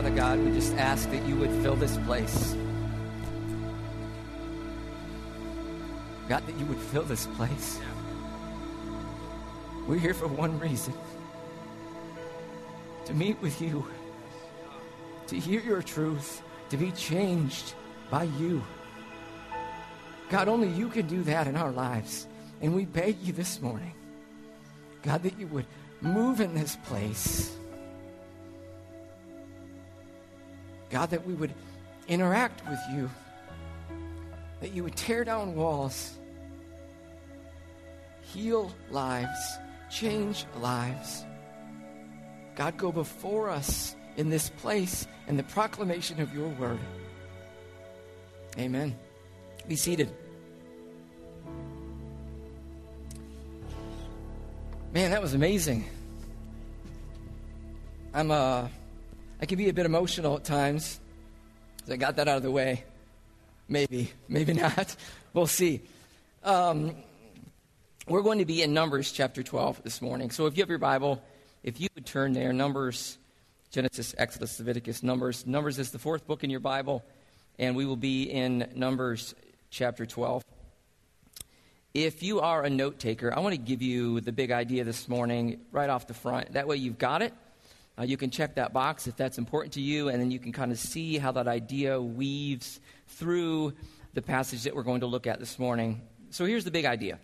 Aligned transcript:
Father 0.00 0.16
God, 0.16 0.38
we 0.38 0.50
just 0.52 0.72
ask 0.76 1.10
that 1.10 1.22
you 1.26 1.36
would 1.36 1.50
fill 1.62 1.76
this 1.76 1.98
place. 2.06 2.56
God, 6.26 6.46
that 6.46 6.58
you 6.58 6.64
would 6.64 6.78
fill 6.78 7.02
this 7.02 7.26
place. 7.26 7.78
We're 9.86 9.98
here 9.98 10.14
for 10.14 10.26
one 10.26 10.58
reason 10.58 10.94
to 13.04 13.12
meet 13.12 13.38
with 13.42 13.60
you, 13.60 13.86
to 15.26 15.38
hear 15.38 15.60
your 15.60 15.82
truth, 15.82 16.40
to 16.70 16.78
be 16.78 16.92
changed 16.92 17.74
by 18.08 18.22
you. 18.22 18.64
God, 20.30 20.48
only 20.48 20.68
you 20.68 20.88
can 20.88 21.08
do 21.08 21.22
that 21.24 21.46
in 21.46 21.56
our 21.56 21.72
lives. 21.72 22.26
And 22.62 22.74
we 22.74 22.86
beg 22.86 23.20
you 23.20 23.34
this 23.34 23.60
morning, 23.60 23.92
God, 25.02 25.22
that 25.24 25.38
you 25.38 25.46
would 25.48 25.66
move 26.00 26.40
in 26.40 26.54
this 26.54 26.76
place. 26.86 27.54
God, 30.90 31.10
that 31.10 31.26
we 31.26 31.34
would 31.34 31.54
interact 32.08 32.68
with 32.68 32.80
you, 32.92 33.10
that 34.60 34.72
you 34.72 34.82
would 34.84 34.96
tear 34.96 35.24
down 35.24 35.54
walls, 35.54 36.18
heal 38.22 38.72
lives, 38.90 39.58
change 39.90 40.44
lives. 40.58 41.24
God, 42.56 42.76
go 42.76 42.92
before 42.92 43.48
us 43.48 43.94
in 44.16 44.28
this 44.28 44.50
place 44.50 45.06
in 45.28 45.36
the 45.36 45.42
proclamation 45.44 46.20
of 46.20 46.34
your 46.34 46.48
word. 46.48 46.80
Amen. 48.58 48.96
Be 49.68 49.76
seated. 49.76 50.12
Man, 54.92 55.12
that 55.12 55.22
was 55.22 55.34
amazing. 55.34 55.84
I'm 58.12 58.32
uh 58.32 58.66
I 59.42 59.46
can 59.46 59.56
be 59.56 59.70
a 59.70 59.72
bit 59.72 59.86
emotional 59.86 60.36
at 60.36 60.44
times. 60.44 61.00
So 61.86 61.94
I 61.94 61.96
got 61.96 62.16
that 62.16 62.28
out 62.28 62.36
of 62.36 62.42
the 62.42 62.50
way. 62.50 62.84
Maybe, 63.68 64.12
maybe 64.28 64.52
not. 64.54 64.94
We'll 65.32 65.46
see. 65.46 65.80
Um, 66.44 66.94
we're 68.06 68.20
going 68.20 68.40
to 68.40 68.44
be 68.44 68.62
in 68.62 68.74
Numbers 68.74 69.12
chapter 69.12 69.42
12 69.42 69.82
this 69.82 70.02
morning. 70.02 70.30
So 70.30 70.44
if 70.44 70.58
you 70.58 70.62
have 70.62 70.68
your 70.68 70.78
Bible, 70.78 71.22
if 71.62 71.80
you 71.80 71.88
would 71.94 72.04
turn 72.04 72.34
there, 72.34 72.52
Numbers, 72.52 73.16
Genesis, 73.70 74.14
Exodus, 74.18 74.58
Leviticus, 74.58 75.02
Numbers. 75.02 75.46
Numbers 75.46 75.78
is 75.78 75.90
the 75.90 75.98
fourth 75.98 76.26
book 76.26 76.44
in 76.44 76.50
your 76.50 76.60
Bible, 76.60 77.02
and 77.58 77.74
we 77.74 77.86
will 77.86 77.96
be 77.96 78.24
in 78.24 78.68
Numbers 78.74 79.34
chapter 79.70 80.04
12. 80.04 80.44
If 81.94 82.22
you 82.22 82.40
are 82.40 82.62
a 82.62 82.70
note 82.70 82.98
taker, 82.98 83.34
I 83.34 83.40
want 83.40 83.54
to 83.54 83.60
give 83.60 83.80
you 83.80 84.20
the 84.20 84.32
big 84.32 84.50
idea 84.50 84.84
this 84.84 85.08
morning 85.08 85.60
right 85.72 85.88
off 85.88 86.06
the 86.06 86.14
front. 86.14 86.52
That 86.52 86.68
way 86.68 86.76
you've 86.76 86.98
got 86.98 87.22
it. 87.22 87.32
Uh, 88.00 88.04
you 88.04 88.16
can 88.16 88.30
check 88.30 88.54
that 88.54 88.72
box 88.72 89.06
if 89.06 89.14
that's 89.14 89.36
important 89.36 89.74
to 89.74 89.80
you, 89.80 90.08
and 90.08 90.18
then 90.18 90.30
you 90.30 90.38
can 90.38 90.52
kind 90.52 90.72
of 90.72 90.78
see 90.78 91.18
how 91.18 91.30
that 91.30 91.46
idea 91.46 92.00
weaves 92.00 92.80
through 93.08 93.74
the 94.14 94.22
passage 94.22 94.62
that 94.62 94.74
we're 94.74 94.82
going 94.82 95.00
to 95.00 95.06
look 95.06 95.26
at 95.26 95.38
this 95.38 95.58
morning. 95.58 96.00
So 96.30 96.46
here's 96.46 96.64
the 96.64 96.70
big 96.70 96.86
idea. 96.86 97.18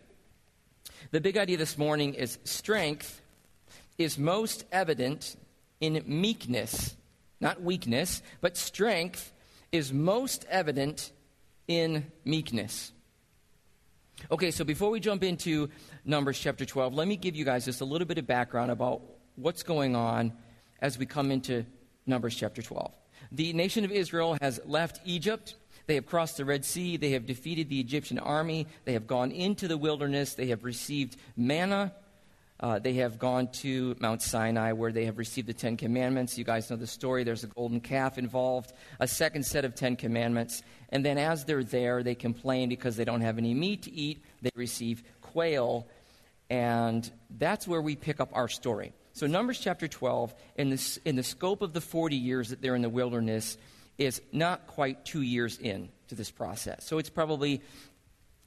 The 1.13 1.21
big 1.21 1.39
idea 1.39 1.57
this 1.57 1.79
morning 1.79 2.13
is 2.13 2.39
strength 2.45 3.23
is 3.97 4.19
most 4.19 4.67
evident 4.71 5.37
in 5.81 6.03
meekness, 6.07 6.95
not 7.41 7.63
weakness, 7.63 8.21
but 8.43 8.59
strength 8.59 9.33
is 9.73 9.95
most 9.95 10.45
evident 10.51 11.11
in 11.69 12.05
meekness. 12.27 12.93
Okay, 14.31 14.51
so 14.51 14.63
before 14.63 14.91
we 14.91 15.01
jump 15.01 15.25
into 15.25 15.71
Numbers 16.05 16.39
chapter 16.39 16.67
12, 16.67 16.93
let 16.93 17.09
me 17.09 17.17
give 17.17 17.35
you 17.35 17.47
guys 17.47 17.65
just 17.65 17.81
a 17.81 17.87
little 17.87 18.07
bit 18.07 18.19
of 18.19 18.27
background 18.27 18.71
about 18.71 19.01
what's 19.37 19.63
going 19.63 19.97
on 19.97 20.33
as 20.81 20.99
we 20.99 21.07
come 21.07 21.31
into 21.31 21.65
Numbers 22.07 22.35
chapter 22.35 22.63
12. 22.63 22.93
The 23.33 23.53
nation 23.53 23.85
of 23.85 23.91
Israel 23.91 24.37
has 24.41 24.61
left 24.67 25.01
Egypt. 25.05 25.57
They 25.87 25.95
have 25.95 26.07
crossed 26.07 26.37
the 26.37 26.45
Red 26.45 26.65
Sea. 26.65 26.97
They 26.97 27.11
have 27.11 27.27
defeated 27.27 27.69
the 27.69 27.81
Egyptian 27.81 28.19
army. 28.19 28.67
They 28.85 28.93
have 28.93 29.07
gone 29.07 29.31
into 29.31 29.69
the 29.69 29.77
wilderness. 29.77 30.35
They 30.35 30.49
have 30.49 30.65
received 30.65 31.17
manna. 31.37 31.93
Uh, 32.59 32.79
they 32.79 32.95
have 32.95 33.19
gone 33.19 33.49
to 33.49 33.95
Mount 34.01 34.23
Sinai 34.23 34.73
where 34.73 34.91
they 34.91 35.05
have 35.05 35.19
received 35.19 35.47
the 35.47 35.55
Ten 35.55 35.77
Commandments. 35.77 36.39
You 36.39 36.45
guys 36.45 36.71
know 36.71 36.77
the 36.77 36.87
story. 36.87 37.23
There's 37.23 37.45
a 37.45 37.49
golden 37.49 37.81
calf 37.81 38.17
involved, 38.17 38.73
a 38.99 39.07
second 39.07 39.45
set 39.45 39.65
of 39.65 39.75
Ten 39.75 39.95
Commandments. 39.95 40.63
And 40.89 41.05
then 41.05 41.19
as 41.19 41.45
they're 41.45 41.65
there, 41.65 42.03
they 42.03 42.15
complain 42.15 42.69
because 42.69 42.97
they 42.97 43.05
don't 43.05 43.21
have 43.21 43.37
any 43.37 43.53
meat 43.53 43.83
to 43.83 43.93
eat. 43.93 44.25
They 44.41 44.51
receive 44.55 45.03
quail. 45.21 45.87
And 46.49 47.11
that's 47.29 47.69
where 47.69 47.83
we 47.83 47.95
pick 47.95 48.21
up 48.21 48.31
our 48.33 48.49
story. 48.49 48.93
So, 49.17 49.27
Numbers 49.27 49.59
chapter 49.59 49.89
12, 49.89 50.35
in, 50.57 50.69
this, 50.69 50.99
in 51.07 51.17
the 51.17 51.23
scope 51.23 51.63
of 51.63 51.73
the 51.73 51.81
40 51.81 52.17
years 52.17 52.51
that 52.51 52.61
they're 52.61 52.77
in 52.77 52.83
the 52.83 52.91
wilderness, 52.91 53.57
is 53.97 54.21
not 54.31 54.67
quite 54.67 55.07
two 55.07 55.23
years 55.23 55.57
in 55.57 55.89
to 56.09 56.15
this 56.15 56.31
process. 56.31 56.85
So, 56.85 56.99
it's 56.99 57.09
probably 57.09 57.63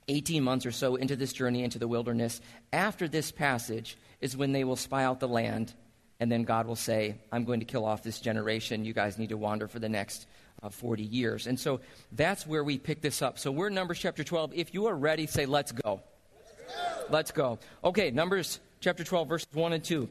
18 0.09 0.44
months 0.44 0.68
or 0.68 0.72
so 0.72 0.96
into 0.96 1.16
this 1.16 1.34
journey 1.34 1.63
into 1.63 1.80
the 1.80 1.88
wilderness. 1.88 2.40
After 2.72 3.07
this 3.07 3.31
passage 3.31 3.97
is 4.22 4.38
when 4.38 4.52
they 4.52 4.63
will 4.63 4.75
spy 4.75 5.06
out 5.06 5.19
the 5.19 5.28
land, 5.28 5.74
and 6.19 6.31
then 6.31 6.44
God 6.44 6.68
will 6.68 6.75
say, 6.75 7.16
I'm 7.31 7.46
going 7.46 7.62
to 7.62 7.66
kill 7.66 7.84
off 7.84 8.03
this 8.03 8.19
generation. 8.19 8.86
You 8.86 8.94
guys 8.94 9.18
need 9.18 9.30
to 9.30 9.38
wander 9.38 9.68
for 9.68 9.80
the 9.80 9.90
next 9.90 10.28
uh, 10.62 10.69
40 10.69 11.01
years. 11.01 11.47
And 11.47 11.59
so 11.59 11.80
that's 12.12 12.46
where 12.46 12.63
we 12.63 12.78
pick 12.78 13.01
this 13.01 13.24
up. 13.24 13.40
So 13.40 13.51
we're 13.51 13.69
in 13.69 13.74
Numbers 13.74 13.97
chapter 13.97 14.24
12. 14.24 14.51
If 14.53 14.75
you 14.75 14.86
are 14.86 14.96
ready, 14.96 15.25
say, 15.25 15.47
Let's 15.47 15.72
go. 15.72 16.03
Let's 16.36 16.51
go. 16.51 17.06
Let's 17.09 17.31
go. 17.31 17.59
Okay, 17.84 18.12
Numbers 18.12 18.59
chapter 18.81 19.03
12, 19.03 19.28
verses 19.28 19.47
1 19.51 19.74
and 19.74 19.84
2. 19.84 20.07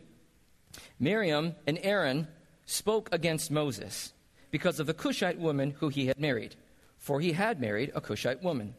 Miriam 0.98 1.54
and 1.66 1.78
Aaron 1.82 2.28
spoke 2.66 3.08
against 3.12 3.50
Moses 3.50 4.12
because 4.50 4.80
of 4.80 4.86
the 4.86 4.94
Cushite 4.94 5.38
woman 5.38 5.74
who 5.78 5.88
he 5.88 6.06
had 6.06 6.18
married, 6.18 6.56
for 6.96 7.20
he 7.20 7.32
had 7.32 7.60
married 7.60 7.92
a 7.94 8.00
Cushite 8.00 8.42
woman. 8.42 8.74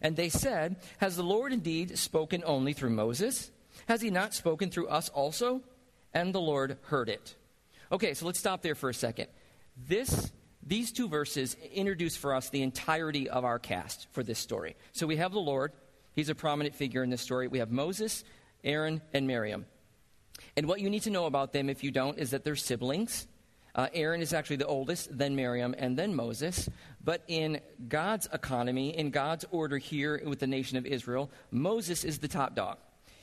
And 0.00 0.16
they 0.16 0.28
said, 0.28 0.76
Has 0.98 1.16
the 1.16 1.22
Lord 1.22 1.52
indeed 1.52 1.98
spoken 1.98 2.42
only 2.46 2.72
through 2.72 2.90
Moses? 2.90 3.50
Has 3.86 4.00
he 4.00 4.10
not 4.10 4.34
spoken 4.34 4.70
through 4.70 4.88
us 4.88 5.08
also? 5.08 5.62
And 6.12 6.34
the 6.34 6.40
Lord 6.40 6.78
heard 6.84 7.08
it. 7.08 7.34
Okay, 7.90 8.14
so 8.14 8.26
let's 8.26 8.38
stop 8.38 8.62
there 8.62 8.74
for 8.74 8.88
a 8.88 8.94
second. 8.94 9.26
This, 9.76 10.30
these 10.62 10.92
two 10.92 11.08
verses 11.08 11.56
introduce 11.72 12.16
for 12.16 12.34
us 12.34 12.50
the 12.50 12.62
entirety 12.62 13.28
of 13.28 13.44
our 13.44 13.58
cast 13.58 14.06
for 14.12 14.22
this 14.22 14.38
story. 14.38 14.76
So 14.92 15.06
we 15.06 15.16
have 15.16 15.32
the 15.32 15.40
Lord, 15.40 15.72
he's 16.14 16.28
a 16.28 16.34
prominent 16.34 16.74
figure 16.74 17.02
in 17.02 17.10
this 17.10 17.20
story. 17.20 17.48
We 17.48 17.58
have 17.58 17.70
Moses, 17.70 18.24
Aaron, 18.62 19.02
and 19.12 19.26
Miriam. 19.26 19.66
And 20.56 20.66
what 20.66 20.80
you 20.80 20.90
need 20.90 21.02
to 21.02 21.10
know 21.10 21.26
about 21.26 21.52
them, 21.52 21.68
if 21.68 21.82
you 21.82 21.90
don't, 21.90 22.18
is 22.18 22.30
that 22.30 22.44
they're 22.44 22.56
siblings. 22.56 23.26
Uh, 23.74 23.88
Aaron 23.92 24.20
is 24.20 24.32
actually 24.32 24.56
the 24.56 24.66
oldest, 24.66 25.16
then 25.16 25.34
Miriam, 25.34 25.74
and 25.76 25.96
then 25.96 26.14
Moses. 26.14 26.68
But 27.02 27.22
in 27.26 27.60
God's 27.88 28.28
economy, 28.32 28.96
in 28.96 29.10
God's 29.10 29.44
order 29.50 29.78
here 29.78 30.22
with 30.24 30.38
the 30.38 30.46
nation 30.46 30.78
of 30.78 30.86
Israel, 30.86 31.30
Moses 31.50 32.04
is 32.04 32.18
the 32.18 32.28
top 32.28 32.54
dog. 32.54 32.78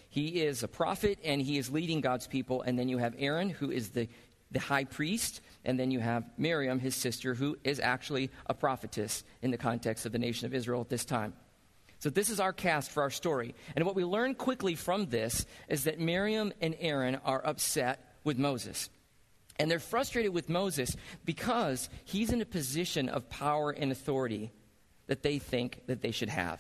He 0.10 0.42
is 0.42 0.62
a 0.62 0.68
prophet 0.68 1.20
and 1.24 1.42
he 1.42 1.58
is 1.58 1.70
leading 1.70 2.02
God's 2.02 2.28
people. 2.28 2.64
And 2.64 2.78
then 2.78 2.90
you 2.90 2.98
have 2.98 3.16
Aaron, 3.18 3.50
who 3.50 3.72
is 3.72 3.90
the, 3.90 4.10
the 4.52 4.60
high 4.60 4.84
priest. 4.84 5.40
And 5.64 5.80
then 5.80 5.90
you 5.90 6.02
have 6.02 6.26
Miriam, 6.38 6.80
his 6.80 6.96
sister, 6.96 7.34
who 7.34 7.58
is 7.64 7.80
actually 7.80 8.30
a 8.46 8.54
prophetess 8.54 9.24
in 9.42 9.52
the 9.52 9.58
context 9.58 10.06
of 10.06 10.12
the 10.12 10.20
nation 10.20 10.48
of 10.48 10.54
Israel 10.54 10.82
at 10.82 10.90
this 10.90 11.06
time. 11.06 11.34
So, 12.02 12.10
this 12.10 12.32
is 12.32 12.40
our 12.40 12.52
cast 12.52 12.90
for 12.90 13.04
our 13.04 13.12
story. 13.12 13.54
And 13.76 13.86
what 13.86 13.94
we 13.94 14.04
learn 14.04 14.34
quickly 14.34 14.74
from 14.74 15.06
this 15.06 15.46
is 15.70 15.84
that 15.84 16.00
Miriam 16.00 16.52
and 16.60 16.76
Aaron 16.80 17.20
are 17.24 17.46
upset 17.46 18.18
with 18.24 18.40
Moses. 18.40 18.90
And 19.60 19.70
they're 19.70 19.78
frustrated 19.78 20.34
with 20.34 20.50
Moses 20.50 20.96
because 21.26 21.90
he's 22.04 22.32
in 22.32 22.42
a 22.42 22.46
position 22.46 23.08
of 23.08 23.30
power 23.30 23.70
and 23.70 23.92
authority 23.92 24.52
that 25.06 25.22
they 25.22 25.38
think 25.38 25.84
that 25.86 26.02
they 26.02 26.10
should 26.10 26.30
have. 26.30 26.60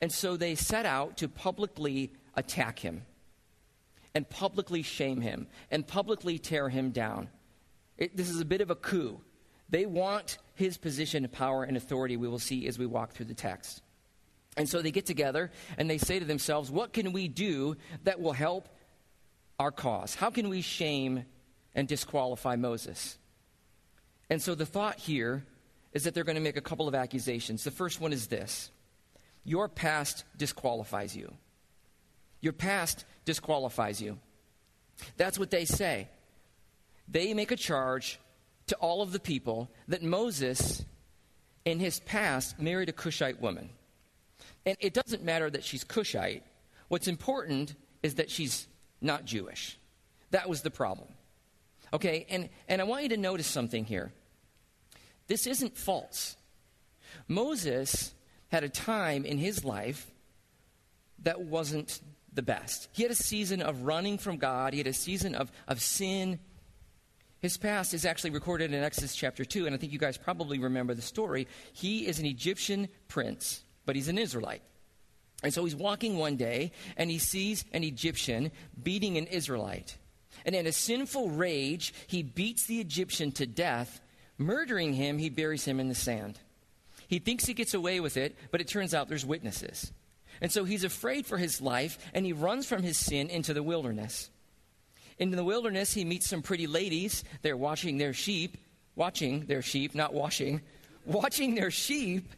And 0.00 0.10
so 0.10 0.38
they 0.38 0.54
set 0.54 0.86
out 0.86 1.18
to 1.18 1.28
publicly 1.28 2.14
attack 2.34 2.78
him 2.78 3.02
and 4.14 4.26
publicly 4.30 4.80
shame 4.82 5.20
him 5.20 5.46
and 5.70 5.86
publicly 5.86 6.38
tear 6.38 6.70
him 6.70 6.90
down. 6.90 7.28
It, 7.98 8.16
this 8.16 8.30
is 8.30 8.40
a 8.40 8.46
bit 8.46 8.62
of 8.62 8.70
a 8.70 8.76
coup. 8.76 9.20
They 9.68 9.84
want 9.84 10.38
his 10.54 10.78
position 10.78 11.26
of 11.26 11.32
power 11.32 11.64
and 11.64 11.76
authority, 11.76 12.16
we 12.16 12.28
will 12.28 12.38
see 12.38 12.66
as 12.66 12.78
we 12.78 12.86
walk 12.86 13.12
through 13.12 13.26
the 13.26 13.34
text. 13.34 13.82
And 14.56 14.68
so 14.68 14.82
they 14.82 14.90
get 14.90 15.06
together 15.06 15.50
and 15.76 15.90
they 15.90 15.98
say 15.98 16.18
to 16.18 16.24
themselves, 16.24 16.70
What 16.70 16.92
can 16.92 17.12
we 17.12 17.28
do 17.28 17.76
that 18.04 18.20
will 18.20 18.32
help 18.32 18.68
our 19.58 19.70
cause? 19.70 20.14
How 20.14 20.30
can 20.30 20.48
we 20.48 20.60
shame 20.60 21.24
and 21.74 21.88
disqualify 21.88 22.56
Moses? 22.56 23.18
And 24.30 24.40
so 24.40 24.54
the 24.54 24.66
thought 24.66 24.98
here 24.98 25.44
is 25.92 26.04
that 26.04 26.14
they're 26.14 26.24
going 26.24 26.36
to 26.36 26.42
make 26.42 26.56
a 26.56 26.62
couple 26.62 26.88
of 26.88 26.94
accusations. 26.94 27.64
The 27.64 27.70
first 27.70 28.00
one 28.00 28.12
is 28.12 28.28
this 28.28 28.70
Your 29.44 29.68
past 29.68 30.24
disqualifies 30.36 31.16
you. 31.16 31.32
Your 32.40 32.52
past 32.52 33.04
disqualifies 33.24 34.00
you. 34.00 34.18
That's 35.16 35.38
what 35.38 35.50
they 35.50 35.64
say. 35.64 36.08
They 37.08 37.34
make 37.34 37.50
a 37.50 37.56
charge 37.56 38.20
to 38.68 38.76
all 38.76 39.02
of 39.02 39.12
the 39.12 39.20
people 39.20 39.70
that 39.88 40.02
Moses, 40.02 40.84
in 41.64 41.80
his 41.80 42.00
past, 42.00 42.58
married 42.60 42.88
a 42.88 42.92
Cushite 42.92 43.40
woman. 43.40 43.70
And 44.66 44.76
it 44.80 44.94
doesn't 44.94 45.22
matter 45.22 45.50
that 45.50 45.64
she's 45.64 45.84
Cushite. 45.84 46.42
What's 46.88 47.08
important 47.08 47.74
is 48.02 48.16
that 48.16 48.30
she's 48.30 48.66
not 49.00 49.24
Jewish. 49.24 49.78
That 50.30 50.48
was 50.48 50.62
the 50.62 50.70
problem. 50.70 51.08
Okay, 51.92 52.26
and, 52.28 52.48
and 52.68 52.80
I 52.80 52.84
want 52.84 53.04
you 53.04 53.10
to 53.10 53.16
notice 53.16 53.46
something 53.46 53.84
here. 53.84 54.12
This 55.26 55.46
isn't 55.46 55.76
false. 55.76 56.36
Moses 57.28 58.14
had 58.48 58.64
a 58.64 58.68
time 58.68 59.24
in 59.24 59.38
his 59.38 59.64
life 59.64 60.10
that 61.22 61.40
wasn't 61.40 62.00
the 62.32 62.42
best. 62.42 62.88
He 62.92 63.02
had 63.02 63.12
a 63.12 63.16
season 63.16 63.62
of 63.62 63.82
running 63.82 64.18
from 64.18 64.36
God, 64.36 64.72
he 64.72 64.78
had 64.78 64.86
a 64.86 64.92
season 64.92 65.34
of, 65.34 65.52
of 65.68 65.80
sin. 65.80 66.40
His 67.40 67.58
past 67.58 67.92
is 67.92 68.06
actually 68.06 68.30
recorded 68.30 68.72
in 68.72 68.82
Exodus 68.82 69.14
chapter 69.14 69.44
2, 69.44 69.66
and 69.66 69.74
I 69.74 69.78
think 69.78 69.92
you 69.92 69.98
guys 69.98 70.16
probably 70.16 70.58
remember 70.58 70.94
the 70.94 71.02
story. 71.02 71.46
He 71.74 72.06
is 72.06 72.18
an 72.18 72.24
Egyptian 72.24 72.88
prince, 73.06 73.62
but 73.86 73.96
he's 73.96 74.08
an 74.08 74.18
Israelite. 74.18 74.62
And 75.42 75.52
so 75.52 75.64
he's 75.64 75.76
walking 75.76 76.16
one 76.16 76.36
day, 76.36 76.72
and 76.96 77.10
he 77.10 77.18
sees 77.18 77.64
an 77.72 77.84
Egyptian 77.84 78.50
beating 78.82 79.18
an 79.18 79.26
Israelite. 79.26 79.98
And 80.46 80.54
in 80.54 80.66
a 80.66 80.72
sinful 80.72 81.30
rage, 81.30 81.92
he 82.06 82.22
beats 82.22 82.66
the 82.66 82.80
Egyptian 82.80 83.32
to 83.32 83.46
death. 83.46 84.00
Murdering 84.38 84.94
him, 84.94 85.18
he 85.18 85.28
buries 85.28 85.64
him 85.64 85.80
in 85.80 85.88
the 85.88 85.94
sand. 85.94 86.38
He 87.08 87.18
thinks 87.18 87.44
he 87.44 87.54
gets 87.54 87.74
away 87.74 88.00
with 88.00 88.16
it, 88.16 88.36
but 88.50 88.60
it 88.60 88.68
turns 88.68 88.94
out 88.94 89.08
there's 89.08 89.26
witnesses. 89.26 89.92
And 90.40 90.50
so 90.50 90.64
he's 90.64 90.84
afraid 90.84 91.26
for 91.26 91.38
his 91.38 91.60
life, 91.60 91.98
and 92.12 92.26
he 92.26 92.32
runs 92.32 92.66
from 92.66 92.82
his 92.82 92.98
sin 92.98 93.28
into 93.28 93.54
the 93.54 93.62
wilderness. 93.62 94.30
In 95.18 95.30
the 95.30 95.44
wilderness, 95.44 95.92
he 95.92 96.04
meets 96.04 96.28
some 96.28 96.42
pretty 96.42 96.66
ladies. 96.66 97.22
They're 97.42 97.56
watching 97.56 97.98
their 97.98 98.12
sheep, 98.12 98.56
watching 98.96 99.46
their 99.46 99.62
sheep, 99.62 99.94
not 99.94 100.12
washing, 100.12 100.60
watching 101.04 101.54
their 101.54 101.70
sheep. 101.70 102.28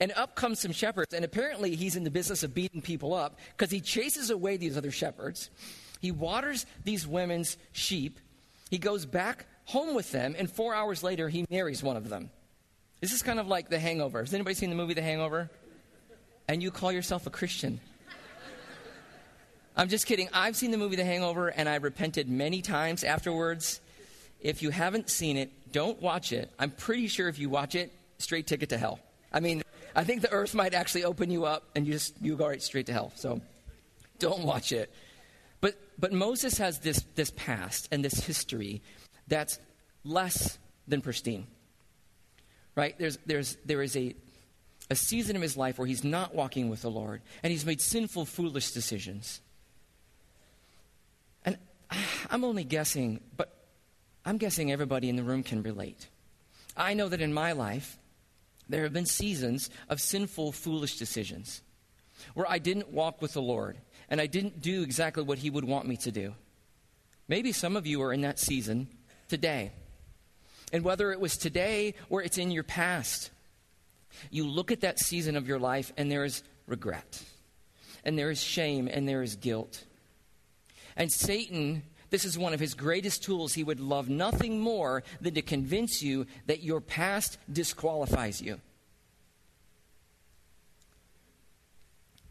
And 0.00 0.12
up 0.12 0.34
comes 0.34 0.60
some 0.60 0.72
shepherds, 0.72 1.14
and 1.14 1.24
apparently 1.24 1.74
he's 1.76 1.96
in 1.96 2.04
the 2.04 2.10
business 2.10 2.42
of 2.42 2.54
beating 2.54 2.82
people 2.82 3.14
up 3.14 3.38
because 3.56 3.70
he 3.70 3.80
chases 3.80 4.30
away 4.30 4.56
these 4.56 4.76
other 4.76 4.90
shepherds. 4.90 5.50
He 6.00 6.10
waters 6.10 6.66
these 6.84 7.06
women's 7.06 7.56
sheep. 7.72 8.20
He 8.70 8.78
goes 8.78 9.06
back 9.06 9.46
home 9.64 9.94
with 9.94 10.12
them, 10.12 10.34
and 10.38 10.50
four 10.50 10.74
hours 10.74 11.02
later, 11.02 11.28
he 11.28 11.44
marries 11.50 11.82
one 11.82 11.96
of 11.96 12.08
them. 12.08 12.30
This 13.00 13.12
is 13.12 13.22
kind 13.22 13.38
of 13.38 13.46
like 13.46 13.68
The 13.68 13.78
Hangover. 13.78 14.20
Has 14.20 14.32
anybody 14.32 14.54
seen 14.54 14.70
the 14.70 14.76
movie 14.76 14.94
The 14.94 15.02
Hangover? 15.02 15.50
And 16.48 16.62
you 16.62 16.70
call 16.70 16.92
yourself 16.92 17.26
a 17.26 17.30
Christian. 17.30 17.80
I'm 19.76 19.88
just 19.88 20.06
kidding. 20.06 20.28
I've 20.32 20.56
seen 20.56 20.70
the 20.70 20.78
movie 20.78 20.96
The 20.96 21.04
Hangover, 21.04 21.48
and 21.48 21.68
I 21.68 21.76
repented 21.76 22.28
many 22.28 22.62
times 22.62 23.04
afterwards. 23.04 23.80
If 24.40 24.62
you 24.62 24.70
haven't 24.70 25.10
seen 25.10 25.36
it, 25.36 25.72
don't 25.72 26.00
watch 26.00 26.32
it. 26.32 26.50
I'm 26.58 26.70
pretty 26.70 27.08
sure 27.08 27.28
if 27.28 27.38
you 27.38 27.50
watch 27.50 27.74
it, 27.74 27.92
straight 28.18 28.46
ticket 28.46 28.70
to 28.70 28.78
hell. 28.78 29.00
I 29.32 29.40
mean, 29.40 29.62
I 29.96 30.04
think 30.04 30.20
the 30.20 30.30
earth 30.30 30.54
might 30.54 30.74
actually 30.74 31.04
open 31.04 31.30
you 31.30 31.46
up 31.46 31.70
and 31.74 31.86
you 31.86 31.94
just 31.94 32.14
you 32.20 32.36
go 32.36 32.46
right 32.46 32.62
straight 32.62 32.86
to 32.86 32.92
hell. 32.92 33.12
So 33.16 33.40
don't 34.18 34.44
watch 34.44 34.70
it. 34.70 34.92
But 35.62 35.80
but 35.98 36.12
Moses 36.12 36.58
has 36.58 36.80
this 36.80 37.02
this 37.14 37.30
past 37.30 37.88
and 37.90 38.04
this 38.04 38.20
history 38.20 38.82
that's 39.26 39.58
less 40.04 40.58
than 40.86 41.00
pristine. 41.00 41.46
Right? 42.74 42.96
There's 42.98 43.18
there's 43.24 43.56
there 43.64 43.80
is 43.80 43.96
a 43.96 44.14
a 44.90 44.94
season 44.94 45.34
of 45.34 45.40
his 45.40 45.56
life 45.56 45.78
where 45.78 45.88
he's 45.88 46.04
not 46.04 46.34
walking 46.34 46.68
with 46.68 46.82
the 46.82 46.90
Lord 46.90 47.22
and 47.42 47.50
he's 47.50 47.64
made 47.64 47.80
sinful, 47.80 48.26
foolish 48.26 48.72
decisions. 48.72 49.40
And 51.42 51.56
I'm 52.30 52.44
only 52.44 52.64
guessing, 52.64 53.20
but 53.34 53.66
I'm 54.26 54.36
guessing 54.36 54.70
everybody 54.70 55.08
in 55.08 55.16
the 55.16 55.22
room 55.22 55.42
can 55.42 55.62
relate. 55.62 56.06
I 56.76 56.92
know 56.92 57.08
that 57.08 57.22
in 57.22 57.32
my 57.32 57.52
life, 57.52 57.98
there 58.68 58.82
have 58.82 58.92
been 58.92 59.06
seasons 59.06 59.70
of 59.88 60.00
sinful, 60.00 60.52
foolish 60.52 60.96
decisions 60.96 61.62
where 62.34 62.48
I 62.48 62.58
didn't 62.58 62.92
walk 62.92 63.22
with 63.22 63.32
the 63.32 63.42
Lord 63.42 63.76
and 64.08 64.20
I 64.20 64.26
didn't 64.26 64.62
do 64.62 64.82
exactly 64.82 65.22
what 65.22 65.38
He 65.38 65.50
would 65.50 65.64
want 65.64 65.86
me 65.86 65.96
to 65.98 66.10
do. 66.10 66.34
Maybe 67.28 67.52
some 67.52 67.76
of 67.76 67.86
you 67.86 68.02
are 68.02 68.12
in 68.12 68.22
that 68.22 68.38
season 68.38 68.88
today. 69.28 69.72
And 70.72 70.84
whether 70.84 71.12
it 71.12 71.20
was 71.20 71.36
today 71.36 71.94
or 72.08 72.22
it's 72.22 72.38
in 72.38 72.50
your 72.50 72.62
past, 72.62 73.30
you 74.30 74.46
look 74.46 74.72
at 74.72 74.80
that 74.80 74.98
season 74.98 75.36
of 75.36 75.46
your 75.46 75.58
life 75.58 75.92
and 75.96 76.10
there 76.10 76.24
is 76.24 76.42
regret, 76.66 77.22
and 78.04 78.18
there 78.18 78.30
is 78.30 78.42
shame, 78.42 78.88
and 78.88 79.08
there 79.08 79.22
is 79.22 79.36
guilt. 79.36 79.84
And 80.96 81.12
Satan 81.12 81.82
this 82.10 82.24
is 82.24 82.38
one 82.38 82.54
of 82.54 82.60
his 82.60 82.74
greatest 82.74 83.22
tools. 83.22 83.54
He 83.54 83.64
would 83.64 83.80
love 83.80 84.08
nothing 84.08 84.60
more 84.60 85.02
than 85.20 85.34
to 85.34 85.42
convince 85.42 86.02
you 86.02 86.26
that 86.46 86.62
your 86.62 86.80
past 86.80 87.38
disqualifies 87.52 88.40
you. 88.40 88.60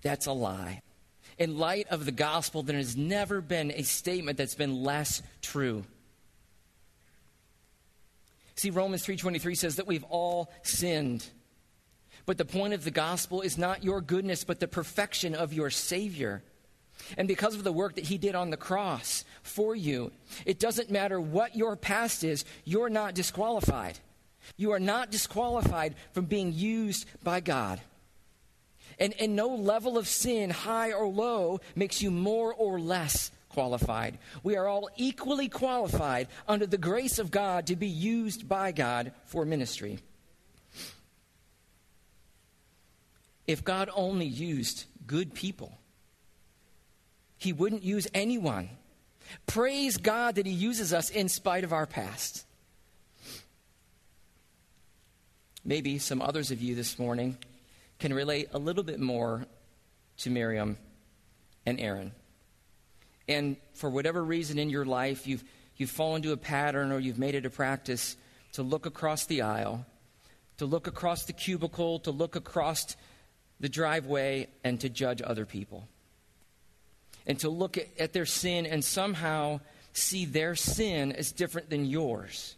That's 0.02 0.28
a 0.28 0.32
lie. 0.32 0.82
In 1.38 1.58
light 1.58 1.88
of 1.90 2.06
the 2.06 2.12
gospel, 2.12 2.64
there 2.64 2.78
has 2.78 2.96
never 2.96 3.42
been 3.42 3.72
a 3.72 3.84
statement 3.84 4.38
that's 4.38 4.56
been 4.56 4.84
less 4.84 5.22
true. 5.42 5.84
See, 8.56 8.70
Romans 8.70 9.04
3:23 9.04 9.56
says 9.56 9.76
that 9.76 9.88
we've 9.88 10.06
all 10.06 10.50
sinned. 10.64 11.26
But 12.26 12.38
the 12.38 12.46
point 12.46 12.74
of 12.74 12.84
the 12.84 12.92
gospel 12.92 13.42
is 13.42 13.58
not 13.58 13.84
your 13.84 14.02
goodness, 14.02 14.44
but 14.44 14.60
the 14.60 14.68
perfection 14.68 15.36
of 15.36 15.54
your 15.54 15.70
Savior. 15.70 16.44
And 17.18 17.28
because 17.28 17.56
of 17.56 17.64
the 17.64 17.74
work 17.74 17.96
that 17.96 18.06
he 18.06 18.18
did 18.18 18.36
on 18.36 18.50
the 18.50 18.58
cross 18.58 19.24
for 19.44 19.76
you, 19.76 20.12
it 20.46 20.60
doesn't 20.60 20.90
matter 20.90 21.20
what 21.20 21.56
your 21.56 21.76
past 21.76 22.24
is, 22.24 22.46
you're 22.64 22.90
not 22.90 23.14
disqualified. 23.14 24.00
You 24.58 24.72
are 24.72 24.80
not 24.80 25.12
disqualified 25.12 25.96
from 26.14 26.26
being 26.26 26.54
used 26.54 27.06
by 27.24 27.40
God. 27.40 27.80
And, 29.00 29.14
and 29.20 29.36
no 29.36 29.50
level 29.50 29.98
of 29.98 30.08
sin, 30.08 30.50
high 30.50 30.94
or 30.94 31.08
low, 31.08 31.60
makes 31.76 32.02
you 32.02 32.12
more 32.12 32.54
or 32.54 32.80
less 32.80 33.32
qualified. 33.50 34.18
We 34.44 34.56
are 34.56 34.68
all 34.68 34.90
equally 34.96 35.50
qualified 35.50 36.28
under 36.48 36.66
the 36.66 36.78
grace 36.78 37.20
of 37.20 37.32
God 37.32 37.68
to 37.68 37.76
be 37.76 37.88
used 37.88 38.48
by 38.48 38.72
God 38.72 39.12
for 39.26 39.46
ministry. 39.46 40.00
If 43.48 43.64
God 43.64 43.90
only 43.94 44.26
used 44.26 44.86
good 45.06 45.34
people, 45.34 45.78
he 47.38 47.54
wouldn't 47.54 47.84
use 47.84 48.08
anyone. 48.14 48.70
Praise 49.48 49.98
God 49.98 50.36
that 50.36 50.46
He 50.46 50.52
uses 50.52 50.94
us 50.94 51.10
in 51.10 51.30
spite 51.30 51.64
of 51.64 51.74
our 51.74 51.86
past. 51.86 52.46
Maybe 55.64 55.98
some 55.98 56.22
others 56.22 56.52
of 56.52 56.62
you 56.62 56.76
this 56.76 57.00
morning 57.00 57.38
can 58.00 58.14
relate 58.14 58.50
a 58.54 58.60
little 58.60 58.84
bit 58.84 59.00
more 59.00 59.46
to 60.18 60.30
Miriam 60.30 60.78
and 61.66 61.80
Aaron. 61.80 62.12
And 63.28 63.58
for 63.74 63.90
whatever 63.90 64.24
reason 64.24 64.60
in 64.60 64.70
your 64.70 64.86
life, 64.86 65.26
you've, 65.26 65.44
you've 65.76 65.90
fallen 65.90 66.18
into 66.18 66.32
a 66.32 66.38
pattern 66.38 66.92
or 66.92 67.00
you've 67.00 67.18
made 67.18 67.34
it 67.34 67.46
a 67.46 67.50
practice 67.50 68.16
to 68.54 68.62
look 68.62 68.86
across 68.86 69.26
the 69.26 69.42
aisle, 69.42 69.86
to 70.58 70.68
look 70.68 70.86
across 70.86 71.24
the 71.24 71.34
cubicle, 71.34 71.98
to 72.00 72.12
look 72.12 72.36
across 72.36 72.96
the 73.60 73.70
driveway, 73.70 74.48
and 74.64 74.80
to 74.82 74.90
judge 74.90 75.22
other 75.24 75.46
people 75.48 75.88
and 77.28 77.40
to 77.40 77.50
look 77.50 77.78
at, 77.78 77.88
at 78.00 78.14
their 78.14 78.26
sin 78.26 78.66
and 78.66 78.84
somehow 78.84 79.60
see 79.94 80.26
their 80.26 80.56
sin 80.56 81.12
as 81.12 81.32
different 81.32 81.70
than 81.70 81.86
yours. 81.86 82.56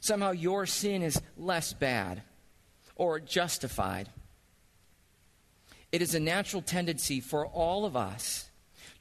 Somehow 0.00 0.32
your 0.32 0.66
sin 0.66 1.02
is 1.02 1.20
less 1.36 1.72
bad 1.72 2.22
or 2.96 3.20
justified. 3.20 4.08
It 5.92 6.02
is 6.02 6.14
a 6.14 6.20
natural 6.20 6.62
tendency 6.62 7.20
for 7.20 7.46
all 7.46 7.84
of 7.84 7.96
us 7.96 8.48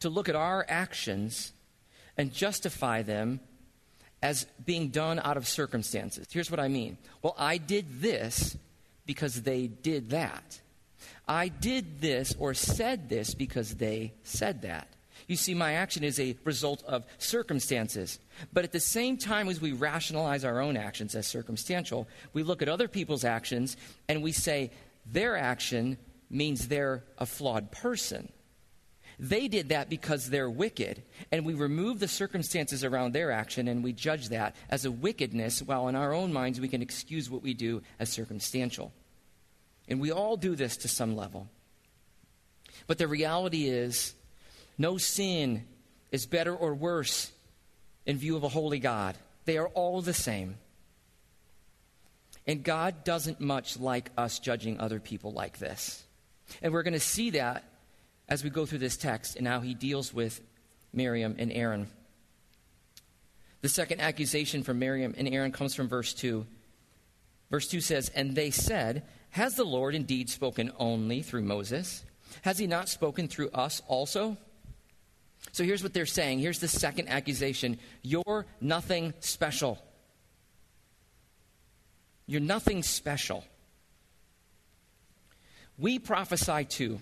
to 0.02 0.10
look 0.10 0.30
at 0.30 0.36
our 0.36 0.66
actions 0.68 1.54
and 2.18 2.34
justify 2.34 3.02
them 3.02 3.40
as 4.22 4.46
being 4.66 4.90
done 4.90 5.20
out 5.24 5.38
of 5.38 5.48
circumstances. 5.48 6.28
Here's 6.30 6.52
what 6.52 6.60
I 6.60 6.68
mean. 6.68 6.98
Well, 7.22 7.36
I 7.38 7.58
did 7.58 8.02
this 8.02 8.56
because 9.06 9.42
they 9.42 9.68
did 9.68 10.12
that. 10.12 10.60
I 11.28 11.48
did 11.48 12.02
this 12.02 12.36
or 12.38 12.54
said 12.54 13.10
this 13.10 13.34
because 13.34 13.76
they 13.76 14.14
said 14.24 14.62
that. 14.64 14.88
You 15.28 15.36
see, 15.36 15.54
my 15.54 15.74
action 15.74 16.04
is 16.04 16.20
a 16.20 16.38
result 16.44 16.84
of 16.86 17.06
circumstances. 17.18 18.20
But 18.54 18.64
at 18.64 18.72
the 18.72 18.80
same 18.80 19.18
time 19.18 19.48
as 19.50 19.62
we 19.62 19.72
rationalize 19.72 20.44
our 20.44 20.62
own 20.62 20.78
actions 20.78 21.16
as 21.16 21.28
circumstantial, 21.28 22.08
we 22.34 22.44
look 22.44 22.62
at 22.62 22.70
other 22.70 22.88
people's 22.88 23.26
actions 23.26 23.78
and 24.08 24.24
we 24.24 24.32
say 24.32 24.72
their 25.06 25.38
action 25.38 25.98
means 26.30 26.68
they're 26.68 27.04
a 27.18 27.26
flawed 27.26 27.72
person. 27.72 28.32
They 29.20 29.48
did 29.48 29.70
that 29.70 29.88
because 29.88 30.32
they're 30.32 30.50
wicked, 30.50 31.04
and 31.32 31.46
we 31.46 31.54
remove 31.54 32.00
the 32.00 32.08
circumstances 32.08 32.84
around 32.84 33.14
their 33.14 33.32
action 33.32 33.68
and 33.68 33.84
we 33.84 33.94
judge 33.94 34.30
that 34.30 34.56
as 34.68 34.84
a 34.84 34.92
wickedness, 34.92 35.62
while 35.62 35.88
in 35.90 35.96
our 35.96 36.12
own 36.12 36.34
minds 36.34 36.60
we 36.60 36.68
can 36.68 36.82
excuse 36.82 37.30
what 37.30 37.44
we 37.44 37.54
do 37.54 37.84
as 38.00 38.10
circumstantial. 38.10 38.92
And 39.88 40.02
we 40.02 40.12
all 40.12 40.38
do 40.38 40.56
this 40.56 40.76
to 40.78 40.88
some 40.88 41.16
level. 41.16 41.48
But 42.88 42.98
the 42.98 43.08
reality 43.08 43.68
is, 43.68 44.16
no 44.82 44.98
sin 44.98 45.66
is 46.12 46.26
better 46.26 46.56
or 46.56 46.74
worse 46.74 47.32
in 48.06 48.18
view 48.18 48.36
of 48.36 48.44
a 48.44 48.50
holy 48.50 48.80
God. 48.80 49.16
They 49.46 49.58
are 49.58 49.68
all 49.70 50.02
the 50.02 50.14
same. 50.14 50.58
And 52.48 52.64
God 52.64 53.04
doesn't 53.04 53.40
much 53.40 53.80
like 53.80 54.10
us 54.18 54.40
judging 54.40 54.80
other 54.80 55.00
people 55.00 55.32
like 55.32 55.60
this. 55.60 56.04
And 56.62 56.74
we're 56.74 56.84
going 56.84 56.94
to 56.94 57.00
see 57.00 57.30
that 57.32 57.64
as 58.28 58.44
we 58.44 58.50
go 58.50 58.66
through 58.66 58.80
this 58.80 58.98
text 58.98 59.36
and 59.36 59.48
how 59.48 59.60
he 59.60 59.74
deals 59.74 60.14
with 60.14 60.42
Miriam 60.92 61.36
and 61.38 61.52
Aaron. 61.52 61.88
The 63.62 63.70
second 63.70 64.02
accusation 64.02 64.64
from 64.64 64.80
Miriam 64.80 65.14
and 65.18 65.28
Aaron 65.28 65.52
comes 65.52 65.76
from 65.76 65.88
verse 65.88 66.14
2. 66.14 66.46
Verse 67.52 67.68
2 67.68 67.80
says, 67.82 68.10
And 68.10 68.36
they 68.36 68.50
said, 68.50 69.04
Has 69.30 69.56
the 69.56 69.64
Lord 69.64 69.94
indeed 69.94 70.30
spoken 70.30 70.72
only 70.80 71.22
through 71.22 71.44
Moses? 71.44 72.04
Has 72.42 72.58
he 72.58 72.66
not 72.66 72.90
spoken 72.90 73.28
through 73.28 73.50
us 73.50 73.82
also? 73.88 74.38
So 75.52 75.64
here's 75.64 75.84
what 75.84 75.94
they're 75.94 76.06
saying. 76.06 76.40
Here's 76.40 76.60
the 76.60 76.68
second 76.68 77.10
accusation 77.10 77.78
You're 78.02 78.46
nothing 78.60 79.14
special. 79.20 79.80
You're 82.26 82.42
nothing 82.42 82.84
special. 82.84 83.44
We 85.78 86.00
prophesy 86.00 86.66
too. 86.66 87.02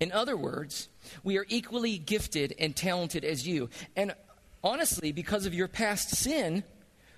In 0.00 0.12
other 0.12 0.36
words, 0.36 0.88
we 1.24 1.38
are 1.38 1.46
equally 1.48 1.98
gifted 1.98 2.54
and 2.58 2.76
talented 2.76 3.24
as 3.24 3.46
you. 3.46 3.70
And 3.96 4.14
honestly, 4.62 5.10
because 5.10 5.46
of 5.46 5.54
your 5.54 5.66
past 5.66 6.10
sin, 6.10 6.62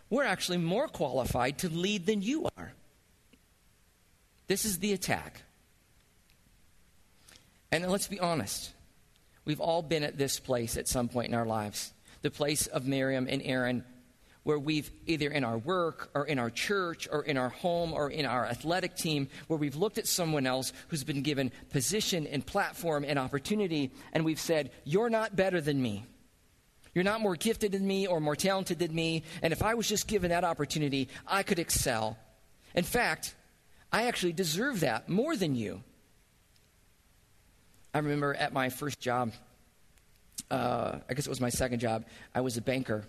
we're 0.09 0.25
actually 0.25 0.59
more 0.59 0.89
qualified 0.89 1.59
to 1.59 1.69
lead 1.69 2.07
than 2.07 2.23
you 2.23 2.49
are. 2.57 2.73
This 4.47 4.65
is 4.65 4.79
the 4.79 4.93
attack. 4.93 5.43
And 7.71 7.87
let's 7.91 8.09
be 8.09 8.19
honest. 8.19 8.73
We've 9.45 9.61
all 9.61 9.83
been 9.83 10.03
at 10.03 10.19
this 10.19 10.39
place 10.39 10.77
at 10.77 10.89
some 10.89 11.09
point 11.09 11.29
in 11.29 11.35
our 11.35 11.47
lives. 11.47 11.93
The 12.23 12.31
place 12.31 12.67
of 12.67 12.87
Miriam 12.87 13.27
and 13.29 13.43
Aaron, 13.43 13.85
where 14.43 14.59
we've 14.59 14.91
either 15.07 15.31
in 15.31 15.45
our 15.45 15.59
work 15.59 16.11
or 16.15 16.27
in 16.27 16.39
our 16.39 16.51
church 16.51 17.09
or 17.11 17.23
in 17.23 17.37
our 17.37 17.49
home 17.49 17.93
or 17.93 18.11
in 18.11 18.27
our 18.27 18.45
athletic 18.45 18.97
team, 18.97 19.29
where 19.49 19.59
we've 19.59 19.77
looked 19.77 19.99
at 19.99 20.07
someone 20.07 20.47
else 20.47 20.73
who's 20.89 21.05
been 21.05 21.23
given 21.23 21.51
position 21.71 22.27
and 22.27 22.45
platform 22.45 23.05
and 23.07 23.19
opportunity, 23.19 23.91
and 24.13 24.25
we've 24.25 24.41
said, 24.41 24.71
You're 24.85 25.11
not 25.11 25.37
better 25.37 25.61
than 25.61 25.81
me. 25.81 26.05
You're 26.95 27.05
not 27.05 27.21
more 27.21 27.37
gifted 27.37 27.73
than 27.73 27.87
me 27.87 28.07
or 28.07 28.21
more 28.21 28.37
talented 28.37 28.79
than 28.79 28.95
me. 28.95 29.23
And 29.43 29.53
if 29.53 29.63
I 29.63 29.75
was 29.75 29.89
just 29.89 30.09
given 30.09 30.31
that 30.31 30.45
opportunity, 30.45 31.09
I 31.27 31.45
could 31.45 31.59
excel. 31.61 32.19
In 32.75 32.85
fact, 32.85 33.35
I 33.93 34.07
actually 34.07 34.33
deserve 34.33 34.81
that 34.81 35.09
more 35.09 35.37
than 35.37 35.55
you. 35.55 35.83
I 37.93 37.99
remember 37.99 38.35
at 38.35 38.53
my 38.53 38.69
first 38.69 39.01
job, 39.01 39.33
uh, 40.51 40.99
I 41.09 41.15
guess 41.15 41.27
it 41.27 41.31
was 41.31 41.41
my 41.41 41.49
second 41.49 41.81
job, 41.81 42.05
I 42.35 42.41
was 42.41 42.57
a 42.57 42.63
banker. 42.63 43.05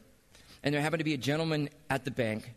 And 0.63 0.73
there 0.73 0.81
happened 0.81 0.99
to 0.99 1.05
be 1.05 1.13
a 1.13 1.17
gentleman 1.17 1.69
at 1.89 2.05
the 2.05 2.11
bank 2.11 2.53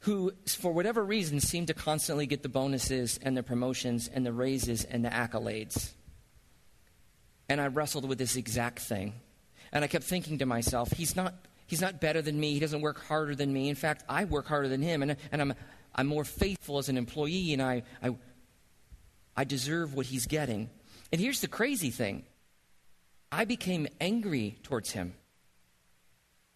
who, 0.00 0.32
for 0.46 0.72
whatever 0.72 1.04
reason, 1.04 1.40
seemed 1.40 1.68
to 1.68 1.74
constantly 1.74 2.26
get 2.26 2.42
the 2.42 2.48
bonuses 2.48 3.18
and 3.22 3.36
the 3.36 3.42
promotions 3.42 4.08
and 4.12 4.24
the 4.24 4.32
raises 4.32 4.84
and 4.84 5.04
the 5.04 5.10
accolades. 5.10 5.92
And 7.48 7.60
I 7.60 7.66
wrestled 7.66 8.08
with 8.08 8.18
this 8.18 8.36
exact 8.36 8.78
thing. 8.78 9.14
And 9.72 9.84
I 9.84 9.88
kept 9.88 10.04
thinking 10.04 10.38
to 10.38 10.46
myself, 10.46 10.90
he's 10.92 11.14
not, 11.14 11.34
he's 11.66 11.80
not 11.80 12.00
better 12.00 12.22
than 12.22 12.40
me. 12.40 12.54
He 12.54 12.60
doesn't 12.60 12.80
work 12.80 13.04
harder 13.04 13.34
than 13.34 13.52
me. 13.52 13.68
In 13.68 13.76
fact, 13.76 14.04
I 14.08 14.24
work 14.24 14.46
harder 14.46 14.68
than 14.68 14.82
him. 14.82 15.02
And, 15.02 15.16
and 15.30 15.42
I'm, 15.42 15.54
I'm 15.94 16.06
more 16.06 16.24
faithful 16.24 16.78
as 16.78 16.88
an 16.88 16.96
employee, 16.96 17.52
and 17.52 17.60
I, 17.60 17.82
I, 18.02 18.16
I 19.36 19.44
deserve 19.44 19.94
what 19.94 20.06
he's 20.06 20.26
getting. 20.26 20.70
And 21.12 21.20
here's 21.20 21.40
the 21.40 21.48
crazy 21.48 21.90
thing 21.90 22.24
I 23.32 23.44
became 23.44 23.86
angry 24.00 24.58
towards 24.62 24.92
him. 24.92 25.14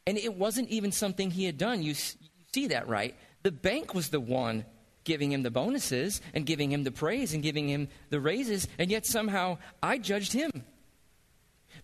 And 0.06 0.18
it 0.18 0.34
wasn't 0.34 0.68
even 0.68 0.92
something 0.92 1.30
he 1.30 1.44
had 1.44 1.56
done. 1.56 1.82
You, 1.82 1.90
you 1.90 2.28
see 2.52 2.68
that, 2.68 2.88
right? 2.88 3.14
The 3.42 3.52
bank 3.52 3.94
was 3.94 4.08
the 4.08 4.20
one 4.20 4.64
giving 5.04 5.32
him 5.32 5.42
the 5.42 5.50
bonuses 5.50 6.20
and 6.32 6.46
giving 6.46 6.72
him 6.72 6.82
the 6.82 6.90
praise 6.90 7.34
and 7.34 7.42
giving 7.42 7.68
him 7.68 7.88
the 8.10 8.20
raises, 8.20 8.66
and 8.78 8.90
yet 8.90 9.06
somehow 9.06 9.58
I 9.82 9.98
judged 9.98 10.32
him 10.32 10.50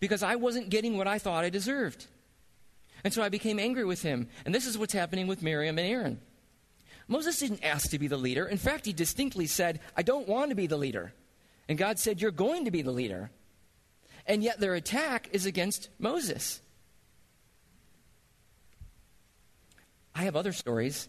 because 0.01 0.23
I 0.23 0.37
wasn't 0.37 0.71
getting 0.71 0.97
what 0.97 1.07
I 1.07 1.19
thought 1.19 1.45
I 1.45 1.51
deserved. 1.51 2.07
And 3.05 3.13
so 3.13 3.23
I 3.23 3.29
became 3.29 3.59
angry 3.59 3.85
with 3.85 4.03
him. 4.03 4.29
And 4.45 4.55
this 4.55 4.67
is 4.67 4.77
what's 4.77 4.93
happening 4.93 5.27
with 5.27 5.43
Miriam 5.43 5.79
and 5.79 5.89
Aaron. 5.89 6.21
Moses 7.09 7.39
didn't 7.39 7.65
ask 7.65 7.91
to 7.91 7.99
be 7.99 8.09
the 8.09 8.17
leader. 8.17 8.47
In 8.47 8.59
fact, 8.59 8.87
he 8.87 8.93
distinctly 8.93 9.47
said, 9.47 9.81
I 9.97 10.03
don't 10.03 10.29
want 10.29 10.51
to 10.51 10.55
be 10.55 10.67
the 10.67 10.77
leader. 10.77 11.13
And 11.71 11.79
God 11.79 12.01
said, 12.01 12.21
You're 12.21 12.33
going 12.33 12.65
to 12.65 12.73
be 12.73 12.83
the 12.83 12.91
leader. 12.91 13.31
And 14.27 14.43
yet 14.43 14.59
their 14.59 14.75
attack 14.75 15.29
is 15.31 15.47
against 15.47 15.89
Moses. 16.01 16.61
I 20.13 20.25
have 20.25 20.35
other 20.35 20.53
stories 20.53 21.09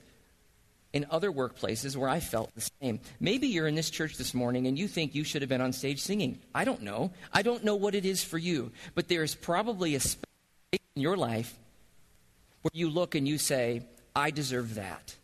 in 0.93 1.07
other 1.09 1.31
workplaces 1.31 1.95
where 1.95 2.07
I 2.07 2.19
felt 2.19 2.53
the 2.53 2.69
same. 2.79 2.99
Maybe 3.19 3.47
you're 3.47 3.65
in 3.65 3.73
this 3.73 3.89
church 3.89 4.17
this 4.17 4.35
morning 4.35 4.67
and 4.67 4.77
you 4.77 4.87
think 4.87 5.15
you 5.15 5.23
should 5.23 5.41
have 5.41 5.49
been 5.49 5.61
on 5.61 5.73
stage 5.73 5.99
singing. 5.99 6.39
I 6.53 6.63
don't 6.63 6.83
know. 6.83 7.11
I 7.33 7.41
don't 7.41 7.63
know 7.63 7.75
what 7.75 7.95
it 7.95 8.05
is 8.05 8.23
for 8.23 8.37
you, 8.37 8.71
but 8.93 9.07
there 9.07 9.23
is 9.23 9.33
probably 9.33 9.95
a 9.95 9.99
space 9.99 10.23
in 10.95 11.01
your 11.01 11.17
life 11.17 11.57
where 12.61 12.71
you 12.75 12.87
look 12.91 13.15
and 13.15 13.27
you 13.27 13.39
say, 13.39 13.81
I 14.15 14.29
deserve 14.29 14.75
that. 14.75 15.15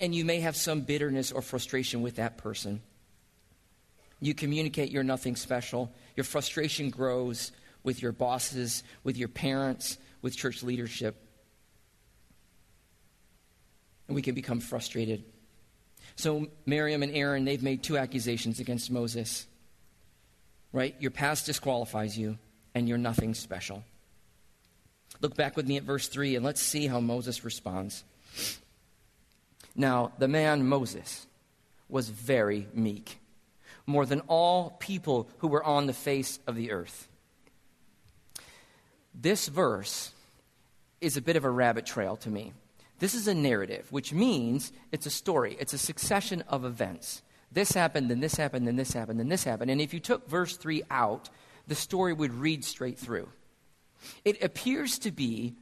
And, 0.00 0.12
you 0.12 0.24
may 0.24 0.40
have 0.40 0.56
some 0.56 0.80
bitterness 0.80 1.30
or 1.30 1.42
frustration 1.42 2.02
with 2.02 2.16
that 2.16 2.38
person. 2.38 2.80
You 4.20 4.34
communicate 4.34 4.90
you're 4.90 5.02
nothing 5.02 5.36
special. 5.36 5.92
Your 6.16 6.24
frustration 6.24 6.90
grows 6.90 7.52
with 7.82 8.02
your 8.02 8.12
bosses, 8.12 8.82
with 9.04 9.16
your 9.16 9.28
parents, 9.28 9.98
with 10.22 10.36
church 10.36 10.62
leadership. 10.62 11.16
And 14.08 14.14
we 14.14 14.22
can 14.22 14.34
become 14.34 14.60
frustrated. 14.60 15.24
So, 16.14 16.46
Miriam 16.64 17.02
and 17.02 17.14
Aaron, 17.14 17.44
they've 17.44 17.62
made 17.62 17.82
two 17.82 17.98
accusations 17.98 18.58
against 18.58 18.90
Moses. 18.90 19.46
Right? 20.72 20.94
Your 20.98 21.10
past 21.10 21.46
disqualifies 21.46 22.16
you, 22.16 22.38
and 22.74 22.88
you're 22.88 22.98
nothing 22.98 23.34
special. 23.34 23.84
Look 25.20 25.36
back 25.36 25.56
with 25.56 25.66
me 25.66 25.76
at 25.76 25.82
verse 25.82 26.08
3, 26.08 26.36
and 26.36 26.44
let's 26.44 26.62
see 26.62 26.86
how 26.86 27.00
Moses 27.00 27.44
responds. 27.44 28.04
Now, 29.74 30.12
the 30.18 30.28
man 30.28 30.66
Moses 30.66 31.26
was 31.88 32.08
very 32.08 32.66
meek 32.72 33.18
more 33.86 34.04
than 34.04 34.20
all 34.26 34.70
people 34.78 35.28
who 35.38 35.48
were 35.48 35.64
on 35.64 35.86
the 35.86 35.92
face 35.92 36.38
of 36.46 36.56
the 36.56 36.72
earth. 36.72 37.08
This 39.14 39.48
verse 39.48 40.12
is 41.00 41.16
a 41.16 41.22
bit 41.22 41.36
of 41.36 41.44
a 41.44 41.50
rabbit 41.50 41.86
trail 41.86 42.16
to 42.16 42.30
me. 42.30 42.52
This 42.98 43.14
is 43.14 43.28
a 43.28 43.34
narrative, 43.34 43.86
which 43.90 44.12
means 44.12 44.72
it's 44.90 45.06
a 45.06 45.10
story, 45.10 45.56
it's 45.60 45.72
a 45.72 45.78
succession 45.78 46.42
of 46.48 46.64
events. 46.64 47.22
This 47.52 47.72
happened, 47.72 48.10
then 48.10 48.20
this 48.20 48.34
happened, 48.34 48.66
then 48.66 48.76
this 48.76 48.92
happened, 48.92 49.20
then 49.20 49.28
this 49.28 49.44
happened. 49.44 49.70
And 49.70 49.80
if 49.80 49.94
you 49.94 50.00
took 50.00 50.28
verse 50.28 50.56
3 50.56 50.82
out, 50.90 51.30
the 51.66 51.74
story 51.74 52.12
would 52.12 52.34
read 52.34 52.64
straight 52.64 52.98
through. 52.98 53.28
It 54.24 54.42
appears 54.42 54.98
to 55.00 55.10
be 55.10 55.54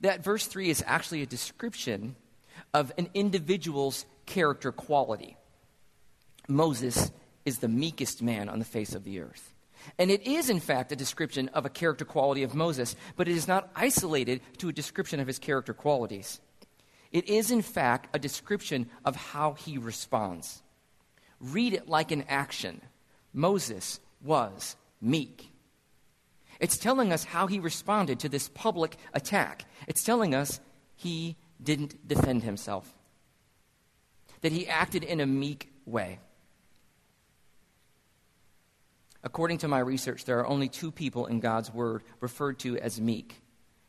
that 0.00 0.22
verse 0.22 0.46
3 0.46 0.68
is 0.70 0.84
actually 0.86 1.22
a 1.22 1.26
description 1.26 2.16
of 2.72 2.92
an 2.98 3.08
individual's 3.14 4.04
character 4.26 4.72
quality. 4.72 5.36
Moses 6.48 7.10
is 7.44 7.58
the 7.58 7.68
meekest 7.68 8.22
man 8.22 8.48
on 8.48 8.58
the 8.58 8.64
face 8.64 8.94
of 8.94 9.04
the 9.04 9.20
earth. 9.20 9.54
And 9.98 10.10
it 10.10 10.26
is, 10.26 10.48
in 10.48 10.60
fact, 10.60 10.92
a 10.92 10.96
description 10.96 11.48
of 11.52 11.66
a 11.66 11.70
character 11.70 12.04
quality 12.04 12.42
of 12.42 12.54
Moses, 12.54 12.96
but 13.16 13.28
it 13.28 13.36
is 13.36 13.46
not 13.46 13.70
isolated 13.76 14.40
to 14.58 14.68
a 14.68 14.72
description 14.72 15.20
of 15.20 15.26
his 15.26 15.38
character 15.38 15.74
qualities. 15.74 16.40
It 17.12 17.28
is, 17.28 17.50
in 17.50 17.62
fact, 17.62 18.08
a 18.14 18.18
description 18.18 18.88
of 19.04 19.14
how 19.14 19.52
he 19.52 19.78
responds. 19.78 20.62
Read 21.38 21.74
it 21.74 21.88
like 21.88 22.10
an 22.10 22.24
action. 22.28 22.80
Moses 23.32 24.00
was 24.22 24.76
meek. 25.00 25.50
It's 26.60 26.78
telling 26.78 27.12
us 27.12 27.24
how 27.24 27.46
he 27.46 27.58
responded 27.58 28.20
to 28.20 28.28
this 28.28 28.48
public 28.48 28.96
attack. 29.12 29.66
It's 29.86 30.02
telling 30.02 30.34
us 30.34 30.60
he 30.96 31.36
didn't 31.62 32.08
defend 32.08 32.42
himself, 32.42 32.94
that 34.40 34.52
he 34.52 34.66
acted 34.66 35.04
in 35.04 35.20
a 35.20 35.26
meek 35.26 35.72
way. 35.84 36.20
According 39.24 39.58
to 39.58 39.68
my 39.68 39.78
research, 39.78 40.26
there 40.26 40.38
are 40.40 40.46
only 40.46 40.68
two 40.68 40.92
people 40.92 41.26
in 41.26 41.40
God's 41.40 41.72
Word 41.72 42.02
referred 42.20 42.58
to 42.60 42.78
as 42.78 43.00
meek 43.00 43.40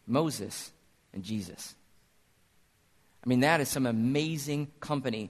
Moses 0.07 0.71
and 1.13 1.23
Jesus. 1.23 1.75
I 3.23 3.27
mean, 3.27 3.41
that 3.41 3.59
is 3.59 3.67
some 3.67 3.85
amazing 3.85 4.71
company. 4.79 5.29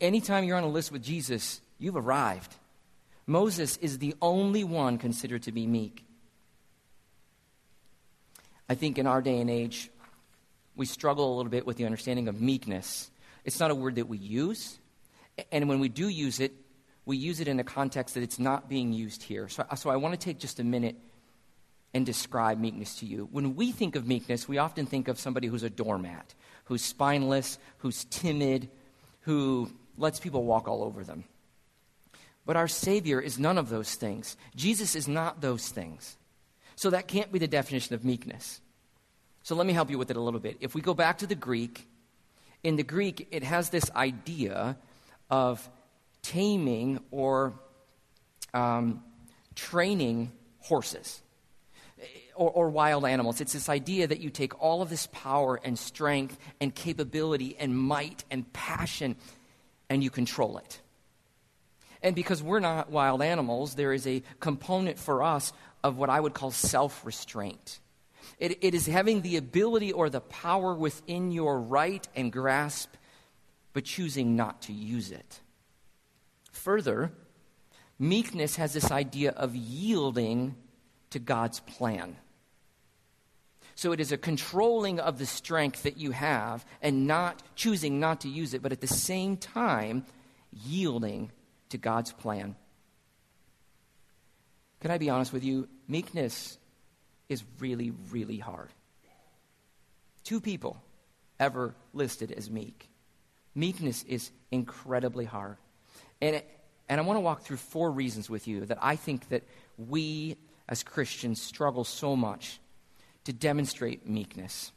Anytime 0.00 0.44
you're 0.44 0.58
on 0.58 0.62
a 0.62 0.68
list 0.68 0.92
with 0.92 1.02
Jesus, 1.02 1.62
you've 1.78 1.96
arrived. 1.96 2.54
Moses 3.26 3.78
is 3.78 3.98
the 3.98 4.14
only 4.20 4.62
one 4.62 4.98
considered 4.98 5.44
to 5.44 5.52
be 5.52 5.66
meek. 5.66 6.04
I 8.68 8.74
think 8.74 8.98
in 8.98 9.06
our 9.06 9.22
day 9.22 9.40
and 9.40 9.48
age, 9.48 9.90
we 10.76 10.84
struggle 10.84 11.32
a 11.32 11.36
little 11.36 11.50
bit 11.50 11.66
with 11.66 11.78
the 11.78 11.86
understanding 11.86 12.28
of 12.28 12.40
meekness. 12.40 13.10
It's 13.44 13.58
not 13.58 13.70
a 13.70 13.74
word 13.74 13.94
that 13.94 14.08
we 14.08 14.18
use, 14.18 14.78
and 15.50 15.68
when 15.68 15.80
we 15.80 15.88
do 15.88 16.08
use 16.08 16.40
it, 16.40 16.52
we 17.04 17.16
use 17.16 17.40
it 17.40 17.48
in 17.48 17.58
a 17.58 17.64
context 17.64 18.14
that 18.14 18.22
it's 18.22 18.38
not 18.38 18.68
being 18.68 18.92
used 18.92 19.22
here. 19.22 19.48
So, 19.48 19.64
so 19.76 19.90
I 19.90 19.96
want 19.96 20.18
to 20.18 20.24
take 20.24 20.38
just 20.38 20.60
a 20.60 20.64
minute 20.64 20.96
and 21.94 22.06
describe 22.06 22.58
meekness 22.58 22.96
to 23.00 23.06
you. 23.06 23.28
When 23.32 23.54
we 23.54 23.72
think 23.72 23.96
of 23.96 24.06
meekness, 24.06 24.48
we 24.48 24.58
often 24.58 24.86
think 24.86 25.08
of 25.08 25.18
somebody 25.18 25.48
who's 25.48 25.62
a 25.62 25.70
doormat, 25.70 26.34
who's 26.64 26.82
spineless, 26.82 27.58
who's 27.78 28.04
timid, 28.04 28.70
who 29.22 29.70
lets 29.98 30.20
people 30.20 30.44
walk 30.44 30.68
all 30.68 30.82
over 30.82 31.04
them. 31.04 31.24
But 32.46 32.56
our 32.56 32.68
Savior 32.68 33.20
is 33.20 33.38
none 33.38 33.58
of 33.58 33.68
those 33.68 33.94
things. 33.94 34.36
Jesus 34.56 34.96
is 34.96 35.06
not 35.06 35.40
those 35.40 35.68
things. 35.68 36.16
So 36.76 36.90
that 36.90 37.06
can't 37.06 37.30
be 37.30 37.38
the 37.38 37.46
definition 37.46 37.94
of 37.94 38.04
meekness. 38.04 38.60
So 39.42 39.54
let 39.54 39.66
me 39.66 39.72
help 39.72 39.90
you 39.90 39.98
with 39.98 40.10
it 40.10 40.16
a 40.16 40.20
little 40.20 40.40
bit. 40.40 40.56
If 40.60 40.74
we 40.74 40.80
go 40.80 40.94
back 40.94 41.18
to 41.18 41.26
the 41.26 41.34
Greek, 41.34 41.86
in 42.62 42.76
the 42.76 42.82
Greek, 42.82 43.28
it 43.30 43.42
has 43.42 43.70
this 43.70 43.90
idea 43.90 44.76
of 45.30 45.68
taming 46.22 47.00
or 47.10 47.54
um, 48.54 49.02
training 49.54 50.32
horses 50.60 51.22
or, 52.34 52.50
or, 52.50 52.70
wild 52.70 53.04
animals. 53.04 53.40
It's 53.40 53.52
this 53.52 53.68
idea 53.68 54.06
that 54.06 54.20
you 54.20 54.30
take 54.30 54.60
all 54.60 54.82
of 54.82 54.88
this 54.88 55.06
power 55.12 55.60
and 55.62 55.78
strength 55.78 56.38
and 56.60 56.74
capability 56.74 57.56
and 57.58 57.76
might 57.76 58.24
and 58.30 58.50
passion 58.52 59.16
and 59.90 60.02
you 60.02 60.10
control 60.10 60.58
it. 60.58 60.80
And 62.02 62.16
because 62.16 62.42
we're 62.42 62.60
not 62.60 62.90
wild 62.90 63.22
animals, 63.22 63.74
there 63.74 63.92
is 63.92 64.06
a 64.06 64.22
component 64.40 64.98
for 64.98 65.22
us 65.22 65.52
of 65.84 65.96
what 65.96 66.10
I 66.10 66.18
would 66.18 66.34
call 66.34 66.50
self 66.50 67.04
restraint. 67.04 67.80
It, 68.38 68.58
it 68.62 68.74
is 68.74 68.86
having 68.86 69.22
the 69.22 69.36
ability 69.36 69.92
or 69.92 70.10
the 70.10 70.20
power 70.20 70.74
within 70.74 71.30
your 71.30 71.60
right 71.60 72.06
and 72.16 72.32
grasp, 72.32 72.94
but 73.72 73.84
choosing 73.84 74.34
not 74.34 74.62
to 74.62 74.72
use 74.72 75.12
it. 75.12 75.40
Further, 76.62 77.10
meekness 77.98 78.54
has 78.54 78.72
this 78.72 78.92
idea 78.92 79.32
of 79.32 79.56
yielding 79.56 80.54
to 81.10 81.18
God's 81.18 81.58
plan. 81.58 82.16
So 83.74 83.90
it 83.90 83.98
is 83.98 84.12
a 84.12 84.16
controlling 84.16 85.00
of 85.00 85.18
the 85.18 85.26
strength 85.26 85.82
that 85.82 85.96
you 85.96 86.12
have 86.12 86.64
and 86.80 87.08
not 87.08 87.42
choosing 87.56 87.98
not 87.98 88.20
to 88.20 88.28
use 88.28 88.54
it, 88.54 88.62
but 88.62 88.70
at 88.70 88.80
the 88.80 88.86
same 88.86 89.36
time, 89.36 90.06
yielding 90.52 91.32
to 91.70 91.78
God's 91.78 92.12
plan. 92.12 92.54
Can 94.80 94.92
I 94.92 94.98
be 94.98 95.10
honest 95.10 95.32
with 95.32 95.42
you? 95.42 95.68
Meekness 95.88 96.58
is 97.28 97.42
really, 97.58 97.92
really 98.12 98.38
hard. 98.38 98.70
Two 100.22 100.40
people 100.40 100.80
ever 101.40 101.74
listed 101.92 102.30
as 102.30 102.48
meek. 102.48 102.88
Meekness 103.52 104.04
is 104.04 104.30
incredibly 104.52 105.24
hard. 105.24 105.56
And, 106.22 106.36
it, 106.36 106.48
and 106.88 107.00
I 107.00 107.04
want 107.04 107.16
to 107.16 107.20
walk 107.20 107.42
through 107.42 107.56
four 107.58 107.90
reasons 107.90 108.30
with 108.30 108.46
you 108.46 108.64
that 108.66 108.78
I 108.80 108.96
think 108.96 109.28
that 109.28 109.42
we 109.76 110.36
as 110.68 110.82
Christians 110.82 111.42
struggle 111.42 111.84
so 111.84 112.14
much 112.16 112.60
to 113.24 113.32
demonstrate 113.32 114.08
meekness. 114.08 114.72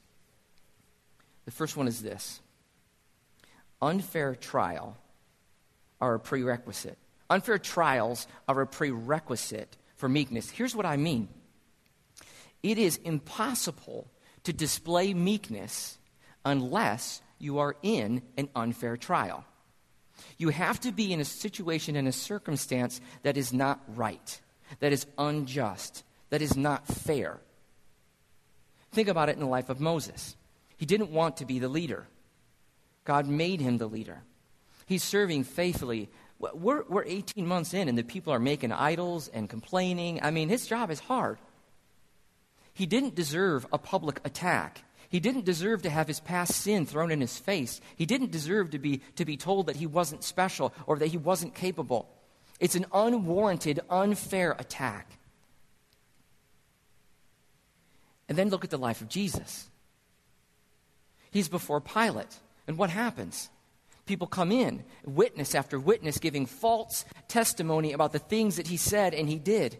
The 1.45 1.51
first 1.51 1.77
one 1.77 1.87
is 1.87 2.01
this 2.01 2.41
unfair 3.81 4.35
trial 4.35 4.97
are 6.01 6.15
a 6.15 6.19
prerequisite. 6.19 6.97
Unfair 7.29 7.59
trials 7.59 8.27
are 8.47 8.61
a 8.61 8.67
prerequisite 8.67 9.77
for 9.95 10.09
meekness. 10.09 10.49
Here's 10.49 10.75
what 10.75 10.85
I 10.85 10.97
mean 10.97 11.29
it 12.63 12.79
is 12.79 12.97
impossible 12.97 14.09
to 14.43 14.51
display 14.51 15.13
meekness 15.13 15.99
unless 16.43 17.21
you 17.37 17.59
are 17.59 17.75
in 17.83 18.23
an 18.35 18.49
unfair 18.55 18.97
trial. 18.97 19.45
You 20.37 20.49
have 20.49 20.79
to 20.81 20.91
be 20.91 21.13
in 21.13 21.19
a 21.19 21.25
situation 21.25 21.95
and 21.95 22.07
a 22.07 22.11
circumstance 22.11 23.01
that 23.23 23.37
is 23.37 23.53
not 23.53 23.81
right, 23.87 24.41
that 24.79 24.93
is 24.93 25.05
unjust, 25.17 26.03
that 26.29 26.41
is 26.41 26.55
not 26.55 26.87
fair. 26.87 27.39
Think 28.91 29.07
about 29.07 29.29
it 29.29 29.35
in 29.35 29.41
the 29.41 29.47
life 29.47 29.69
of 29.69 29.79
Moses. 29.79 30.35
He 30.77 30.85
didn't 30.85 31.11
want 31.11 31.37
to 31.37 31.45
be 31.45 31.59
the 31.59 31.69
leader, 31.69 32.07
God 33.03 33.27
made 33.27 33.61
him 33.61 33.77
the 33.77 33.87
leader. 33.87 34.23
He's 34.87 35.03
serving 35.03 35.45
faithfully. 35.45 36.09
We're, 36.37 36.83
we're 36.87 37.05
18 37.05 37.47
months 37.47 37.73
in, 37.73 37.87
and 37.87 37.97
the 37.97 38.03
people 38.03 38.33
are 38.33 38.39
making 38.39 38.71
idols 38.71 39.29
and 39.29 39.49
complaining. 39.49 40.19
I 40.21 40.31
mean, 40.31 40.49
his 40.49 40.67
job 40.67 40.91
is 40.91 40.99
hard. 40.99 41.39
He 42.73 42.85
didn't 42.85 43.15
deserve 43.15 43.65
a 43.71 43.77
public 43.77 44.19
attack. 44.25 44.83
He 45.15 45.21
didn't 45.21 45.45
deserve 45.45 45.83
to 45.83 45.89
have 45.89 46.09
his 46.09 46.19
past 46.19 46.55
sin 46.55 46.85
thrown 46.85 47.09
in 47.09 47.21
his 47.21 47.39
face. 47.39 47.79
He 47.95 48.05
didn't 48.05 48.33
deserve 48.33 48.71
to 48.71 48.79
be, 48.79 48.97
to 49.15 49.23
be 49.23 49.37
told 49.37 49.67
that 49.67 49.77
he 49.77 49.87
wasn't 49.87 50.25
special 50.25 50.73
or 50.87 50.97
that 50.97 51.07
he 51.07 51.15
wasn't 51.15 51.55
capable. 51.55 52.09
It's 52.59 52.75
an 52.75 52.85
unwarranted, 52.93 53.79
unfair 53.89 54.57
attack. 54.59 55.17
And 58.27 58.37
then 58.37 58.49
look 58.49 58.65
at 58.65 58.71
the 58.71 58.77
life 58.77 58.99
of 58.99 59.07
Jesus. 59.07 59.69
He's 61.31 61.47
before 61.47 61.79
Pilate. 61.79 62.37
And 62.67 62.77
what 62.77 62.89
happens? 62.89 63.49
People 64.05 64.27
come 64.27 64.51
in, 64.51 64.83
witness 65.05 65.55
after 65.55 65.79
witness, 65.79 66.17
giving 66.17 66.45
false 66.45 67.05
testimony 67.29 67.93
about 67.93 68.11
the 68.11 68.19
things 68.19 68.57
that 68.57 68.67
he 68.67 68.75
said 68.75 69.13
and 69.13 69.29
he 69.29 69.39
did. 69.39 69.79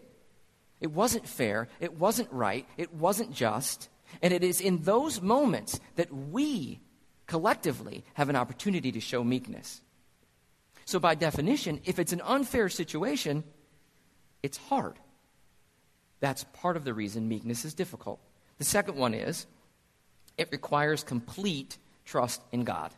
It 0.80 0.92
wasn't 0.92 1.28
fair, 1.28 1.68
it 1.78 1.92
wasn't 1.98 2.32
right, 2.32 2.66
it 2.78 2.94
wasn't 2.94 3.34
just. 3.34 3.90
And 4.22 4.32
it 4.32 4.42
is 4.42 4.60
in 4.60 4.82
those 4.82 5.20
moments 5.20 5.80
that 5.96 6.12
we 6.12 6.80
collectively 7.26 8.04
have 8.14 8.28
an 8.28 8.36
opportunity 8.36 8.92
to 8.92 9.00
show 9.00 9.24
meekness. 9.24 9.80
So, 10.84 11.00
by 11.00 11.16
definition, 11.16 11.80
if 11.84 11.98
it's 11.98 12.12
an 12.12 12.22
unfair 12.24 12.68
situation, 12.68 13.42
it's 14.42 14.56
hard. 14.56 14.98
That's 16.20 16.44
part 16.44 16.76
of 16.76 16.84
the 16.84 16.94
reason 16.94 17.28
meekness 17.28 17.64
is 17.64 17.74
difficult. 17.74 18.20
The 18.58 18.64
second 18.64 18.96
one 18.96 19.12
is 19.12 19.46
it 20.38 20.48
requires 20.52 21.02
complete 21.02 21.78
trust 22.04 22.40
in 22.52 22.64
God. 22.64 22.92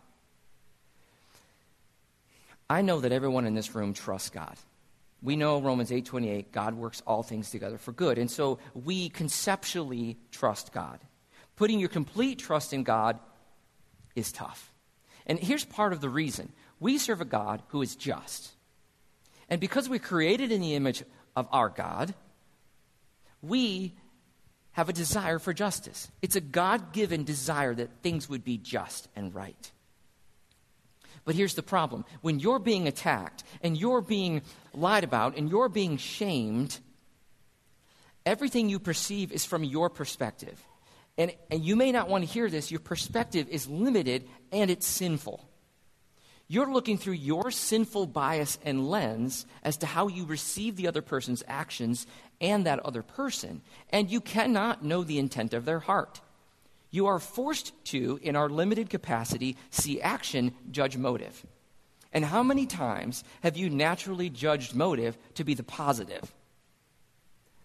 I 2.70 2.82
know 2.82 3.00
that 3.00 3.12
everyone 3.12 3.46
in 3.46 3.54
this 3.54 3.74
room 3.74 3.94
trusts 3.94 4.30
God. 4.30 4.56
We 5.20 5.36
know 5.36 5.60
Romans 5.60 5.90
8:28 5.90 6.52
God 6.52 6.74
works 6.74 7.02
all 7.06 7.22
things 7.22 7.50
together 7.50 7.78
for 7.78 7.92
good. 7.92 8.18
And 8.18 8.30
so 8.30 8.58
we 8.74 9.08
conceptually 9.08 10.16
trust 10.30 10.72
God. 10.72 11.00
Putting 11.56 11.80
your 11.80 11.88
complete 11.88 12.38
trust 12.38 12.72
in 12.72 12.84
God 12.84 13.18
is 14.14 14.30
tough. 14.30 14.72
And 15.26 15.38
here's 15.38 15.64
part 15.64 15.92
of 15.92 16.00
the 16.00 16.08
reason. 16.08 16.52
We 16.80 16.98
serve 16.98 17.20
a 17.20 17.24
God 17.24 17.62
who 17.68 17.82
is 17.82 17.96
just. 17.96 18.52
And 19.48 19.60
because 19.60 19.88
we're 19.88 19.98
created 19.98 20.52
in 20.52 20.60
the 20.60 20.74
image 20.74 21.02
of 21.34 21.48
our 21.50 21.68
God, 21.68 22.14
we 23.42 23.94
have 24.72 24.88
a 24.88 24.92
desire 24.92 25.38
for 25.38 25.52
justice. 25.52 26.08
It's 26.22 26.36
a 26.36 26.40
God 26.40 26.92
given 26.92 27.24
desire 27.24 27.74
that 27.74 28.02
things 28.02 28.28
would 28.28 28.44
be 28.44 28.58
just 28.58 29.08
and 29.16 29.34
right. 29.34 29.72
But 31.28 31.34
here's 31.34 31.52
the 31.52 31.62
problem 31.62 32.06
when 32.22 32.38
you're 32.38 32.58
being 32.58 32.88
attacked 32.88 33.44
and 33.60 33.76
you're 33.76 34.00
being 34.00 34.40
lied 34.72 35.04
about 35.04 35.36
and 35.36 35.50
you're 35.50 35.68
being 35.68 35.98
shamed, 35.98 36.78
everything 38.24 38.70
you 38.70 38.78
perceive 38.78 39.30
is 39.30 39.44
from 39.44 39.62
your 39.62 39.90
perspective. 39.90 40.58
And, 41.18 41.34
and 41.50 41.62
you 41.62 41.76
may 41.76 41.92
not 41.92 42.08
want 42.08 42.24
to 42.24 42.32
hear 42.32 42.48
this, 42.48 42.70
your 42.70 42.80
perspective 42.80 43.46
is 43.50 43.68
limited 43.68 44.26
and 44.52 44.70
it's 44.70 44.86
sinful. 44.86 45.46
You're 46.46 46.72
looking 46.72 46.96
through 46.96 47.12
your 47.12 47.50
sinful 47.50 48.06
bias 48.06 48.58
and 48.64 48.88
lens 48.88 49.44
as 49.62 49.76
to 49.76 49.86
how 49.86 50.08
you 50.08 50.24
receive 50.24 50.76
the 50.76 50.88
other 50.88 51.02
person's 51.02 51.44
actions 51.46 52.06
and 52.40 52.64
that 52.64 52.78
other 52.78 53.02
person, 53.02 53.60
and 53.90 54.10
you 54.10 54.22
cannot 54.22 54.82
know 54.82 55.04
the 55.04 55.18
intent 55.18 55.52
of 55.52 55.66
their 55.66 55.80
heart. 55.80 56.22
You 56.90 57.06
are 57.06 57.18
forced 57.18 57.72
to, 57.86 58.18
in 58.22 58.36
our 58.36 58.48
limited 58.48 58.88
capacity, 58.90 59.56
see 59.70 60.00
action, 60.00 60.54
judge 60.70 60.96
motive. 60.96 61.44
And 62.12 62.24
how 62.24 62.42
many 62.42 62.66
times 62.66 63.22
have 63.42 63.56
you 63.56 63.68
naturally 63.68 64.30
judged 64.30 64.74
motive 64.74 65.18
to 65.34 65.44
be 65.44 65.54
the 65.54 65.62
positive? 65.62 66.32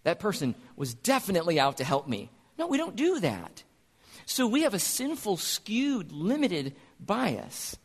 That 0.02 0.20
person 0.20 0.54
was 0.76 0.92
definitely 0.94 1.58
out 1.58 1.78
to 1.78 1.84
help 1.84 2.06
me. 2.06 2.30
No, 2.58 2.66
we 2.66 2.76
don't 2.76 2.96
do 2.96 3.20
that. 3.20 3.62
So 4.26 4.46
we 4.46 4.62
have 4.62 4.74
a 4.74 4.78
sinful, 4.78 5.38
skewed, 5.38 6.12
limited 6.12 6.74
bias. 7.00 7.76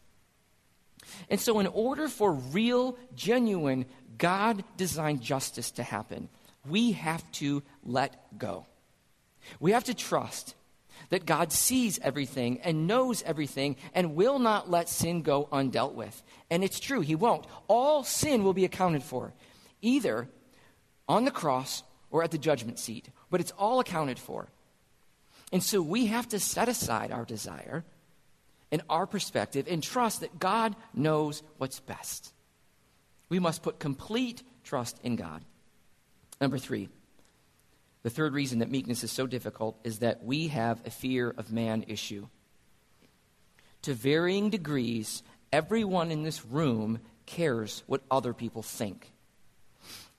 And 1.30 1.40
so, 1.40 1.60
in 1.60 1.68
order 1.68 2.08
for 2.08 2.32
real, 2.32 2.98
genuine, 3.16 3.86
God 4.18 4.64
designed 4.78 5.22
justice 5.22 5.72
to 5.72 5.84
happen, 5.84 6.30
we 6.68 6.92
have 6.92 7.30
to 7.34 7.64
let 7.84 8.38
go. 8.38 8.68
We 9.60 9.72
have 9.72 9.86
to 9.86 9.94
trust 9.94 10.54
that 11.10 11.26
God 11.26 11.52
sees 11.52 12.00
everything 12.00 12.60
and 12.62 12.88
knows 12.88 13.24
everything 13.24 13.76
and 13.94 14.16
will 14.16 14.40
not 14.40 14.70
let 14.70 14.90
sin 14.90 15.22
go 15.22 15.48
undealt 15.52 15.94
with. 15.94 16.22
And 16.50 16.64
it's 16.64 16.80
true, 16.80 17.02
He 17.02 17.16
won't. 17.16 17.46
All 17.68 18.04
sin 18.04 18.44
will 18.44 18.54
be 18.54 18.66
accounted 18.66 19.04
for, 19.04 19.34
either 19.82 20.28
on 21.08 21.26
the 21.26 21.32
cross 21.32 21.84
or 22.12 22.24
at 22.24 22.32
the 22.32 22.38
judgment 22.38 22.80
seat, 22.80 23.10
but 23.30 23.42
it's 23.42 23.52
all 23.52 23.80
accounted 23.80 24.20
for. 24.20 24.48
And 25.52 25.64
so 25.64 25.82
we 25.82 26.08
have 26.08 26.30
to 26.30 26.40
set 26.40 26.70
aside 26.70 27.12
our 27.12 27.26
desire 27.26 27.84
and 28.72 28.82
our 28.90 29.08
perspective 29.08 29.66
and 29.68 29.82
trust 29.82 30.22
that 30.22 30.40
God 30.40 30.76
knows 30.94 31.42
what's 31.58 31.80
best. 31.80 32.34
We 33.30 33.40
must 33.40 33.64
put 33.64 33.80
complete 33.80 34.44
trust 34.64 35.00
in 35.04 35.16
God. 35.16 35.44
Number 36.40 36.58
three, 36.58 36.90
the 38.04 38.10
third 38.10 38.34
reason 38.34 38.60
that 38.60 38.72
meekness 38.72 39.04
is 39.04 39.12
so 39.12 39.28
difficult 39.28 39.78
is 39.84 40.00
that 40.00 40.24
we 40.24 40.48
have 40.48 40.82
a 40.86 40.90
fear 40.90 41.34
of 41.38 41.52
man 41.52 41.84
issue. 41.88 42.28
To 43.84 43.94
varying 43.94 44.50
degrees, 44.50 45.24
everyone 45.52 46.12
in 46.12 46.24
this 46.24 46.46
room 46.46 47.00
cares 47.26 47.84
what 47.88 48.02
other 48.10 48.34
people 48.34 48.64
think. 48.64 49.12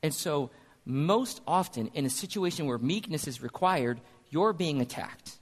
And 0.03 0.15
so 0.15 0.51
most 0.85 1.41
often 1.47 1.89
in 1.89 2.07
a 2.07 2.11
situation 2.11 2.67
where 2.67 2.79
meekness 2.79 3.27
is 3.27 3.43
required, 3.43 4.01
you're 4.31 4.53
being 4.53 4.81
attacked. 4.81 5.39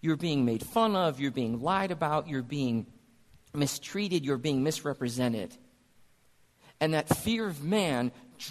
You're 0.00 0.16
being 0.16 0.44
made 0.44 0.64
fun 0.64 0.96
of, 0.96 1.20
you're 1.20 1.30
being 1.30 1.60
lied 1.60 1.90
about, 1.90 2.28
you're 2.28 2.42
being 2.42 2.86
mistreated, 3.54 4.24
you're 4.24 4.38
being 4.38 4.62
misrepresented. 4.62 5.56
And 6.82 6.94
that 6.94 7.16
fear 7.16 7.46
of 7.46 7.62
man 7.62 8.10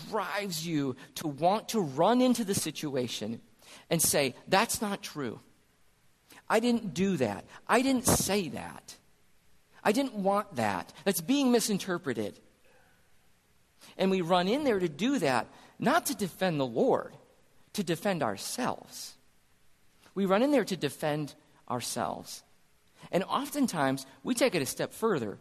drives 0.10 0.65
you 0.65 0.96
to 1.15 1.28
want 1.28 1.67
to 1.70 1.82
run 1.82 2.22
into 2.22 2.46
the 2.46 2.56
situation 2.56 3.41
and 3.89 4.02
say, 4.02 4.36
That's 4.48 4.82
not 4.82 5.02
true. 5.02 5.41
I 6.50 6.62
didn't 6.62 6.94
do 6.94 7.17
that. 7.17 7.44
I 7.67 7.82
didn't 7.82 8.08
say 8.08 8.48
that. 8.48 8.96
I 9.84 9.91
didn't 9.91 10.13
want 10.13 10.56
that. 10.56 10.94
That's 11.04 11.20
being 11.20 11.52
misinterpreted. 11.52 12.39
And 13.98 14.10
we 14.10 14.22
run 14.22 14.48
in 14.48 14.63
there 14.63 14.80
to 14.80 14.88
do 14.88 15.20
that, 15.20 15.48
not 15.78 16.06
to 16.06 16.15
defend 16.15 16.58
the 16.58 16.65
Lord, 16.65 17.13
to 17.74 17.84
defend 17.84 18.24
ourselves. 18.24 19.15
We 20.15 20.26
run 20.26 20.41
in 20.41 20.52
there 20.52 20.63
to 20.63 20.78
defend 20.78 21.36
ourselves. 21.70 22.44
And 23.12 23.26
oftentimes, 23.26 24.06
we 24.24 24.36
take 24.36 24.56
it 24.56 24.62
a 24.62 24.65
step 24.65 24.94
further. 24.94 25.38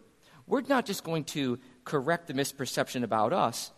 We're 0.49 0.63
not 0.63 0.87
just 0.87 1.05
going 1.05 1.23
to 1.27 1.61
correct 1.85 2.27
the 2.27 2.35
misperception 2.35 3.03
about 3.03 3.33
us, 3.33 3.71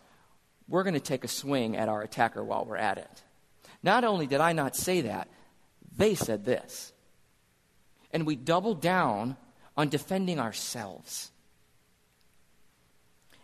we're 0.67 0.83
going 0.83 0.93
to 0.93 0.99
take 0.99 1.23
a 1.23 1.29
swing 1.29 1.75
at 1.75 1.89
our 1.89 2.01
attacker 2.01 2.43
while 2.43 2.65
we're 2.65 2.77
at 2.77 2.97
it. 2.97 3.23
Not 3.81 4.03
only 4.03 4.27
did 4.27 4.39
I 4.39 4.53
not 4.53 4.75
say 4.75 5.01
that, 5.01 5.27
they 5.95 6.15
said 6.15 6.45
this. 6.45 6.93
And 8.11 8.25
we 8.25 8.35
double 8.35 8.75
down 8.75 9.35
on 9.75 9.89
defending 9.89 10.39
ourselves. 10.39 11.31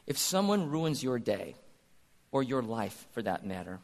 If 0.08 0.18
someone 0.18 0.70
ruins 0.70 1.04
your 1.04 1.20
day, 1.20 1.56
or 2.32 2.44
your 2.44 2.62
life 2.62 3.08
for 3.12 3.22
that 3.24 3.46
matter, 3.46 3.80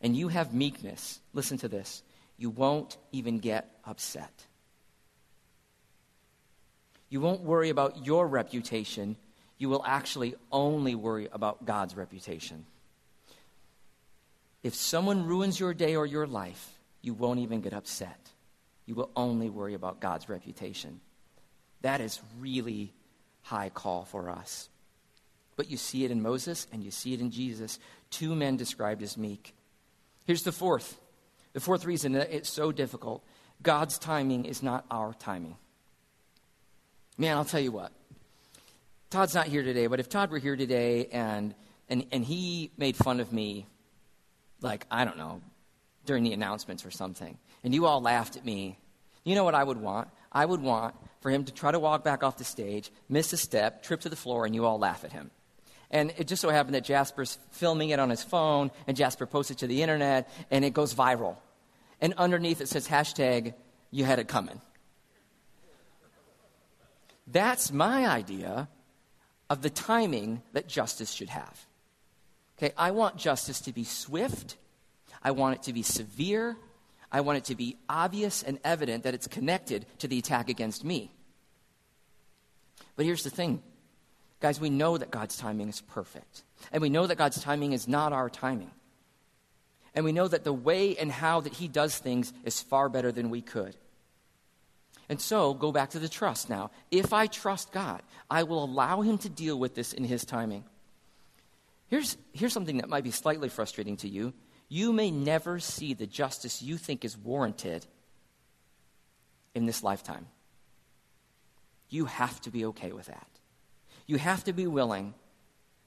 and 0.00 0.16
you 0.16 0.28
have 0.28 0.52
meekness, 0.52 1.20
listen 1.32 1.58
to 1.58 1.68
this, 1.68 2.02
you 2.36 2.50
won't 2.50 2.96
even 3.12 3.38
get 3.38 3.78
upset. 3.84 4.46
You 7.08 7.20
won't 7.20 7.42
worry 7.42 7.70
about 7.70 8.04
your 8.04 8.26
reputation. 8.26 9.16
You 9.64 9.70
will 9.70 9.82
actually 9.86 10.34
only 10.52 10.94
worry 10.94 11.26
about 11.32 11.64
God's 11.64 11.96
reputation. 11.96 12.66
If 14.62 14.74
someone 14.74 15.24
ruins 15.24 15.58
your 15.58 15.72
day 15.72 15.96
or 15.96 16.04
your 16.04 16.26
life, 16.26 16.78
you 17.00 17.14
won't 17.14 17.40
even 17.40 17.62
get 17.62 17.72
upset. 17.72 18.28
You 18.84 18.94
will 18.94 19.08
only 19.16 19.48
worry 19.48 19.72
about 19.72 20.00
God's 20.02 20.28
reputation. 20.28 21.00
That 21.80 22.02
is 22.02 22.20
really 22.38 22.92
high 23.40 23.70
call 23.70 24.04
for 24.04 24.28
us. 24.28 24.68
But 25.56 25.70
you 25.70 25.78
see 25.78 26.04
it 26.04 26.10
in 26.10 26.20
Moses 26.20 26.66
and 26.70 26.84
you 26.84 26.90
see 26.90 27.14
it 27.14 27.20
in 27.22 27.30
Jesus. 27.30 27.78
Two 28.10 28.34
men 28.34 28.58
described 28.58 29.02
as 29.02 29.16
meek. 29.16 29.54
Here's 30.26 30.42
the 30.42 30.52
fourth. 30.52 31.00
The 31.54 31.60
fourth 31.60 31.86
reason 31.86 32.12
that 32.12 32.36
it's 32.36 32.50
so 32.50 32.70
difficult 32.70 33.24
God's 33.62 33.98
timing 33.98 34.44
is 34.44 34.62
not 34.62 34.84
our 34.90 35.14
timing. 35.14 35.56
Man, 37.16 37.38
I'll 37.38 37.46
tell 37.46 37.60
you 37.60 37.72
what. 37.72 37.92
Todd's 39.14 39.32
not 39.32 39.46
here 39.46 39.62
today, 39.62 39.86
but 39.86 40.00
if 40.00 40.08
Todd 40.08 40.32
were 40.32 40.40
here 40.40 40.56
today 40.56 41.06
and, 41.12 41.54
and, 41.88 42.04
and 42.10 42.24
he 42.24 42.72
made 42.76 42.96
fun 42.96 43.20
of 43.20 43.32
me, 43.32 43.64
like, 44.60 44.86
I 44.90 45.04
don't 45.04 45.16
know, 45.16 45.40
during 46.04 46.24
the 46.24 46.32
announcements 46.32 46.84
or 46.84 46.90
something, 46.90 47.38
and 47.62 47.72
you 47.72 47.86
all 47.86 48.00
laughed 48.00 48.36
at 48.36 48.44
me, 48.44 48.76
you 49.22 49.36
know 49.36 49.44
what 49.44 49.54
I 49.54 49.62
would 49.62 49.76
want? 49.76 50.08
I 50.32 50.44
would 50.44 50.60
want 50.60 50.96
for 51.20 51.30
him 51.30 51.44
to 51.44 51.52
try 51.52 51.70
to 51.70 51.78
walk 51.78 52.02
back 52.02 52.24
off 52.24 52.38
the 52.38 52.44
stage, 52.44 52.90
miss 53.08 53.32
a 53.32 53.36
step, 53.36 53.84
trip 53.84 54.00
to 54.00 54.08
the 54.08 54.16
floor, 54.16 54.46
and 54.46 54.52
you 54.52 54.64
all 54.64 54.80
laugh 54.80 55.04
at 55.04 55.12
him. 55.12 55.30
And 55.92 56.12
it 56.18 56.26
just 56.26 56.42
so 56.42 56.50
happened 56.50 56.74
that 56.74 56.82
Jasper's 56.82 57.38
filming 57.52 57.90
it 57.90 58.00
on 58.00 58.10
his 58.10 58.24
phone, 58.24 58.72
and 58.88 58.96
Jasper 58.96 59.26
posts 59.26 59.52
it 59.52 59.58
to 59.58 59.68
the 59.68 59.80
internet, 59.80 60.28
and 60.50 60.64
it 60.64 60.74
goes 60.74 60.92
viral. 60.92 61.36
And 62.00 62.14
underneath 62.14 62.60
it 62.60 62.68
says 62.68 62.88
hashtag, 62.88 63.54
you 63.92 64.04
had 64.04 64.18
it 64.18 64.26
coming. 64.26 64.60
That's 67.28 67.70
my 67.70 68.08
idea 68.08 68.68
of 69.54 69.62
the 69.62 69.70
timing 69.70 70.42
that 70.52 70.66
justice 70.66 71.12
should 71.12 71.28
have. 71.28 71.66
Okay, 72.58 72.74
I 72.76 72.90
want 72.90 73.16
justice 73.16 73.60
to 73.60 73.72
be 73.72 73.84
swift. 73.84 74.56
I 75.22 75.30
want 75.30 75.54
it 75.54 75.62
to 75.62 75.72
be 75.72 75.82
severe. 75.82 76.56
I 77.12 77.20
want 77.20 77.38
it 77.38 77.44
to 77.44 77.54
be 77.54 77.76
obvious 77.88 78.42
and 78.42 78.58
evident 78.64 79.04
that 79.04 79.14
it's 79.14 79.28
connected 79.28 79.86
to 80.00 80.08
the 80.08 80.18
attack 80.18 80.48
against 80.48 80.84
me. 80.84 81.12
But 82.96 83.06
here's 83.06 83.22
the 83.22 83.30
thing 83.30 83.62
guys, 84.40 84.60
we 84.60 84.70
know 84.70 84.98
that 84.98 85.12
God's 85.12 85.36
timing 85.36 85.68
is 85.68 85.80
perfect. 85.82 86.42
And 86.72 86.82
we 86.82 86.88
know 86.88 87.06
that 87.06 87.16
God's 87.16 87.40
timing 87.40 87.74
is 87.74 87.86
not 87.86 88.12
our 88.12 88.28
timing. 88.28 88.72
And 89.94 90.04
we 90.04 90.10
know 90.10 90.26
that 90.26 90.42
the 90.42 90.52
way 90.52 90.96
and 90.96 91.12
how 91.12 91.42
that 91.42 91.52
He 91.52 91.68
does 91.68 91.96
things 91.96 92.32
is 92.42 92.60
far 92.60 92.88
better 92.88 93.12
than 93.12 93.30
we 93.30 93.40
could. 93.40 93.76
And 95.08 95.20
so, 95.20 95.54
go 95.54 95.70
back 95.70 95.90
to 95.90 95.98
the 95.98 96.08
trust 96.08 96.48
now. 96.48 96.70
If 96.90 97.12
I 97.12 97.26
trust 97.26 97.72
God, 97.72 98.02
I 98.30 98.44
will 98.44 98.64
allow 98.64 99.02
Him 99.02 99.18
to 99.18 99.28
deal 99.28 99.58
with 99.58 99.74
this 99.74 99.92
in 99.92 100.04
His 100.04 100.24
timing. 100.24 100.64
Here's, 101.88 102.16
here's 102.32 102.52
something 102.52 102.78
that 102.78 102.88
might 102.88 103.04
be 103.04 103.10
slightly 103.10 103.48
frustrating 103.48 103.96
to 103.98 104.08
you. 104.08 104.32
You 104.68 104.92
may 104.92 105.10
never 105.10 105.60
see 105.60 105.94
the 105.94 106.06
justice 106.06 106.62
you 106.62 106.76
think 106.76 107.04
is 107.04 107.18
warranted 107.18 107.86
in 109.54 109.66
this 109.66 109.82
lifetime. 109.82 110.26
You 111.90 112.06
have 112.06 112.40
to 112.42 112.50
be 112.50 112.64
okay 112.66 112.92
with 112.92 113.06
that. 113.06 113.28
You 114.06 114.18
have 114.18 114.44
to 114.44 114.52
be 114.52 114.66
willing 114.66 115.14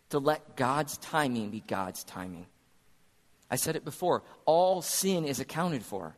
to 0.10 0.20
let 0.20 0.56
God's 0.56 0.98
timing 1.00 1.50
be 1.50 1.60
God's 1.60 2.04
timing. 2.04 2.46
I 3.50 3.56
said 3.56 3.76
it 3.76 3.86
before 3.86 4.24
all 4.46 4.82
sin 4.82 5.26
is 5.26 5.40
accounted 5.40 5.84
for, 5.84 6.16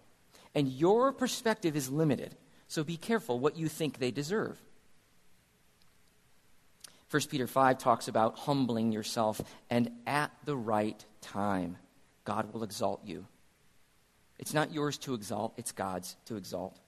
and 0.54 0.68
your 0.68 1.12
perspective 1.12 1.76
is 1.76 1.90
limited. 1.90 2.36
So 2.69 2.84
be 2.84 2.97
careful 2.97 3.39
what 3.39 3.58
you 3.58 3.67
think 3.67 3.97
they 3.97 4.12
deserve. 4.12 4.58
1 7.12 7.23
Peter 7.29 7.47
5 7.47 7.79
talks 7.79 8.08
about 8.08 8.38
humbling 8.38 8.91
yourself, 8.91 9.41
and 9.71 9.89
at 10.05 10.32
the 10.45 10.55
right 10.55 11.03
time, 11.21 11.77
God 12.23 12.53
will 12.53 12.63
exalt 12.63 13.01
you. 13.03 13.25
It's 14.38 14.53
not 14.53 14.71
yours 14.71 14.99
to 14.99 15.15
exalt, 15.15 15.55
it's 15.58 15.71
God's 15.71 16.15
to 16.25 16.38
exalt. 16.38 16.79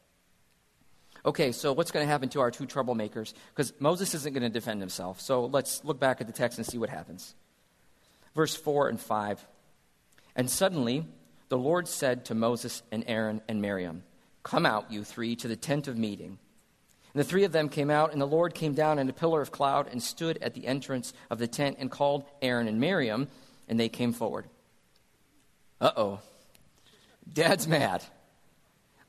Okay, 1.25 1.51
so 1.51 1.73
what's 1.73 1.89
going 1.89 2.05
to 2.05 2.11
happen 2.11 2.29
to 2.29 2.41
our 2.41 2.51
two 2.51 2.67
troublemakers? 2.67 3.33
Because 3.49 3.73
Moses 3.79 4.13
isn't 4.13 4.33
going 4.33 4.43
to 4.43 4.49
defend 4.49 4.81
himself. 4.81 5.19
So 5.19 5.45
let's 5.45 5.83
look 5.83 5.99
back 5.99 6.21
at 6.21 6.27
the 6.27 6.33
text 6.33 6.59
and 6.59 6.65
see 6.65 6.77
what 6.77 6.89
happens. 6.89 7.33
Verse 8.35 8.55
4 8.55 8.89
and 8.89 8.99
5. 8.99 9.47
And 10.35 10.49
suddenly 10.49 11.07
the 11.49 11.57
Lord 11.57 11.87
said 11.87 12.25
to 12.25 12.35
Moses 12.35 12.83
and 12.91 13.03
Aaron 13.07 13.41
and 13.47 13.61
Miriam, 13.61 14.03
Come 14.43 14.65
out, 14.65 14.91
you 14.91 15.03
three, 15.03 15.35
to 15.37 15.47
the 15.47 15.55
tent 15.55 15.87
of 15.87 15.97
meeting. 15.97 16.39
And 17.13 17.19
the 17.19 17.27
three 17.27 17.43
of 17.43 17.51
them 17.51 17.69
came 17.69 17.89
out, 17.89 18.13
and 18.13 18.21
the 18.21 18.25
Lord 18.25 18.53
came 18.53 18.73
down 18.73 18.97
in 18.97 19.09
a 19.09 19.13
pillar 19.13 19.41
of 19.41 19.51
cloud 19.51 19.87
and 19.91 20.01
stood 20.01 20.37
at 20.41 20.53
the 20.53 20.65
entrance 20.65 21.13
of 21.29 21.39
the 21.39 21.47
tent 21.47 21.77
and 21.79 21.91
called 21.91 22.23
Aaron 22.41 22.67
and 22.67 22.79
Miriam, 22.79 23.27
and 23.67 23.79
they 23.79 23.89
came 23.89 24.13
forward. 24.13 24.45
Uh 25.79 25.91
oh. 25.95 26.19
Dad's 27.31 27.67
mad. 27.67 28.03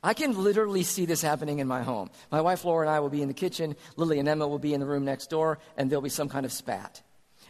I 0.03 0.13
can 0.13 0.43
literally 0.43 0.83
see 0.83 1.05
this 1.05 1.21
happening 1.21 1.59
in 1.59 1.67
my 1.67 1.81
home. 1.81 2.09
My 2.29 2.41
wife 2.41 2.65
Laura 2.65 2.85
and 2.85 2.93
I 2.93 2.99
will 2.99 3.09
be 3.09 3.21
in 3.21 3.29
the 3.29 3.33
kitchen, 3.33 3.77
Lily 3.95 4.19
and 4.19 4.27
Emma 4.27 4.47
will 4.47 4.59
be 4.59 4.73
in 4.73 4.81
the 4.81 4.85
room 4.85 5.05
next 5.05 5.29
door, 5.29 5.59
and 5.77 5.89
there'll 5.89 6.01
be 6.01 6.09
some 6.09 6.27
kind 6.27 6.45
of 6.45 6.51
spat. 6.51 7.01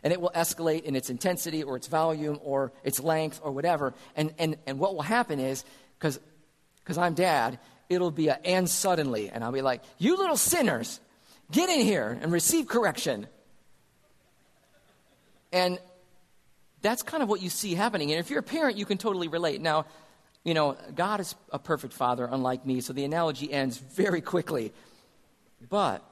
And 0.03 0.13
it 0.13 0.21
will 0.21 0.31
escalate 0.35 0.83
in 0.83 0.95
its 0.95 1.09
intensity 1.09 1.63
or 1.63 1.77
its 1.77 1.87
volume 1.87 2.39
or 2.43 2.71
its 2.83 2.99
length 2.99 3.39
or 3.43 3.51
whatever. 3.51 3.95
And, 4.15 4.33
and, 4.37 4.57
and 4.67 4.77
what 4.77 4.93
will 4.93 5.01
happen 5.01 5.39
is, 5.39 5.63
because 5.97 6.19
I'm 6.97 7.15
dad, 7.15 7.57
it'll 7.89 8.11
be 8.11 8.27
a 8.27 8.39
and 8.43 8.69
suddenly. 8.69 9.29
And 9.29 9.43
I'll 9.43 9.51
be 9.51 9.61
like, 9.61 9.81
you 9.97 10.17
little 10.17 10.37
sinners, 10.37 10.99
get 11.51 11.69
in 11.69 11.81
here 11.81 12.17
and 12.21 12.31
receive 12.31 12.67
correction. 12.67 13.27
And 15.51 15.79
that's 16.81 17.03
kind 17.03 17.23
of 17.23 17.29
what 17.29 17.41
you 17.41 17.49
see 17.49 17.75
happening. 17.75 18.11
And 18.11 18.19
if 18.19 18.29
you're 18.29 18.39
a 18.39 18.43
parent, 18.43 18.77
you 18.77 18.85
can 18.85 18.97
totally 18.97 19.27
relate. 19.27 19.61
Now, 19.61 19.85
you 20.43 20.53
know, 20.53 20.75
God 20.93 21.19
is 21.19 21.35
a 21.51 21.59
perfect 21.59 21.93
father, 21.93 22.27
unlike 22.29 22.65
me, 22.65 22.81
so 22.81 22.91
the 22.91 23.05
analogy 23.05 23.51
ends 23.51 23.77
very 23.77 24.19
quickly. 24.19 24.73
But 25.69 26.03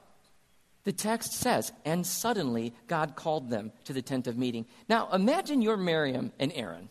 the 0.83 0.93
text 0.93 1.33
says, 1.33 1.73
and 1.83 2.07
suddenly 2.07 2.73
God 2.87 3.15
called 3.15 3.49
them 3.49 3.71
to 3.83 3.93
the 3.93 4.01
tent 4.01 4.27
of 4.27 4.37
meeting. 4.37 4.65
Now, 4.87 5.09
imagine 5.11 5.61
you're 5.61 5.77
Miriam 5.77 6.31
and 6.39 6.51
Aaron. 6.55 6.89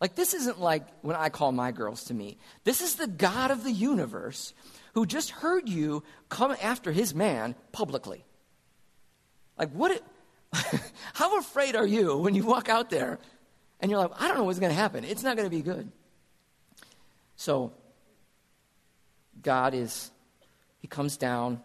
Like, 0.00 0.14
this 0.14 0.34
isn't 0.34 0.60
like 0.60 0.86
when 1.00 1.16
I 1.16 1.30
call 1.30 1.52
my 1.52 1.72
girls 1.72 2.04
to 2.04 2.14
me. 2.14 2.36
This 2.64 2.80
is 2.80 2.96
the 2.96 3.06
God 3.06 3.50
of 3.50 3.64
the 3.64 3.72
universe 3.72 4.52
who 4.92 5.06
just 5.06 5.30
heard 5.30 5.68
you 5.68 6.02
come 6.28 6.54
after 6.62 6.92
his 6.92 7.14
man 7.14 7.54
publicly. 7.72 8.24
Like, 9.58 9.70
what? 9.70 9.92
It, 9.92 10.04
how 11.14 11.38
afraid 11.38 11.76
are 11.76 11.86
you 11.86 12.18
when 12.18 12.34
you 12.34 12.44
walk 12.44 12.68
out 12.68 12.90
there 12.90 13.18
and 13.80 13.90
you're 13.90 14.00
like, 14.00 14.10
I 14.18 14.28
don't 14.28 14.36
know 14.36 14.44
what's 14.44 14.58
going 14.58 14.72
to 14.72 14.78
happen? 14.78 15.04
It's 15.04 15.22
not 15.22 15.36
going 15.36 15.48
to 15.48 15.54
be 15.54 15.62
good. 15.62 15.90
So, 17.36 17.72
God 19.42 19.74
is, 19.74 20.10
He 20.78 20.88
comes 20.88 21.16
down. 21.16 21.60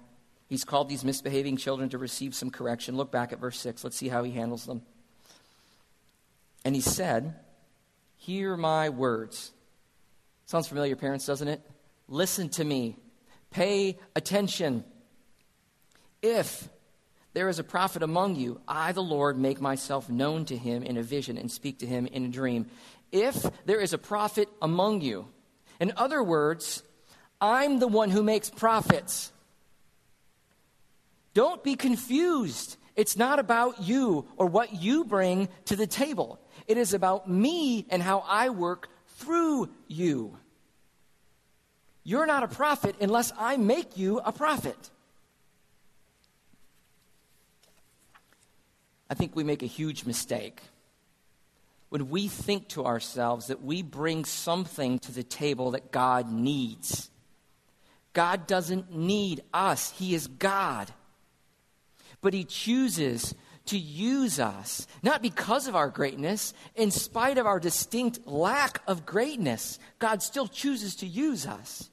He's 0.47 0.65
called 0.65 0.89
these 0.89 1.05
misbehaving 1.05 1.57
children 1.57 1.89
to 1.89 1.97
receive 1.97 2.35
some 2.35 2.49
correction. 2.49 2.97
Look 2.97 3.11
back 3.11 3.31
at 3.31 3.39
verse 3.39 3.59
6. 3.59 3.83
Let's 3.83 3.95
see 3.95 4.09
how 4.09 4.23
He 4.23 4.31
handles 4.31 4.65
them. 4.65 4.81
And 6.63 6.75
He 6.75 6.81
said, 6.81 7.35
Hear 8.21 8.55
my 8.55 8.89
words. 8.89 9.51
Sounds 10.45 10.67
familiar, 10.67 10.95
parents, 10.95 11.25
doesn't 11.25 11.47
it? 11.47 11.59
Listen 12.07 12.49
to 12.49 12.63
me. 12.63 12.95
Pay 13.49 13.97
attention. 14.15 14.83
If 16.21 16.69
there 17.33 17.49
is 17.49 17.57
a 17.57 17.63
prophet 17.63 18.03
among 18.03 18.35
you, 18.35 18.61
I, 18.67 18.91
the 18.91 19.01
Lord, 19.01 19.39
make 19.39 19.59
myself 19.59 20.07
known 20.07 20.45
to 20.45 20.55
him 20.55 20.83
in 20.83 20.97
a 20.97 21.01
vision 21.01 21.35
and 21.35 21.51
speak 21.51 21.79
to 21.79 21.87
him 21.87 22.05
in 22.05 22.23
a 22.25 22.27
dream. 22.27 22.67
If 23.11 23.43
there 23.65 23.81
is 23.81 23.91
a 23.91 23.97
prophet 23.97 24.49
among 24.61 25.01
you, 25.01 25.27
in 25.79 25.91
other 25.97 26.21
words, 26.21 26.83
I'm 27.41 27.79
the 27.79 27.87
one 27.87 28.11
who 28.11 28.21
makes 28.21 28.51
prophets. 28.51 29.31
Don't 31.33 31.63
be 31.63 31.75
confused. 31.75 32.77
It's 32.95 33.17
not 33.17 33.39
about 33.39 33.81
you 33.81 34.27
or 34.37 34.45
what 34.45 34.75
you 34.75 35.05
bring 35.05 35.49
to 35.65 35.75
the 35.75 35.87
table. 35.87 36.39
It 36.71 36.77
is 36.77 36.93
about 36.93 37.29
me 37.29 37.85
and 37.89 38.01
how 38.01 38.23
I 38.25 38.47
work 38.47 38.87
through 39.17 39.67
you. 39.89 40.37
You're 42.05 42.25
not 42.25 42.43
a 42.43 42.47
prophet 42.47 42.95
unless 43.01 43.33
I 43.37 43.57
make 43.57 43.97
you 43.97 44.19
a 44.19 44.31
prophet. 44.31 44.89
I 49.09 49.15
think 49.15 49.35
we 49.35 49.43
make 49.43 49.63
a 49.63 49.65
huge 49.65 50.05
mistake 50.05 50.61
when 51.89 52.09
we 52.09 52.29
think 52.29 52.69
to 52.69 52.85
ourselves 52.85 53.47
that 53.47 53.61
we 53.61 53.81
bring 53.81 54.23
something 54.23 54.97
to 54.99 55.11
the 55.11 55.23
table 55.23 55.71
that 55.71 55.91
God 55.91 56.31
needs. 56.31 57.09
God 58.13 58.47
doesn't 58.47 58.95
need 58.95 59.43
us, 59.53 59.91
He 59.97 60.15
is 60.15 60.27
God. 60.27 60.89
But 62.21 62.33
He 62.33 62.45
chooses 62.45 63.35
to 63.67 63.77
use 63.77 64.39
us, 64.39 64.87
not 65.03 65.21
because 65.21 65.67
of 65.67 65.75
our 65.75 65.89
greatness, 65.89 66.53
in 66.75 66.91
spite 66.91 67.37
of 67.37 67.45
our 67.45 67.59
distinct 67.59 68.25
lack 68.27 68.81
of 68.87 69.05
greatness. 69.05 69.79
God 69.99 70.23
still 70.23 70.47
chooses 70.47 70.95
to 70.97 71.07
use 71.07 71.45
us. 71.45 71.89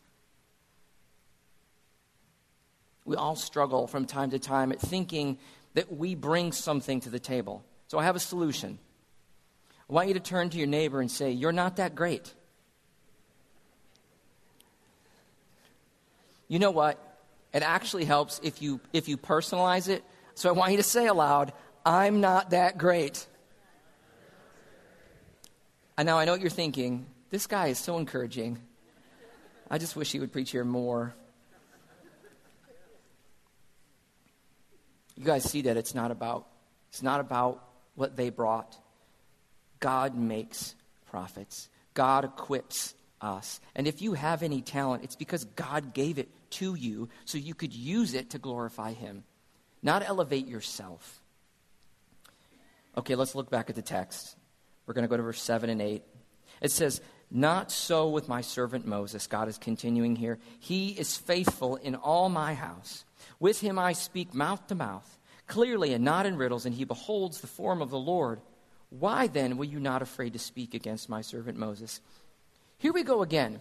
We 3.05 3.17
all 3.17 3.37
struggle 3.37 3.87
from 3.87 4.05
time 4.05 4.31
to 4.31 4.39
time 4.39 4.73
at 4.73 4.81
thinking 4.81 5.39
that 5.75 5.93
we 5.95 6.15
bring 6.15 6.53
something 6.53 7.01
to 7.01 7.11
the 7.11 7.19
table. 7.19 7.65
So 7.87 7.99
I 7.99 8.05
have 8.05 8.17
a 8.17 8.21
solution. 8.21 8.79
I 9.89 9.93
want 9.93 10.09
you 10.09 10.15
to 10.15 10.21
turn 10.21 10.51
to 10.51 10.59
your 10.59 10.67
neighbor 10.67 11.01
and 11.01 11.11
say, 11.11 11.31
You're 11.31 11.53
not 11.53 11.77
that 11.77 11.95
great. 11.95 12.35
You 16.49 16.59
know 16.59 16.71
what? 16.71 16.99
It 17.53 17.63
actually 17.63 18.05
helps 18.05 18.41
if 18.43 18.61
you, 18.61 18.81
if 18.93 19.09
you 19.09 19.17
personalize 19.17 19.89
it. 19.89 20.03
So 20.39 20.49
I 20.49 20.53
want 20.53 20.71
you 20.71 20.77
to 20.77 20.85
say 20.85 21.09
aloud, 21.09 21.53
I'm 21.85 22.21
not 22.21 22.51
that 22.51 22.79
great. 22.79 23.27
And 25.97 26.07
now 26.07 26.17
I 26.17 26.27
know 26.27 26.31
what 26.31 26.41
you're 26.41 26.49
thinking. 26.49 27.07
This 27.31 27.49
guy 27.49 27.67
is 27.67 27.79
so 27.81 27.99
encouraging. 27.99 28.61
I 29.69 29.79
just 29.79 29.97
wish 29.97 30.13
he 30.13 30.21
would 30.21 30.33
preach 30.33 30.53
here 30.53 30.63
more. 30.63 31.13
You 35.17 35.25
guys 35.25 35.43
see 35.43 35.63
that 35.63 35.77
it's 35.77 35.93
not 35.93 36.13
about 36.13 36.47
it's 36.91 37.03
not 37.03 37.19
about 37.19 37.65
what 37.97 38.17
they 38.17 38.31
brought. 38.31 38.79
God 39.81 40.15
makes 40.15 40.77
prophets. 41.11 41.69
God 41.95 42.25
equips 42.25 42.95
us. 43.21 43.61
And 43.75 43.89
if 43.89 44.01
you 44.01 44.13
have 44.13 44.45
any 44.45 44.63
talent, 44.63 45.03
it's 45.03 45.17
because 45.17 45.47
God 45.57 45.95
gave 45.95 46.17
it 46.17 46.29
to 46.51 46.77
you 46.77 47.09
so 47.25 47.39
you 47.39 47.57
could 47.57 47.75
use 47.75 48.15
it 48.15 48.31
to 48.31 48.39
glorify 48.39 48.93
him, 48.93 49.25
not 49.83 50.07
elevate 50.07 50.47
yourself. 50.47 51.21
Okay, 52.97 53.15
let's 53.15 53.35
look 53.35 53.51
back 53.51 53.71
at 53.71 53.77
the 53.77 53.83
text. 53.83 54.37
We're 54.87 54.95
going 54.95 55.05
to 55.05 55.09
go 55.09 55.17
to 55.17 55.23
verse 55.23 55.41
7 55.41 55.71
and 55.71 55.81
8. 55.81 56.03
It 56.61 56.71
says, 56.71 57.01
Not 57.31 57.71
so 57.71 58.09
with 58.09 58.29
my 58.29 58.41
servant 58.41 58.87
Moses. 58.87 59.27
God 59.27 59.49
is 59.49 59.59
continuing 59.59 60.17
here. 60.17 60.39
He 60.59 60.91
is 60.91 61.17
faithful 61.17 61.77
in 61.77 61.95
all 61.95 62.29
my 62.29 62.55
house. 62.55 63.05
With 63.39 63.61
him 63.61 63.79
I 63.79 63.93
speak 63.93 64.35
mouth 64.35 64.67
to 64.69 64.75
mouth, 64.75 65.19
clearly 65.47 65.93
and 65.93 66.05
not 66.05 66.27
in 66.27 66.37
riddles, 66.37 66.67
and 66.67 66.75
he 66.75 66.85
beholds 66.85 67.41
the 67.41 67.47
form 67.47 67.83
of 67.83 67.91
the 67.91 67.99
Lord. 67.99 68.41
Why 68.91 69.27
then 69.27 69.59
were 69.59 69.65
you 69.65 69.79
not 69.79 70.03
afraid 70.03 70.33
to 70.33 70.39
speak 70.39 70.75
against 70.75 71.09
my 71.09 71.21
servant 71.21 71.59
Moses? 71.59 72.01
Here 72.79 72.93
we 72.93 73.03
go 73.03 73.23
again. 73.23 73.61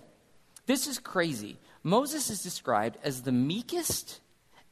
This 0.65 0.87
is 0.87 0.99
crazy. 0.99 1.57
Moses 1.83 2.29
is 2.29 2.41
described 2.41 2.97
as 3.03 3.21
the 3.21 3.31
meekest 3.31 4.19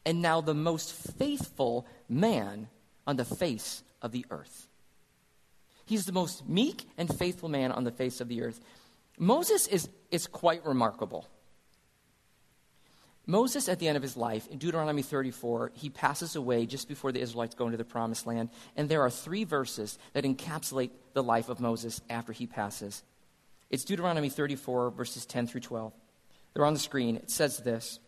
and 0.05 0.21
now 0.21 0.41
the 0.41 0.53
most 0.53 0.93
faithful 1.17 1.85
man 2.07 2.67
on 3.07 3.15
the 3.15 3.25
face 3.25 3.83
of 4.01 4.11
the 4.11 4.25
earth. 4.29 4.67
He's 5.85 6.05
the 6.05 6.11
most 6.11 6.47
meek 6.47 6.87
and 6.97 7.13
faithful 7.15 7.49
man 7.49 7.71
on 7.71 7.83
the 7.83 7.91
face 7.91 8.21
of 8.21 8.27
the 8.27 8.41
earth. 8.41 8.59
Moses 9.17 9.67
is, 9.67 9.89
is 10.11 10.27
quite 10.27 10.65
remarkable. 10.65 11.27
Moses, 13.27 13.69
at 13.69 13.79
the 13.79 13.87
end 13.87 13.97
of 13.97 14.03
his 14.03 14.15
life, 14.15 14.47
in 14.47 14.59
Deuteronomy 14.59 15.01
34, 15.01 15.71
he 15.73 15.89
passes 15.89 16.35
away 16.35 16.65
just 16.65 16.87
before 16.87 17.11
the 17.11 17.21
Israelites 17.21 17.55
go 17.55 17.65
into 17.65 17.77
the 17.77 17.83
promised 17.83 18.27
land. 18.27 18.49
And 18.75 18.87
there 18.87 19.01
are 19.01 19.09
three 19.09 19.43
verses 19.43 19.97
that 20.13 20.25
encapsulate 20.25 20.91
the 21.13 21.23
life 21.23 21.49
of 21.49 21.59
Moses 21.59 22.01
after 22.09 22.33
he 22.33 22.45
passes. 22.45 23.03
It's 23.71 23.83
Deuteronomy 23.83 24.29
34, 24.29 24.91
verses 24.91 25.25
10 25.25 25.47
through 25.47 25.61
12. 25.61 25.91
They're 26.53 26.65
on 26.65 26.73
the 26.73 26.79
screen. 26.79 27.15
It 27.15 27.31
says 27.31 27.57
this 27.57 27.99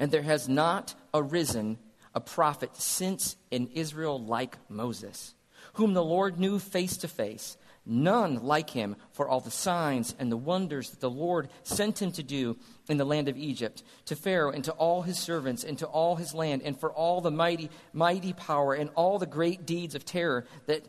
And 0.00 0.10
there 0.10 0.22
has 0.22 0.48
not 0.48 0.94
arisen 1.14 1.78
a 2.12 2.20
prophet 2.20 2.74
since 2.74 3.36
in 3.52 3.68
Israel 3.68 4.20
like 4.20 4.58
Moses, 4.68 5.34
whom 5.74 5.94
the 5.94 6.02
Lord 6.02 6.40
knew 6.40 6.58
face 6.58 6.96
to 6.96 7.08
face 7.08 7.56
none 7.86 8.36
like 8.42 8.70
him 8.70 8.96
for 9.12 9.28
all 9.28 9.40
the 9.40 9.50
signs 9.50 10.14
and 10.18 10.30
the 10.30 10.36
wonders 10.36 10.90
that 10.90 11.00
the 11.00 11.10
Lord 11.10 11.48
sent 11.62 12.00
him 12.00 12.12
to 12.12 12.22
do 12.22 12.56
in 12.88 12.96
the 12.96 13.04
land 13.04 13.28
of 13.28 13.36
Egypt, 13.36 13.82
to 14.06 14.16
Pharaoh 14.16 14.52
and 14.52 14.64
to 14.64 14.72
all 14.72 15.02
his 15.02 15.18
servants 15.18 15.64
and 15.64 15.78
to 15.78 15.86
all 15.86 16.16
his 16.16 16.34
land, 16.34 16.62
and 16.64 16.78
for 16.78 16.92
all 16.92 17.20
the 17.20 17.30
mighty, 17.30 17.70
mighty 17.92 18.32
power 18.32 18.74
and 18.74 18.90
all 18.94 19.18
the 19.18 19.26
great 19.26 19.66
deeds 19.66 19.94
of 19.94 20.04
terror 20.04 20.46
that 20.66 20.86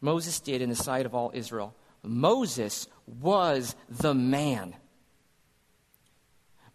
Moses 0.00 0.40
did 0.40 0.62
in 0.62 0.68
the 0.68 0.76
sight 0.76 1.06
of 1.06 1.14
all 1.14 1.30
Israel. 1.34 1.74
Moses 2.02 2.86
was 3.06 3.74
the 3.88 4.14
man. 4.14 4.76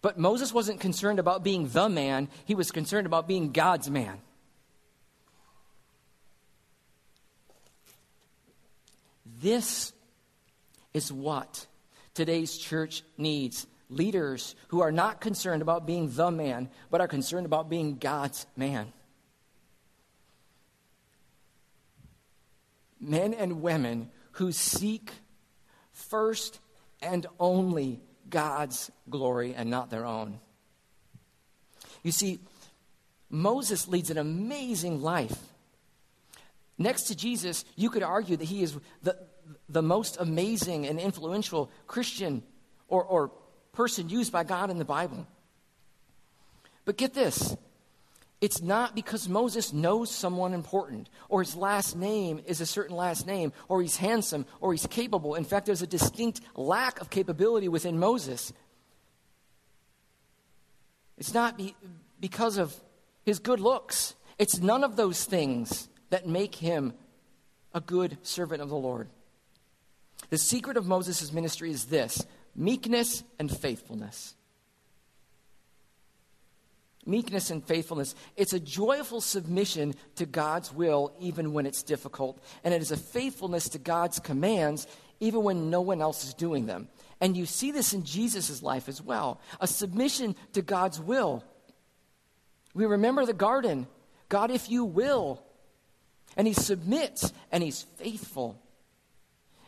But 0.01 0.17
Moses 0.17 0.53
wasn't 0.53 0.79
concerned 0.79 1.19
about 1.19 1.43
being 1.43 1.67
the 1.67 1.87
man, 1.87 2.29
he 2.45 2.55
was 2.55 2.71
concerned 2.71 3.05
about 3.05 3.27
being 3.27 3.51
God's 3.51 3.89
man. 3.89 4.19
This 9.41 9.93
is 10.93 11.11
what 11.11 11.65
today's 12.13 12.57
church 12.57 13.03
needs 13.17 13.65
leaders 13.89 14.55
who 14.69 14.81
are 14.81 14.91
not 14.91 15.19
concerned 15.19 15.61
about 15.61 15.85
being 15.85 16.09
the 16.11 16.31
man, 16.31 16.69
but 16.89 17.01
are 17.01 17.07
concerned 17.07 17.45
about 17.45 17.69
being 17.69 17.97
God's 17.97 18.45
man. 18.55 18.93
Men 22.99 23.33
and 23.33 23.61
women 23.61 24.09
who 24.33 24.51
seek 24.51 25.11
first 25.91 26.59
and 27.01 27.25
only 27.39 27.99
God's 28.31 28.89
glory 29.09 29.53
and 29.53 29.69
not 29.69 29.91
their 29.91 30.05
own. 30.05 30.39
You 32.01 32.11
see, 32.11 32.39
Moses 33.29 33.87
leads 33.87 34.09
an 34.09 34.17
amazing 34.17 35.01
life. 35.01 35.37
Next 36.77 37.03
to 37.03 37.15
Jesus, 37.15 37.63
you 37.75 37.89
could 37.91 38.01
argue 38.01 38.35
that 38.37 38.45
he 38.45 38.63
is 38.63 38.75
the, 39.03 39.15
the 39.69 39.83
most 39.83 40.17
amazing 40.19 40.87
and 40.87 40.99
influential 40.99 41.69
Christian 41.85 42.41
or, 42.87 43.03
or 43.03 43.31
person 43.71 44.09
used 44.09 44.31
by 44.31 44.43
God 44.43 44.71
in 44.71 44.79
the 44.79 44.85
Bible. 44.85 45.27
But 46.85 46.97
get 46.97 47.13
this 47.13 47.55
it's 48.41 48.61
not 48.61 48.95
because 48.95 49.29
Moses 49.29 49.71
knows 49.71 50.09
someone 50.09 50.53
important, 50.53 51.09
or 51.29 51.41
his 51.43 51.55
last 51.55 51.95
name 51.95 52.41
is 52.47 52.59
a 52.59 52.65
certain 52.65 52.95
last 52.95 53.27
name, 53.27 53.53
or 53.69 53.81
he's 53.83 53.97
handsome, 53.97 54.47
or 54.59 54.73
he's 54.73 54.87
capable. 54.87 55.35
In 55.35 55.43
fact, 55.43 55.67
there's 55.67 55.83
a 55.83 55.87
distinct 55.87 56.41
lack 56.55 56.99
of 56.99 57.11
capability 57.11 57.67
within 57.67 57.99
Moses. 57.99 58.51
It's 61.19 61.35
not 61.35 61.55
be, 61.55 61.75
because 62.19 62.57
of 62.57 62.75
his 63.23 63.37
good 63.37 63.59
looks, 63.59 64.15
it's 64.39 64.59
none 64.59 64.83
of 64.83 64.95
those 64.95 65.23
things 65.23 65.87
that 66.09 66.27
make 66.27 66.55
him 66.55 66.93
a 67.75 67.79
good 67.79 68.17
servant 68.23 68.63
of 68.63 68.69
the 68.69 68.75
Lord. 68.75 69.07
The 70.31 70.39
secret 70.39 70.77
of 70.77 70.87
Moses' 70.87 71.31
ministry 71.31 71.69
is 71.69 71.85
this 71.85 72.25
meekness 72.55 73.23
and 73.37 73.55
faithfulness. 73.55 74.35
Meekness 77.05 77.49
and 77.49 77.65
faithfulness. 77.65 78.13
It's 78.35 78.53
a 78.53 78.59
joyful 78.59 79.21
submission 79.21 79.95
to 80.15 80.25
God's 80.25 80.71
will, 80.73 81.13
even 81.19 81.53
when 81.53 81.65
it's 81.65 81.83
difficult. 81.83 82.43
And 82.63 82.73
it 82.73 82.81
is 82.81 82.91
a 82.91 82.97
faithfulness 82.97 83.69
to 83.69 83.79
God's 83.79 84.19
commands, 84.19 84.87
even 85.19 85.43
when 85.43 85.69
no 85.69 85.81
one 85.81 86.01
else 86.01 86.25
is 86.25 86.33
doing 86.33 86.67
them. 86.67 86.89
And 87.19 87.35
you 87.35 87.45
see 87.45 87.71
this 87.71 87.93
in 87.93 88.03
Jesus' 88.03 88.63
life 88.63 88.87
as 88.89 89.01
well 89.01 89.39
a 89.59 89.67
submission 89.67 90.35
to 90.53 90.61
God's 90.61 90.99
will. 90.99 91.43
We 92.73 92.85
remember 92.85 93.25
the 93.25 93.33
garden 93.33 93.87
God, 94.31 94.49
if 94.49 94.71
you 94.71 94.85
will. 94.85 95.43
And 96.37 96.47
he 96.47 96.53
submits 96.53 97.33
and 97.51 97.61
he's 97.61 97.81
faithful. 97.97 98.57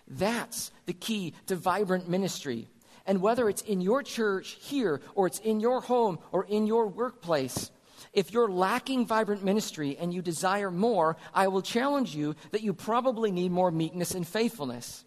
That's 0.07 0.71
the 0.85 0.93
key 0.93 1.33
to 1.47 1.57
vibrant 1.57 2.07
ministry. 2.07 2.69
And 3.05 3.21
whether 3.21 3.49
it's 3.49 3.61
in 3.61 3.81
your 3.81 4.01
church 4.01 4.57
here, 4.61 5.01
or 5.15 5.27
it's 5.27 5.39
in 5.39 5.59
your 5.59 5.81
home, 5.81 6.19
or 6.31 6.45
in 6.45 6.65
your 6.65 6.87
workplace, 6.87 7.69
if 8.13 8.31
you're 8.31 8.49
lacking 8.49 9.05
vibrant 9.05 9.43
ministry 9.43 9.97
and 9.99 10.13
you 10.13 10.21
desire 10.21 10.71
more, 10.71 11.17
I 11.33 11.47
will 11.47 11.61
challenge 11.61 12.15
you 12.15 12.35
that 12.51 12.61
you 12.61 12.73
probably 12.73 13.31
need 13.31 13.51
more 13.51 13.71
meekness 13.71 14.13
and 14.13 14.27
faithfulness. 14.27 15.03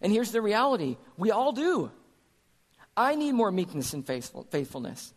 And 0.00 0.12
here's 0.12 0.32
the 0.32 0.42
reality 0.42 0.96
we 1.16 1.30
all 1.30 1.52
do. 1.52 1.90
I 2.96 3.14
need 3.14 3.32
more 3.32 3.50
meekness 3.50 3.92
and 3.92 4.06
faithful, 4.06 4.46
faithfulness. 4.50 5.14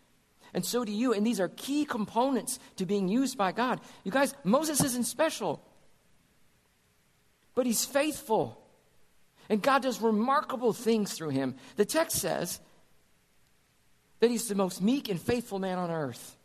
And 0.53 0.65
so 0.65 0.85
do 0.85 0.91
you. 0.91 1.13
And 1.13 1.27
these 1.27 1.41
are 1.41 1.49
key 1.49 1.85
components 1.85 2.59
to 2.77 2.85
being 2.85 3.09
used 3.09 3.37
by 3.37 3.51
God. 3.51 3.81
You 4.03 4.11
guys, 4.11 4.33
Moses 4.43 4.83
isn't 4.83 5.05
special, 5.05 5.61
but 7.53 7.65
he's 7.65 7.83
faithful. 7.83 8.64
And 9.49 9.61
God 9.61 9.83
does 9.83 10.01
remarkable 10.01 10.73
things 10.73 11.13
through 11.13 11.29
him. 11.29 11.55
The 11.75 11.85
text 11.85 12.17
says 12.17 12.59
that 14.19 14.31
he's 14.31 14.47
the 14.47 14.55
most 14.55 14.81
meek 14.81 15.09
and 15.09 15.21
faithful 15.21 15.59
man 15.59 15.77
on 15.77 15.91
earth. 15.91 16.35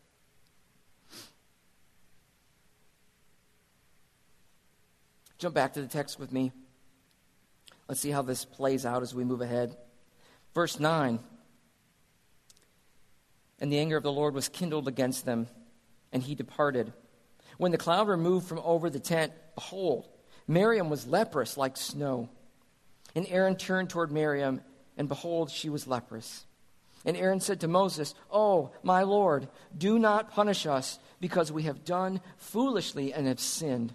Jump 5.39 5.55
back 5.55 5.73
to 5.73 5.81
the 5.81 5.89
text 5.89 6.19
with 6.19 6.33
me. 6.33 6.53
Let's 7.89 8.01
see 8.01 8.11
how 8.11 8.23
this 8.23 8.45
plays 8.45 8.85
out 8.85 9.03
as 9.03 9.15
we 9.15 9.25
move 9.25 9.41
ahead. 9.41 9.75
Verse 10.55 10.79
9 10.79 11.19
And 13.59 13.73
the 13.73 13.79
anger 13.79 13.97
of 13.97 14.03
the 14.03 14.13
Lord 14.13 14.35
was 14.35 14.51
kindled 14.51 14.87
against 14.87 15.25
them, 15.25 15.49
and 16.13 16.23
he 16.23 16.35
departed. 16.35 16.93
When 17.57 17.73
the 17.73 17.79
cloud 17.79 18.09
removed 18.09 18.47
from 18.47 18.61
over 18.61 18.91
the 18.91 19.01
tent, 19.01 19.33
behold, 19.55 20.09
Miriam 20.47 20.91
was 20.91 21.07
leprous 21.07 21.57
like 21.57 21.77
snow. 21.77 22.29
And 23.15 23.27
Aaron 23.29 23.57
turned 23.57 23.91
toward 23.91 24.13
Miriam, 24.13 24.61
and 24.97 25.09
behold, 25.09 25.51
she 25.51 25.69
was 25.69 25.87
leprous. 25.87 26.45
And 27.05 27.17
Aaron 27.17 27.41
said 27.41 27.61
to 27.61 27.69
Moses, 27.69 28.15
Oh, 28.31 28.73
my 28.83 29.03
Lord, 29.03 29.49
do 29.77 29.99
not 29.99 30.31
punish 30.31 30.67
us, 30.67 30.99
because 31.21 31.51
we 31.51 31.65
have 31.65 31.85
done 31.85 32.21
foolishly 32.37 33.13
and 33.13 33.27
have 33.27 33.41
sinned. 33.41 33.95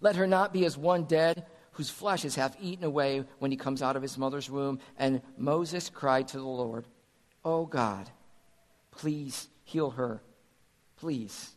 Let 0.00 0.16
her 0.16 0.26
not 0.26 0.52
be 0.52 0.64
as 0.64 0.76
one 0.76 1.04
dead, 1.04 1.46
whose 1.72 1.90
flesh 1.90 2.24
is 2.24 2.34
half 2.34 2.56
eaten 2.60 2.84
away 2.84 3.24
when 3.38 3.50
he 3.50 3.56
comes 3.56 3.82
out 3.82 3.96
of 3.96 4.02
his 4.02 4.18
mother's 4.18 4.50
womb. 4.50 4.78
And 4.98 5.22
Moses 5.36 5.90
cried 5.90 6.28
to 6.28 6.38
the 6.38 6.44
Lord, 6.44 6.86
Oh 7.44 7.66
God, 7.66 8.08
please 8.90 9.48
heal 9.64 9.90
her. 9.90 10.22
Please. 10.96 11.50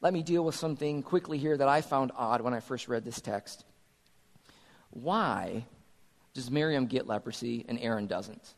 Let 0.00 0.12
me 0.12 0.22
deal 0.22 0.44
with 0.44 0.54
something 0.54 1.02
quickly 1.02 1.38
here 1.38 1.56
that 1.56 1.68
I 1.68 1.80
found 1.80 2.10
odd 2.16 2.40
when 2.40 2.54
I 2.54 2.60
first 2.60 2.88
read 2.88 3.04
this 3.04 3.20
text. 3.20 3.64
Why 4.92 5.66
does 6.34 6.50
Miriam 6.50 6.86
get 6.86 7.06
leprosy 7.06 7.64
and 7.68 7.78
Aaron 7.80 8.06
doesn't? 8.06 8.54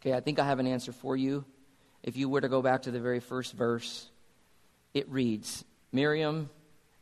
Okay, 0.00 0.12
I 0.12 0.20
think 0.20 0.38
I 0.38 0.44
have 0.44 0.58
an 0.58 0.66
answer 0.66 0.92
for 0.92 1.16
you. 1.16 1.44
If 2.02 2.16
you 2.16 2.28
were 2.28 2.40
to 2.40 2.48
go 2.48 2.60
back 2.60 2.82
to 2.82 2.90
the 2.90 3.00
very 3.00 3.20
first 3.20 3.54
verse, 3.54 4.10
it 4.92 5.08
reads 5.08 5.64
Miriam 5.92 6.50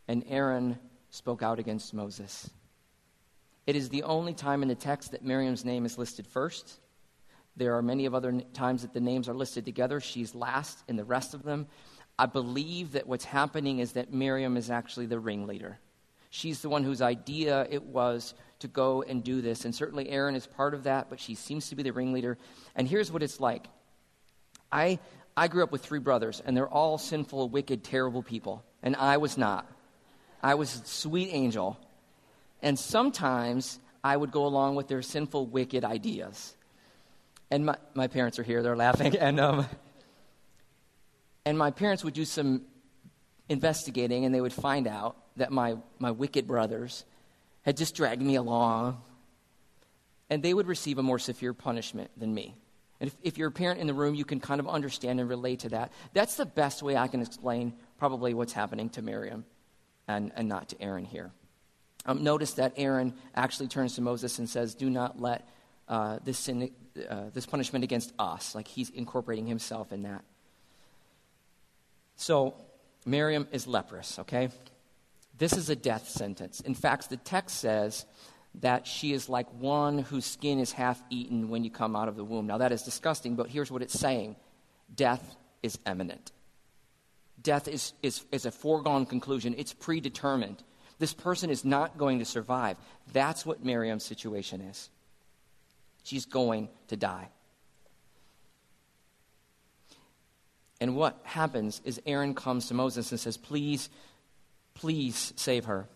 and 0.07 0.25
Aaron 0.29 0.79
spoke 1.11 1.43
out 1.43 1.59
against 1.59 1.93
Moses. 1.93 2.49
It 3.67 3.75
is 3.75 3.89
the 3.89 4.05
only 4.05 4.35
time 4.35 4.63
in 4.63 4.69
the 4.69 4.75
text 4.75 5.13
that 5.13 5.25
Miriam's 5.25 5.65
name 5.65 5.85
is 5.85 5.99
listed 5.99 6.27
first. 6.27 6.79
There 7.57 7.77
are 7.77 7.83
many 7.83 8.07
of 8.07 8.15
other 8.15 8.41
times 8.55 8.83
that 8.83 8.93
the 8.93 9.01
names 9.01 9.29
are 9.29 9.35
listed 9.35 9.65
together. 9.65 10.01
She's 10.01 10.35
last 10.35 10.83
in 10.89 10.97
the 10.97 11.05
rest 11.05 11.35
of 11.35 11.43
them. 11.43 11.67
I 12.19 12.27
believe 12.27 12.93
that 12.93 13.07
what's 13.07 13.25
happening 13.25 13.79
is 13.79 13.93
that 13.93 14.13
Miriam 14.13 14.57
is 14.57 14.71
actually 14.71 15.07
the 15.07 15.19
ringleader. 15.19 15.79
She's 16.35 16.63
the 16.63 16.71
one 16.71 16.83
whose 16.83 17.03
idea 17.03 17.67
it 17.69 17.83
was 17.83 18.33
to 18.61 18.69
go 18.69 19.03
and 19.03 19.23
do 19.23 19.43
this. 19.43 19.67
And 19.67 19.75
certainly 19.75 20.09
Aaron 20.09 20.35
is 20.35 20.47
part 20.47 20.73
of 20.73 20.85
that, 20.85 21.11
but 21.11 21.21
she 21.21 21.35
seems 21.35 21.69
to 21.69 21.77
be 21.77 21.83
the 21.83 21.93
ringleader. 21.93 22.39
And 22.75 22.89
here's 22.89 23.13
what 23.13 23.23
it's 23.23 23.39
like 23.39 23.69
I, 24.73 24.99
I 25.37 25.49
grew 25.49 25.63
up 25.63 25.71
with 25.71 25.83
three 25.85 25.99
brothers, 25.99 26.43
and 26.43 26.57
they're 26.57 26.67
all 26.67 26.97
sinful, 26.97 27.51
wicked, 27.51 27.85
terrible 27.85 28.23
people. 28.23 28.65
And 28.83 28.97
I 28.97 29.19
was 29.19 29.37
not. 29.37 29.71
I 30.43 30.55
was 30.55 30.75
a 30.75 30.87
sweet 30.87 31.29
angel. 31.33 31.79
And 32.63 32.79
sometimes 32.79 33.79
I 34.03 34.17
would 34.17 34.31
go 34.31 34.47
along 34.47 34.77
with 34.77 34.89
their 34.89 35.03
sinful, 35.03 35.49
wicked 35.49 35.85
ideas. 35.85 36.57
And 37.51 37.67
my, 37.67 37.77
my 37.93 38.07
parents 38.07 38.39
are 38.39 38.43
here, 38.43 38.63
they're 38.63 38.75
laughing. 38.75 39.15
And, 39.21 39.39
um, 39.39 39.67
and 41.45 41.59
my 41.59 41.73
parents 41.73 42.03
would 42.05 42.15
do 42.15 42.25
some 42.25 42.63
investigating, 43.53 44.25
and 44.25 44.35
they 44.35 44.41
would 44.41 44.53
find 44.53 44.89
out 44.89 45.17
that 45.37 45.53
my, 45.53 45.77
my 45.99 46.11
wicked 46.11 46.47
brothers 46.47 47.05
had 47.63 47.77
just 47.77 47.95
dragged 47.95 48.23
me 48.23 48.35
along, 48.35 49.01
and 50.29 50.43
they 50.43 50.53
would 50.53 50.67
receive 50.67 50.99
a 50.99 51.03
more 51.03 51.19
severe 51.19 51.53
punishment 51.53 52.11
than 52.17 52.35
me. 52.35 52.57
And 53.01 53.09
if, 53.09 53.17
if, 53.23 53.39
you're 53.39 53.49
a 53.49 53.53
parent 53.53 53.81
in 53.81 53.87
the 53.87 53.95
room, 53.95 54.15
you 54.15 54.25
can 54.25 54.41
kind 54.41 54.61
of 54.61 54.69
understand 54.69 55.21
and 55.21 55.29
relate 55.29 55.61
to 55.61 55.69
that. 55.71 55.93
That's 56.13 56.37
the 56.37 56.47
best 56.47 56.83
way 56.83 56.97
I 56.97 57.09
can 57.09 57.21
explain 57.21 57.75
probably 57.99 58.33
what's 58.33 58.53
happening 58.53 58.91
to 58.91 59.03
Miriam 59.03 59.45
and, 60.09 60.33
and 60.37 60.49
not 60.49 60.69
to 60.71 60.81
Aaron 60.81 61.05
here. 61.05 61.31
Um, 62.07 62.25
notice 62.25 62.55
that 62.55 62.75
Aaron 62.77 63.15
actually 63.35 63.69
turns 63.69 63.97
to 63.97 64.01
Moses 64.01 64.39
and 64.39 64.49
says, 64.49 64.75
Do 64.75 64.89
not 64.89 65.21
let 65.21 65.49
uh, 65.89 66.19
this, 66.25 66.39
sin, 66.39 66.71
uh, 67.09 67.25
this 67.33 67.47
punishment 67.47 67.85
against 67.85 68.13
us. 68.19 68.55
Like 68.55 68.69
he's 68.69 68.91
incorporating 68.91 69.47
himself 69.47 69.93
in 69.93 70.03
that. 70.03 70.25
So, 72.17 72.55
Miriam 73.05 73.49
is 73.53 73.67
leprous, 73.67 74.19
okay? 74.21 74.51
This 75.39 75.55
is 75.55 75.71
a 75.71 75.77
death 75.77 76.09
sentence. 76.09 76.61
In 76.61 76.75
fact, 76.75 77.11
the 77.11 77.17
text 77.17 77.59
says 77.59 78.07
that 78.57 78.87
she 78.87 79.13
is 79.13 79.29
like 79.29 79.49
one 79.59 79.99
whose 79.99 80.27
skin 80.27 80.59
is 80.59 80.73
half 80.73 81.03
eaten 81.11 81.49
when 81.49 81.65
you 81.65 81.71
come 81.71 81.97
out 81.97 82.09
of 82.09 82.17
the 82.17 82.25
womb. 82.25 82.47
Now, 82.47 82.59
that 82.59 82.73
is 82.73 82.83
disgusting, 82.83 83.35
but 83.35 83.49
here's 83.49 83.71
what 83.71 83.83
it's 83.83 83.99
saying 83.99 84.37
death 84.95 85.37
is 85.63 85.79
imminent. 85.87 86.33
Death 87.43 87.67
is, 87.67 87.93
is, 88.03 88.25
is 88.31 88.47
a 88.47 88.51
foregone 88.51 89.07
conclusion, 89.07 89.55
it's 89.57 89.73
predetermined. 89.73 90.63
This 90.99 91.15
person 91.15 91.51
is 91.51 91.65
not 91.65 91.99
going 91.99 92.21
to 92.21 92.25
survive. 92.25 92.77
That's 93.13 93.45
what 93.45 93.65
Miriam's 93.65 94.05
situation 94.05 94.61
is. 94.61 94.89
She's 96.05 96.27
going 96.27 96.69
to 96.89 96.97
die. 96.97 97.29
And 100.83 100.97
what 100.97 101.21
happens 101.23 101.81
is 101.85 102.01
Aaron 102.05 102.35
comes 102.35 102.67
to 102.67 102.75
Moses 102.75 103.13
and 103.13 103.21
says, 103.21 103.37
Please 103.37 103.89
Please 104.75 105.33
save 105.37 105.67
her. 105.67 105.89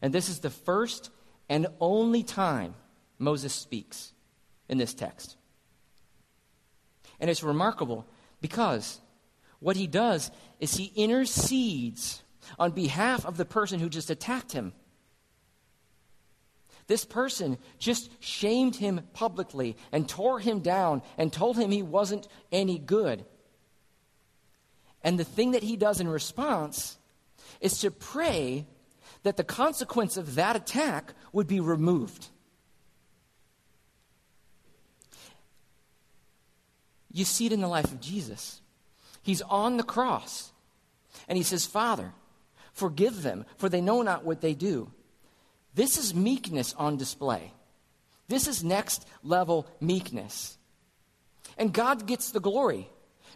And 0.00 0.12
this 0.12 0.28
is 0.28 0.40
the 0.40 0.50
first 0.50 1.10
and 1.48 1.66
only 1.80 2.22
time 2.22 2.74
Moses 3.18 3.52
speaks 3.52 4.12
in 4.68 4.78
this 4.78 4.94
text. 4.94 5.36
And 7.20 7.28
it's 7.28 7.42
remarkable 7.42 8.06
because 8.40 9.00
what 9.60 9.76
he 9.76 9.86
does 9.86 10.30
is 10.60 10.74
he 10.74 10.92
intercedes 10.94 12.22
on 12.58 12.70
behalf 12.70 13.26
of 13.26 13.36
the 13.36 13.44
person 13.44 13.80
who 13.80 13.88
just 13.88 14.10
attacked 14.10 14.52
him. 14.52 14.72
This 16.86 17.04
person 17.04 17.58
just 17.78 18.10
shamed 18.22 18.76
him 18.76 19.00
publicly 19.12 19.76
and 19.92 20.08
tore 20.08 20.38
him 20.38 20.60
down 20.60 21.02
and 21.18 21.32
told 21.32 21.58
him 21.58 21.70
he 21.70 21.82
wasn't 21.82 22.28
any 22.50 22.78
good. 22.78 23.26
And 25.02 25.18
the 25.18 25.24
thing 25.24 25.52
that 25.52 25.62
he 25.62 25.76
does 25.76 26.00
in 26.00 26.08
response 26.08 26.98
is 27.60 27.78
to 27.80 27.90
pray 27.90 28.66
that 29.22 29.36
the 29.36 29.44
consequence 29.44 30.16
of 30.16 30.34
that 30.34 30.56
attack 30.56 31.14
would 31.32 31.46
be 31.46 31.60
removed. 31.60 32.28
You 37.12 37.24
see 37.24 37.46
it 37.46 37.52
in 37.52 37.60
the 37.60 37.68
life 37.68 37.90
of 37.90 38.00
Jesus. 38.00 38.60
He's 39.22 39.42
on 39.42 39.76
the 39.76 39.82
cross 39.82 40.52
and 41.26 41.36
he 41.36 41.44
says, 41.44 41.66
Father, 41.66 42.12
forgive 42.72 43.22
them, 43.22 43.44
for 43.56 43.68
they 43.68 43.80
know 43.80 44.02
not 44.02 44.24
what 44.24 44.40
they 44.40 44.54
do. 44.54 44.90
This 45.74 45.98
is 45.98 46.14
meekness 46.14 46.74
on 46.74 46.96
display. 46.96 47.52
This 48.28 48.46
is 48.46 48.62
next 48.62 49.06
level 49.22 49.66
meekness. 49.80 50.58
And 51.56 51.72
God 51.72 52.06
gets 52.06 52.30
the 52.30 52.40
glory. 52.40 52.88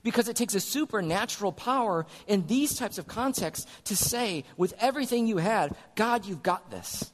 Because 0.02 0.28
it 0.28 0.36
takes 0.36 0.54
a 0.54 0.60
supernatural 0.60 1.52
power 1.52 2.06
in 2.26 2.46
these 2.46 2.74
types 2.74 2.98
of 2.98 3.06
contexts 3.06 3.70
to 3.84 3.96
say, 3.96 4.44
with 4.56 4.74
everything 4.80 5.26
you 5.26 5.36
had, 5.36 5.76
God, 5.94 6.26
you've 6.26 6.42
got 6.42 6.70
this. 6.70 7.12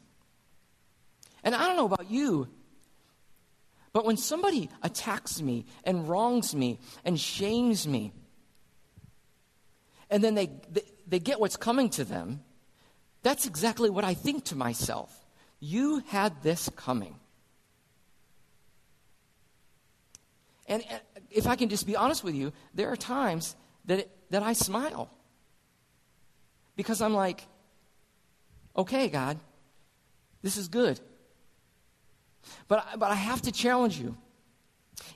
And 1.45 1.55
I 1.55 1.66
don't 1.66 1.76
know 1.76 1.84
about 1.84 2.11
you, 2.11 2.49
but 3.93 4.05
when 4.05 4.16
somebody 4.16 4.70
attacks 4.82 5.41
me 5.41 5.66
and 5.84 6.09
wrongs 6.09 6.55
me 6.55 6.78
and 7.05 7.18
shames 7.18 7.86
me, 7.86 8.12
and 10.11 10.22
then 10.22 10.34
they, 10.34 10.51
they, 10.70 10.82
they 11.07 11.18
get 11.18 11.41
what's 11.41 11.57
coming 11.57 11.91
to 11.91 12.05
them, 12.05 12.43
that's 13.22 13.47
exactly 13.47 13.91
what 13.91 14.05
I 14.05 14.14
think 14.14 14.45
to 14.47 14.57
myself. 14.57 15.26
You 15.61 16.03
had 16.07 16.43
this 16.43 16.70
coming. 16.76 17.16
And 20.66 20.84
if 21.39 21.47
I 21.47 21.57
can 21.57 21.68
just 21.68 21.86
be 21.86 21.97
honest 21.97 22.22
with 22.22 22.34
you, 22.34 22.53
there 22.74 22.91
are 22.93 22.97
times 22.97 23.57
that, 23.86 24.01
it, 24.01 24.11
that 24.30 24.43
I 24.43 24.53
smile. 24.53 25.11
Because 26.76 27.01
I'm 27.01 27.14
like, 27.14 27.47
Okay, 28.78 29.09
God, 29.09 29.41
this 30.41 30.57
is 30.57 30.68
good. 30.68 31.01
But, 32.68 32.86
but 32.97 33.11
I 33.11 33.16
have 33.16 33.43
to 33.43 33.53
challenge 33.53 33.99
you. 33.99 34.16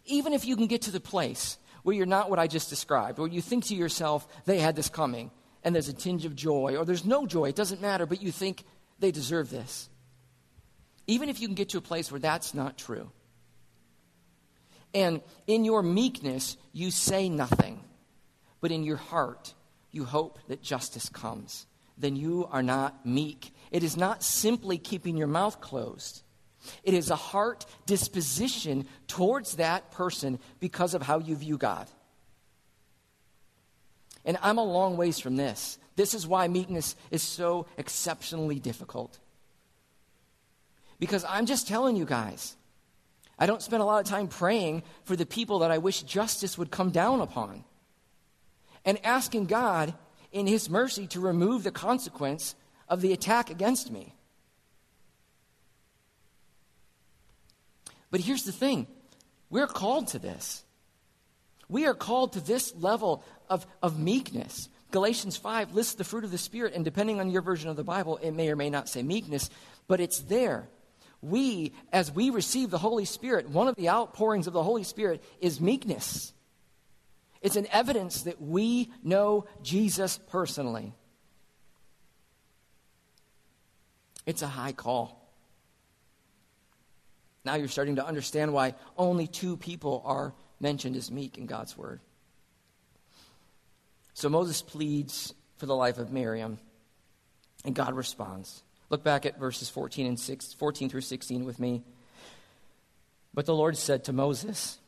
Even 0.04 0.32
if 0.32 0.44
you 0.44 0.56
can 0.56 0.66
get 0.66 0.82
to 0.82 0.90
the 0.90 1.00
place 1.00 1.58
where 1.84 1.94
you're 1.94 2.04
not 2.04 2.28
what 2.28 2.40
I 2.40 2.48
just 2.48 2.68
described, 2.68 3.18
where 3.18 3.28
you 3.28 3.40
think 3.40 3.66
to 3.66 3.76
yourself, 3.76 4.26
they 4.46 4.58
had 4.58 4.74
this 4.74 4.88
coming, 4.88 5.30
and 5.62 5.74
there's 5.74 5.88
a 5.88 5.92
tinge 5.92 6.24
of 6.24 6.34
joy, 6.34 6.76
or 6.76 6.84
there's 6.84 7.04
no 7.04 7.24
joy, 7.24 7.48
it 7.48 7.54
doesn't 7.54 7.80
matter, 7.80 8.04
but 8.04 8.20
you 8.20 8.32
think 8.32 8.64
they 8.98 9.12
deserve 9.12 9.48
this. 9.48 9.88
Even 11.06 11.28
if 11.28 11.40
you 11.40 11.46
can 11.46 11.54
get 11.54 11.68
to 11.70 11.78
a 11.78 11.82
place 11.82 12.10
where 12.10 12.20
that's 12.20 12.54
not 12.54 12.76
true. 12.76 13.10
And 14.94 15.22
in 15.46 15.64
your 15.64 15.82
meekness, 15.82 16.56
you 16.72 16.90
say 16.90 17.28
nothing, 17.28 17.82
but 18.60 18.70
in 18.70 18.84
your 18.84 18.96
heart, 18.96 19.54
you 19.90 20.04
hope 20.04 20.38
that 20.48 20.62
justice 20.62 21.08
comes. 21.08 21.66
Then 21.96 22.16
you 22.16 22.46
are 22.50 22.62
not 22.62 23.06
meek. 23.06 23.54
It 23.70 23.82
is 23.82 23.96
not 23.96 24.22
simply 24.22 24.78
keeping 24.78 25.16
your 25.16 25.28
mouth 25.28 25.60
closed. 25.60 26.22
It 26.84 26.94
is 26.94 27.10
a 27.10 27.16
heart 27.16 27.66
disposition 27.86 28.86
towards 29.06 29.56
that 29.56 29.90
person 29.90 30.38
because 30.60 30.94
of 30.94 31.02
how 31.02 31.18
you 31.18 31.36
view 31.36 31.58
God. 31.58 31.88
And 34.24 34.38
I'm 34.42 34.58
a 34.58 34.64
long 34.64 34.96
ways 34.96 35.18
from 35.18 35.36
this. 35.36 35.78
This 35.96 36.14
is 36.14 36.26
why 36.26 36.48
meekness 36.48 36.96
is 37.10 37.22
so 37.22 37.66
exceptionally 37.76 38.58
difficult. 38.58 39.18
Because 40.98 41.24
I'm 41.28 41.46
just 41.46 41.66
telling 41.66 41.96
you 41.96 42.04
guys, 42.04 42.56
I 43.42 43.46
don't 43.46 43.60
spend 43.60 43.82
a 43.82 43.84
lot 43.84 44.00
of 44.00 44.06
time 44.06 44.28
praying 44.28 44.84
for 45.02 45.16
the 45.16 45.26
people 45.26 45.58
that 45.58 45.72
I 45.72 45.78
wish 45.78 46.04
justice 46.04 46.56
would 46.56 46.70
come 46.70 46.90
down 46.90 47.20
upon 47.20 47.64
and 48.84 49.04
asking 49.04 49.46
God 49.46 49.94
in 50.30 50.46
His 50.46 50.70
mercy 50.70 51.08
to 51.08 51.18
remove 51.18 51.64
the 51.64 51.72
consequence 51.72 52.54
of 52.88 53.00
the 53.00 53.12
attack 53.12 53.50
against 53.50 53.90
me. 53.90 54.14
But 58.12 58.20
here's 58.20 58.44
the 58.44 58.52
thing 58.52 58.86
we're 59.50 59.66
called 59.66 60.06
to 60.08 60.20
this. 60.20 60.62
We 61.68 61.86
are 61.86 61.94
called 61.94 62.34
to 62.34 62.40
this 62.40 62.72
level 62.76 63.24
of, 63.50 63.66
of 63.82 63.98
meekness. 63.98 64.68
Galatians 64.92 65.36
5 65.36 65.74
lists 65.74 65.94
the 65.94 66.04
fruit 66.04 66.22
of 66.22 66.30
the 66.30 66.38
Spirit, 66.38 66.74
and 66.74 66.84
depending 66.84 67.18
on 67.18 67.28
your 67.28 67.42
version 67.42 67.70
of 67.70 67.74
the 67.74 67.82
Bible, 67.82 68.18
it 68.22 68.30
may 68.30 68.50
or 68.50 68.54
may 68.54 68.70
not 68.70 68.88
say 68.88 69.02
meekness, 69.02 69.50
but 69.88 69.98
it's 69.98 70.20
there. 70.20 70.68
We, 71.22 71.72
as 71.92 72.10
we 72.10 72.30
receive 72.30 72.70
the 72.70 72.78
Holy 72.78 73.04
Spirit, 73.04 73.48
one 73.48 73.68
of 73.68 73.76
the 73.76 73.88
outpourings 73.88 74.48
of 74.48 74.52
the 74.52 74.62
Holy 74.62 74.82
Spirit 74.82 75.22
is 75.40 75.60
meekness. 75.60 76.34
It's 77.40 77.56
an 77.56 77.68
evidence 77.72 78.22
that 78.22 78.42
we 78.42 78.90
know 79.02 79.46
Jesus 79.62 80.18
personally. 80.28 80.92
It's 84.26 84.42
a 84.42 84.48
high 84.48 84.72
call. 84.72 85.18
Now 87.44 87.54
you're 87.54 87.68
starting 87.68 87.96
to 87.96 88.06
understand 88.06 88.52
why 88.52 88.74
only 88.96 89.26
two 89.26 89.56
people 89.56 90.02
are 90.04 90.34
mentioned 90.60 90.96
as 90.96 91.10
meek 91.10 91.38
in 91.38 91.46
God's 91.46 91.76
word. 91.76 92.00
So 94.14 94.28
Moses 94.28 94.62
pleads 94.62 95.34
for 95.56 95.66
the 95.66 95.74
life 95.74 95.98
of 95.98 96.12
Miriam, 96.12 96.58
and 97.64 97.74
God 97.74 97.94
responds. 97.94 98.62
Look 98.92 99.02
back 99.02 99.24
at 99.24 99.38
verses 99.38 99.70
14 99.70 100.06
and 100.06 100.20
6, 100.20 100.52
14 100.52 100.90
through 100.90 101.00
16 101.00 101.46
with 101.46 101.58
me. 101.58 101.82
But 103.32 103.46
the 103.46 103.54
Lord 103.54 103.78
said 103.78 104.04
to 104.04 104.12
Moses, 104.12 104.78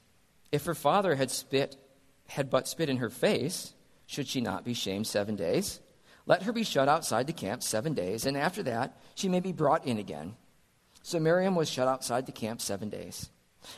If 0.53 0.67
her 0.67 0.75
father 0.75 1.15
had 1.15 1.31
spit, 1.31 1.79
had 2.29 2.51
but 2.51 2.69
spit 2.69 2.91
in 2.91 2.99
her 2.99 3.09
face, 3.09 3.73
should 4.05 4.29
she 4.29 4.43
not 4.43 4.63
be 4.63 4.75
shamed 4.75 5.07
seven 5.07 5.37
days? 5.37 5.81
Let 6.27 6.43
her 6.43 6.53
be 6.53 6.65
shut 6.65 6.87
outside 6.87 7.27
the 7.27 7.33
camp 7.33 7.63
seven 7.63 7.95
days, 7.95 8.27
and 8.27 8.37
after 8.37 8.63
that 8.65 9.01
she 9.15 9.31
may 9.31 9.41
be 9.41 9.53
brought 9.53 9.87
in 9.87 9.99
again. 9.99 10.37
So 11.03 11.19
Miriam 11.19 11.55
was 11.55 11.71
shut 11.71 11.89
outside 11.89 12.27
the 12.27 12.33
camp 12.33 12.61
seven 12.61 12.91
days. 12.91 13.31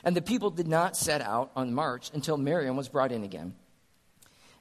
And 0.03 0.17
the 0.17 0.23
people 0.23 0.51
did 0.51 0.67
not 0.67 0.97
set 0.97 1.21
out 1.21 1.53
on 1.55 1.73
march 1.73 2.11
until 2.13 2.37
Miriam 2.37 2.77
was 2.77 2.89
brought 2.89 3.13
in 3.13 3.23
again. 3.23 3.55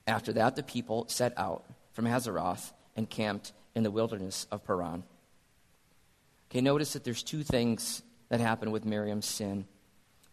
After 0.06 0.32
that, 0.34 0.56
the 0.56 0.62
people 0.62 1.08
set 1.10 1.34
out 1.36 1.66
from 1.94 2.06
Hazeroth 2.06 2.72
and 2.96 3.10
camped 3.10 3.52
in 3.74 3.82
the 3.82 3.90
wilderness 3.90 4.46
of 4.52 4.64
Paran. 4.64 5.04
Okay, 6.56 6.62
notice 6.62 6.94
that 6.94 7.04
there's 7.04 7.22
two 7.22 7.44
things 7.44 8.02
that 8.30 8.40
happen 8.40 8.72
with 8.72 8.86
Miriam's 8.86 9.26
sin. 9.26 9.66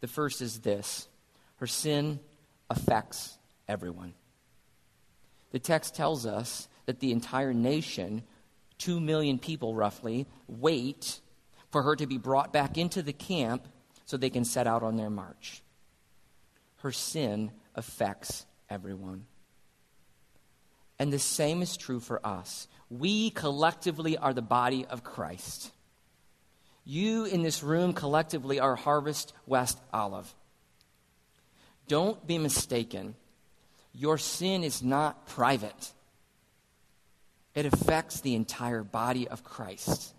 The 0.00 0.06
first 0.06 0.40
is 0.40 0.60
this 0.60 1.08
her 1.56 1.66
sin 1.66 2.20
affects 2.70 3.36
everyone. 3.66 4.14
The 5.50 5.58
text 5.58 5.96
tells 5.96 6.24
us 6.24 6.68
that 6.86 7.00
the 7.00 7.10
entire 7.10 7.52
nation, 7.52 8.22
two 8.78 9.00
million 9.00 9.40
people 9.40 9.74
roughly, 9.74 10.28
wait 10.46 11.20
for 11.72 11.82
her 11.82 11.96
to 11.96 12.06
be 12.06 12.18
brought 12.18 12.52
back 12.52 12.78
into 12.78 13.02
the 13.02 13.12
camp 13.12 13.66
so 14.04 14.16
they 14.16 14.30
can 14.30 14.44
set 14.44 14.68
out 14.68 14.84
on 14.84 14.94
their 14.94 15.10
march. 15.10 15.60
Her 16.76 16.92
sin 16.92 17.50
affects 17.74 18.46
everyone. 18.70 19.26
And 21.00 21.12
the 21.12 21.18
same 21.18 21.62
is 21.62 21.76
true 21.76 21.98
for 21.98 22.24
us. 22.24 22.68
We 22.90 23.30
collectively 23.30 24.16
are 24.16 24.32
the 24.32 24.40
body 24.40 24.86
of 24.86 25.02
Christ. 25.02 25.72
You 26.84 27.24
in 27.24 27.42
this 27.42 27.62
room 27.62 27.92
collectively 27.92 28.58
are 28.58 28.74
Harvest 28.74 29.32
West 29.46 29.78
Olive. 29.92 30.32
Don't 31.88 32.26
be 32.26 32.38
mistaken. 32.38 33.14
Your 33.94 34.18
sin 34.18 34.64
is 34.64 34.82
not 34.82 35.26
private, 35.26 35.92
it 37.54 37.66
affects 37.66 38.20
the 38.20 38.34
entire 38.34 38.82
body 38.82 39.28
of 39.28 39.44
Christ. 39.44 40.14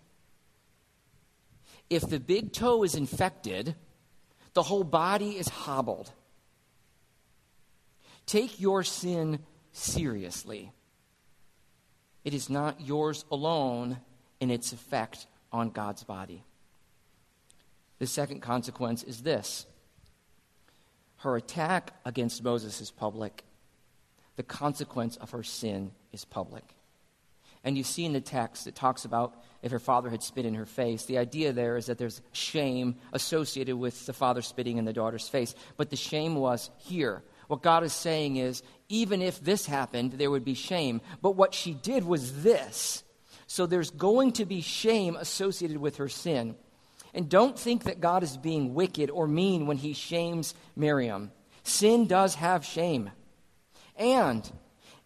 If 1.90 2.08
the 2.08 2.20
big 2.20 2.54
toe 2.54 2.84
is 2.84 2.96
infected, 2.96 3.76
the 4.54 4.64
whole 4.64 4.84
body 4.84 5.38
is 5.38 5.48
hobbled. 5.48 6.12
Take 8.26 8.60
your 8.60 8.84
sin 8.84 9.40
seriously. 9.74 10.72
It 12.24 12.34
is 12.34 12.50
not 12.50 12.80
yours 12.80 13.26
alone 13.32 13.98
in 14.40 14.50
its 14.50 14.72
effect 14.72 15.28
on 15.52 15.70
God's 15.72 16.04
body. 16.04 16.44
The 18.04 18.08
second 18.08 18.42
consequence 18.42 19.02
is 19.04 19.24
this 19.24 19.66
her 21.20 21.38
attack 21.38 21.94
against 22.04 22.44
Moses 22.44 22.82
is 22.82 22.92
public, 22.92 23.46
the 24.36 24.44
consequence 24.44 25.16
of 25.16 25.32
her 25.32 25.42
sin 25.42 25.94
is 26.12 26.26
public. 26.26 26.66
And 27.64 27.78
you 27.78 27.84
see 27.86 28.04
in 28.04 28.12
the 28.12 28.20
text, 28.20 28.68
it 28.68 28.76
talks 28.76 29.06
about 29.06 29.42
if 29.62 29.72
her 29.72 29.80
father 29.80 30.10
had 30.10 30.22
spit 30.22 30.46
in 30.46 30.56
her 30.56 30.66
face. 30.66 31.06
The 31.06 31.18
idea 31.18 31.54
there 31.54 31.78
is 31.78 31.86
that 31.86 31.98
there's 31.98 32.22
shame 32.34 32.98
associated 33.14 33.78
with 33.78 34.06
the 34.06 34.12
father 34.12 34.42
spitting 34.42 34.76
in 34.76 34.84
the 34.84 34.92
daughter's 34.92 35.30
face. 35.30 35.56
But 35.78 35.90
the 35.90 35.96
shame 35.96 36.36
was 36.36 36.72
here. 36.80 37.24
What 37.48 37.62
God 37.62 37.86
is 37.86 37.94
saying 37.94 38.36
is, 38.36 38.64
even 38.90 39.22
if 39.22 39.42
this 39.42 39.66
happened, 39.66 40.12
there 40.12 40.30
would 40.30 40.44
be 40.44 40.56
shame. 40.56 41.00
But 41.22 41.38
what 41.38 41.54
she 41.54 41.74
did 41.74 42.04
was 42.04 42.44
this. 42.44 43.02
So 43.48 43.66
there's 43.66 43.92
going 43.92 44.34
to 44.34 44.46
be 44.46 44.60
shame 44.60 45.16
associated 45.16 45.78
with 45.78 45.96
her 45.96 46.10
sin. 46.10 46.56
And 47.14 47.30
don't 47.30 47.58
think 47.58 47.84
that 47.84 48.02
God 48.02 48.24
is 48.24 48.38
being 48.38 48.74
wicked 48.74 49.10
or 49.10 49.28
mean 49.28 49.68
when 49.68 49.78
he 49.78 49.94
shames 49.94 50.56
Miriam. 50.76 51.32
Sin 51.64 52.08
does 52.08 52.36
have 52.36 52.66
shame. 52.66 53.12
And 53.96 54.52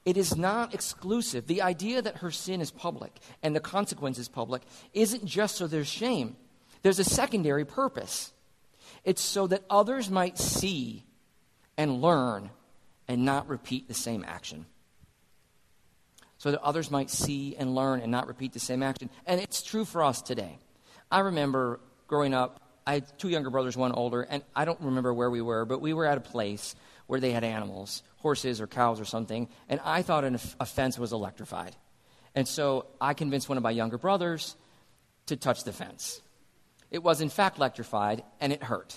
it 0.05 0.16
is 0.16 0.38
not 0.38 0.74
exclusive. 0.74 1.47
The 1.47 1.62
idea 1.62 2.01
that 2.01 2.18
her 2.18 2.32
sin 2.32 2.62
is 2.62 2.72
public 2.72 3.20
and 3.43 3.53
the 3.53 3.60
consequence 3.60 4.18
is 4.18 4.30
public 4.30 4.62
isn't 4.93 5.26
just 5.26 5.58
so 5.58 5.68
there's 5.68 5.88
shame, 5.88 6.38
there's 6.82 6.99
a 6.99 7.03
secondary 7.03 7.66
purpose. 7.66 8.32
It's 9.03 9.22
so 9.22 9.47
that 9.47 9.64
others 9.70 10.10
might 10.10 10.38
see 10.38 11.03
and 11.78 12.01
learn 12.01 12.49
and 13.08 13.26
not 13.26 13.47
repeat 13.47 13.88
the 13.88 13.93
same 13.93 14.24
action. 14.26 14.66
So 16.38 16.51
that 16.51 16.62
others 16.62 16.89
might 16.89 17.10
see 17.10 17.55
and 17.58 17.76
learn 17.76 17.99
and 17.99 18.12
not 18.12 18.28
repeat 18.28 18.53
the 18.53 18.60
same 18.60 18.84
action. 18.84 19.10
And 19.26 19.41
it's 19.41 19.62
true 19.62 19.86
for 19.86 20.03
us 20.03 20.22
today. 20.22 20.60
I 21.12 21.20
remember 21.20 21.80
growing 22.08 22.34
up, 22.34 22.62
I 22.86 22.93
had 22.95 23.20
two 23.20 23.30
younger 23.30 23.49
brothers, 23.49 23.76
one 23.76 23.91
older, 23.91 24.22
and 24.22 24.43
I 24.55 24.66
don't 24.66 24.80
remember 24.82 25.14
where 25.14 25.30
we 25.30 25.41
were, 25.41 25.66
but 25.66 25.82
we 25.82 25.93
were 25.93 26.05
at 26.05 26.18
a 26.18 26.22
place 26.22 26.76
where 27.05 27.20
they 27.20 27.32
had 27.32 27.43
animals, 27.43 28.03
horses 28.18 28.62
or 28.62 28.68
cows 28.68 28.99
or 28.99 29.05
something, 29.05 29.49
and 29.70 29.80
I 29.84 30.01
thought 30.01 30.24
an, 30.24 30.39
a 30.60 30.66
fence 30.66 30.97
was 30.97 31.12
electrified. 31.12 31.76
And 32.34 32.47
so 32.47 32.86
I 33.01 33.14
convinced 33.14 33.49
one 33.49 33.58
of 33.58 33.64
my 33.64 33.72
younger 33.72 33.97
brothers 33.97 34.55
to 35.26 35.36
touch 35.36 35.64
the 35.64 35.74
fence. 35.74 36.22
It 36.91 37.03
was, 37.03 37.20
in 37.20 37.30
fact, 37.30 37.58
electrified, 37.58 38.24
and 38.39 38.53
it 38.53 38.64
hurt. 38.64 38.95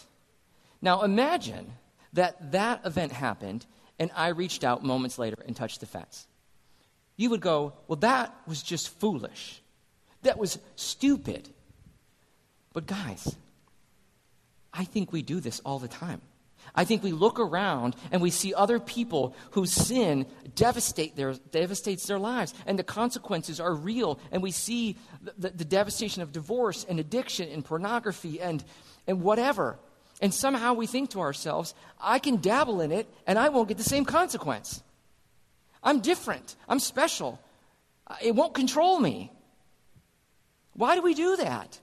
Now 0.80 1.02
imagine 1.02 1.72
that 2.12 2.52
that 2.52 2.84
event 2.84 3.12
happened, 3.12 3.66
and 3.98 4.10
I 4.14 4.28
reached 4.28 4.64
out 4.64 4.84
moments 4.84 5.18
later 5.18 5.42
and 5.46 5.54
touched 5.54 5.80
the 5.80 5.86
fence. 5.86 6.26
You 7.16 7.30
would 7.30 7.40
go, 7.40 7.74
Well, 7.88 7.96
that 7.96 8.34
was 8.46 8.62
just 8.62 8.88
foolish. 9.00 9.60
That 10.22 10.38
was 10.38 10.58
stupid. 10.76 11.48
But, 12.72 12.86
guys, 12.86 13.36
I 14.72 14.84
think 14.84 15.12
we 15.12 15.22
do 15.22 15.40
this 15.40 15.60
all 15.60 15.78
the 15.78 15.88
time. 15.88 16.20
I 16.74 16.84
think 16.84 17.02
we 17.02 17.12
look 17.12 17.40
around 17.40 17.96
and 18.12 18.22
we 18.22 18.30
see 18.30 18.54
other 18.54 18.78
people 18.78 19.34
whose 19.52 19.72
sin 19.72 20.26
devastate 20.54 21.16
their, 21.16 21.34
devastates 21.34 22.06
their 22.06 22.18
lives, 22.18 22.54
and 22.66 22.78
the 22.78 22.84
consequences 22.84 23.60
are 23.60 23.74
real. 23.74 24.20
And 24.30 24.42
we 24.42 24.50
see 24.50 24.96
the, 25.38 25.50
the, 25.50 25.64
devastation 25.64 26.22
of 26.22 26.32
divorce 26.32 26.84
and 26.88 27.00
addiction 27.00 27.48
and 27.48 27.64
pornography 27.64 28.40
and, 28.40 28.62
and 29.06 29.22
whatever. 29.22 29.78
And 30.20 30.32
somehow 30.32 30.74
we 30.74 30.86
think 30.86 31.10
to 31.10 31.20
ourselves, 31.20 31.74
I 32.00 32.18
can 32.18 32.36
dabble 32.36 32.80
in 32.82 32.92
it 32.92 33.08
and 33.26 33.38
I 33.38 33.48
won't 33.48 33.68
get 33.68 33.78
the 33.78 33.84
same 33.84 34.04
consequence. 34.04 34.82
I'm 35.82 36.00
different. 36.00 36.56
I'm 36.68 36.78
special. 36.78 37.40
It 38.22 38.34
won't 38.34 38.54
control 38.54 39.00
me. 39.00 39.32
Why 40.74 40.94
do 40.94 41.02
we 41.02 41.14
do 41.14 41.36
that? 41.36 41.80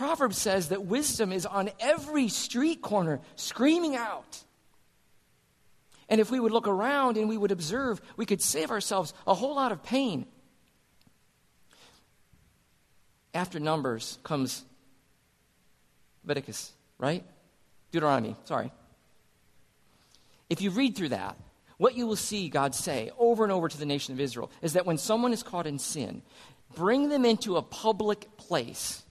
Proverbs 0.00 0.38
says 0.38 0.70
that 0.70 0.86
wisdom 0.86 1.30
is 1.30 1.44
on 1.44 1.68
every 1.78 2.28
street 2.28 2.80
corner 2.80 3.20
screaming 3.36 3.96
out. 3.96 4.42
And 6.08 6.22
if 6.22 6.30
we 6.30 6.40
would 6.40 6.52
look 6.52 6.66
around 6.66 7.18
and 7.18 7.28
we 7.28 7.36
would 7.36 7.52
observe, 7.52 8.00
we 8.16 8.24
could 8.24 8.40
save 8.40 8.70
ourselves 8.70 9.12
a 9.26 9.34
whole 9.34 9.56
lot 9.56 9.72
of 9.72 9.82
pain. 9.82 10.24
After 13.34 13.60
Numbers 13.60 14.18
comes 14.22 14.64
Leviticus, 16.24 16.72
right? 16.96 17.22
Deuteronomy, 17.92 18.36
sorry. 18.46 18.72
If 20.48 20.62
you 20.62 20.70
read 20.70 20.96
through 20.96 21.10
that, 21.10 21.36
what 21.76 21.94
you 21.94 22.06
will 22.06 22.16
see 22.16 22.48
God 22.48 22.74
say 22.74 23.10
over 23.18 23.44
and 23.44 23.52
over 23.52 23.68
to 23.68 23.76
the 23.76 23.84
nation 23.84 24.14
of 24.14 24.20
Israel 24.20 24.50
is 24.62 24.72
that 24.72 24.86
when 24.86 24.96
someone 24.96 25.34
is 25.34 25.42
caught 25.42 25.66
in 25.66 25.78
sin, 25.78 26.22
bring 26.74 27.10
them 27.10 27.26
into 27.26 27.58
a 27.58 27.62
public 27.62 28.34
place. 28.38 29.02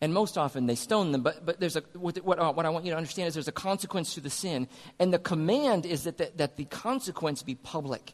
And 0.00 0.14
most 0.14 0.38
often 0.38 0.66
they 0.66 0.76
stone 0.76 1.10
them, 1.10 1.22
but, 1.22 1.44
but 1.44 1.58
there's 1.58 1.76
a, 1.76 1.82
what, 1.94 2.16
what, 2.18 2.38
uh, 2.38 2.52
what 2.52 2.64
I 2.64 2.70
want 2.70 2.84
you 2.84 2.92
to 2.92 2.96
understand 2.96 3.28
is 3.28 3.34
there's 3.34 3.48
a 3.48 3.52
consequence 3.52 4.14
to 4.14 4.20
the 4.20 4.30
sin. 4.30 4.68
And 5.00 5.12
the 5.12 5.18
command 5.18 5.86
is 5.86 6.04
that 6.04 6.18
the, 6.18 6.30
that 6.36 6.56
the 6.56 6.66
consequence 6.66 7.42
be 7.42 7.56
public. 7.56 8.12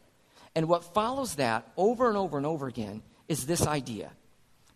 And 0.55 0.67
what 0.67 0.93
follows 0.93 1.35
that 1.35 1.71
over 1.77 2.07
and 2.07 2.17
over 2.17 2.37
and 2.37 2.45
over 2.45 2.67
again 2.67 3.03
is 3.27 3.45
this 3.45 3.67
idea 3.67 4.11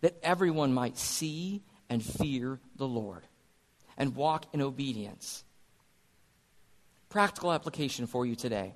that 0.01 0.17
everyone 0.21 0.73
might 0.73 0.97
see 0.97 1.63
and 1.89 2.03
fear 2.03 2.59
the 2.75 2.87
Lord 2.87 3.23
and 3.97 4.15
walk 4.15 4.45
in 4.53 4.61
obedience. 4.61 5.43
Practical 7.09 7.51
application 7.51 8.05
for 8.05 8.25
you 8.25 8.35
today. 8.35 8.75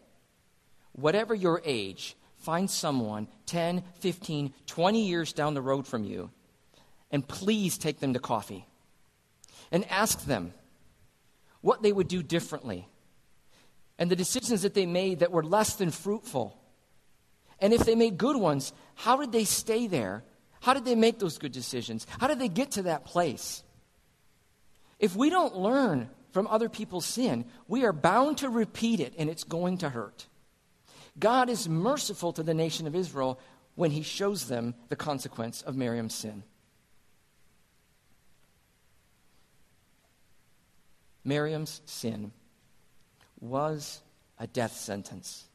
Whatever 0.93 1.35
your 1.35 1.61
age, 1.63 2.15
find 2.37 2.69
someone 2.69 3.27
10, 3.45 3.83
15, 3.99 4.53
20 4.65 5.07
years 5.07 5.33
down 5.33 5.53
the 5.53 5.61
road 5.61 5.87
from 5.87 6.03
you, 6.03 6.31
and 7.13 7.25
please 7.25 7.77
take 7.77 7.99
them 8.01 8.13
to 8.13 8.19
coffee. 8.19 8.65
And 9.71 9.89
ask 9.89 10.25
them 10.25 10.53
what 11.61 11.81
they 11.81 11.93
would 11.93 12.09
do 12.09 12.21
differently 12.21 12.87
and 13.97 14.09
the 14.11 14.15
decisions 14.15 14.63
that 14.63 14.73
they 14.73 14.85
made 14.85 15.19
that 15.19 15.31
were 15.31 15.43
less 15.43 15.75
than 15.75 15.91
fruitful. 15.91 16.59
And 17.59 17.71
if 17.71 17.85
they 17.85 17.95
made 17.95 18.17
good 18.17 18.35
ones, 18.35 18.73
how 18.95 19.17
did 19.17 19.31
they 19.31 19.45
stay 19.45 19.87
there? 19.87 20.23
How 20.61 20.73
did 20.73 20.85
they 20.85 20.95
make 20.95 21.19
those 21.19 21.37
good 21.37 21.51
decisions? 21.51 22.05
How 22.19 22.27
did 22.27 22.39
they 22.39 22.49
get 22.49 22.71
to 22.71 22.83
that 22.83 23.05
place? 23.05 23.63
If 24.99 25.15
we 25.15 25.29
don't 25.29 25.55
learn 25.55 26.09
from 26.31 26.47
other 26.47 26.69
people's 26.69 27.05
sin, 27.05 27.45
we 27.67 27.85
are 27.85 27.93
bound 27.93 28.39
to 28.39 28.49
repeat 28.49 28.99
it 28.99 29.13
and 29.17 29.29
it's 29.29 29.43
going 29.43 29.77
to 29.79 29.89
hurt. 29.89 30.27
God 31.19 31.49
is 31.49 31.69
merciful 31.69 32.33
to 32.33 32.43
the 32.43 32.53
nation 32.53 32.87
of 32.87 32.95
Israel 32.95 33.39
when 33.75 33.91
he 33.91 34.01
shows 34.01 34.47
them 34.47 34.73
the 34.89 34.95
consequence 34.95 35.61
of 35.61 35.75
Miriam's 35.75 36.15
sin. 36.15 36.43
Miriam's 41.23 41.81
sin 41.85 42.31
was 43.39 44.01
a 44.39 44.47
death 44.47 44.75
sentence. 44.75 45.45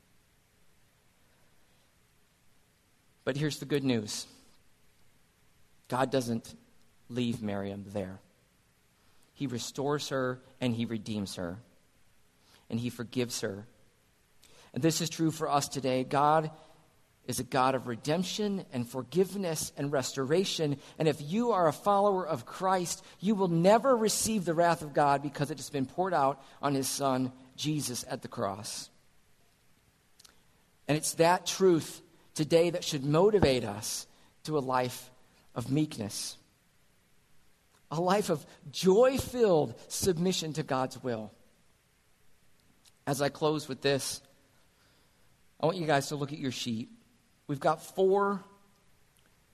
But 3.24 3.36
here's 3.36 3.58
the 3.58 3.66
good 3.66 3.84
news 3.84 4.26
God 5.88 6.10
doesn't 6.10 6.54
leave 7.08 7.42
Miriam 7.42 7.84
there. 7.88 8.20
He 9.34 9.46
restores 9.46 10.08
her 10.08 10.40
and 10.60 10.74
he 10.74 10.84
redeems 10.84 11.36
her, 11.36 11.58
and 12.70 12.80
he 12.80 12.90
forgives 12.90 13.40
her. 13.42 13.66
And 14.74 14.82
this 14.82 15.00
is 15.00 15.08
true 15.08 15.30
for 15.30 15.48
us 15.48 15.68
today. 15.68 16.04
God 16.04 16.50
is 17.28 17.38
a 17.38 17.44
God 17.44 17.74
of 17.74 17.86
redemption 17.86 18.64
and 18.72 18.88
forgiveness 18.88 19.70
and 19.76 19.92
restoration. 19.92 20.78
And 20.98 21.06
if 21.06 21.20
you 21.20 21.52
are 21.52 21.68
a 21.68 21.72
follower 21.74 22.26
of 22.26 22.46
Christ, 22.46 23.04
you 23.20 23.34
will 23.34 23.48
never 23.48 23.94
receive 23.94 24.46
the 24.46 24.54
wrath 24.54 24.80
of 24.80 24.94
God 24.94 25.22
because 25.22 25.50
it 25.50 25.58
has 25.58 25.68
been 25.68 25.84
poured 25.84 26.14
out 26.14 26.42
on 26.62 26.74
his 26.74 26.88
son, 26.88 27.30
Jesus, 27.54 28.04
at 28.08 28.22
the 28.22 28.28
cross. 28.28 28.88
And 30.88 30.96
it's 30.96 31.14
that 31.14 31.44
truth 31.44 32.00
today 32.34 32.70
that 32.70 32.82
should 32.82 33.04
motivate 33.04 33.62
us 33.62 34.06
to 34.44 34.56
a 34.56 34.60
life 34.60 35.10
of 35.54 35.70
meekness, 35.70 36.38
a 37.90 38.00
life 38.00 38.30
of 38.30 38.46
joy 38.72 39.18
filled 39.18 39.74
submission 39.88 40.54
to 40.54 40.62
God's 40.62 41.02
will. 41.02 41.30
As 43.06 43.20
I 43.20 43.28
close 43.28 43.68
with 43.68 43.82
this, 43.82 44.22
I 45.60 45.66
want 45.66 45.76
you 45.76 45.86
guys 45.86 46.08
to 46.08 46.16
look 46.16 46.32
at 46.32 46.38
your 46.38 46.52
sheet. 46.52 46.88
We've 47.48 47.58
got 47.58 47.82
four, 47.82 48.44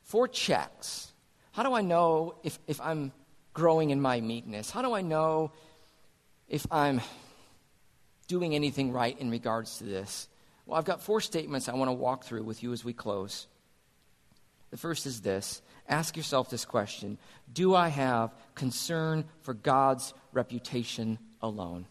four 0.02 0.28
checks. 0.28 1.12
How 1.52 1.62
do 1.62 1.72
I 1.72 1.80
know 1.80 2.34
if, 2.42 2.58
if 2.66 2.80
I'm 2.80 3.12
growing 3.54 3.90
in 3.90 4.00
my 4.00 4.20
meekness? 4.20 4.70
How 4.70 4.82
do 4.82 4.92
I 4.92 5.00
know 5.00 5.52
if 6.48 6.66
I'm 6.72 7.00
doing 8.26 8.54
anything 8.54 8.92
right 8.92 9.18
in 9.18 9.30
regards 9.30 9.78
to 9.78 9.84
this? 9.84 10.28
Well, 10.66 10.76
I've 10.76 10.84
got 10.84 11.02
four 11.02 11.20
statements 11.20 11.68
I 11.68 11.74
want 11.74 11.88
to 11.88 11.92
walk 11.92 12.24
through 12.24 12.42
with 12.42 12.62
you 12.62 12.72
as 12.72 12.84
we 12.84 12.92
close. 12.92 13.46
The 14.70 14.76
first 14.76 15.06
is 15.06 15.20
this 15.20 15.62
ask 15.88 16.16
yourself 16.16 16.50
this 16.50 16.64
question 16.64 17.18
Do 17.52 17.76
I 17.76 17.88
have 17.88 18.34
concern 18.56 19.24
for 19.42 19.54
God's 19.54 20.12
reputation 20.32 21.18
alone? 21.40 21.86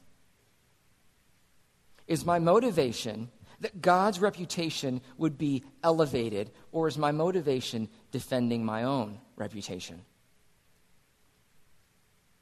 Is 2.08 2.26
my 2.26 2.40
motivation 2.40 3.30
that 3.64 3.82
God's 3.82 4.20
reputation 4.20 5.00
would 5.18 5.38
be 5.38 5.64
elevated, 5.84 6.52
or 6.74 6.90
is 6.90 6.98
my 6.98 7.14
motivation 7.14 7.88
defending 8.12 8.66
my 8.66 8.84
own 8.84 9.20
reputation? 9.38 10.02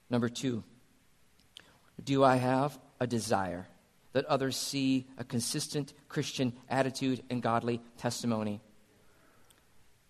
Number 0.10 0.30
two, 0.30 0.64
do 2.04 2.24
I 2.24 2.38
have 2.38 2.78
a 3.00 3.06
desire 3.06 3.68
that 4.14 4.26
others 4.26 4.58
see 4.58 5.06
a 5.16 5.24
consistent 5.24 5.94
Christian 6.10 6.54
attitude 6.68 7.22
and 7.30 7.40
godly 7.42 7.84
testimony? 7.98 8.60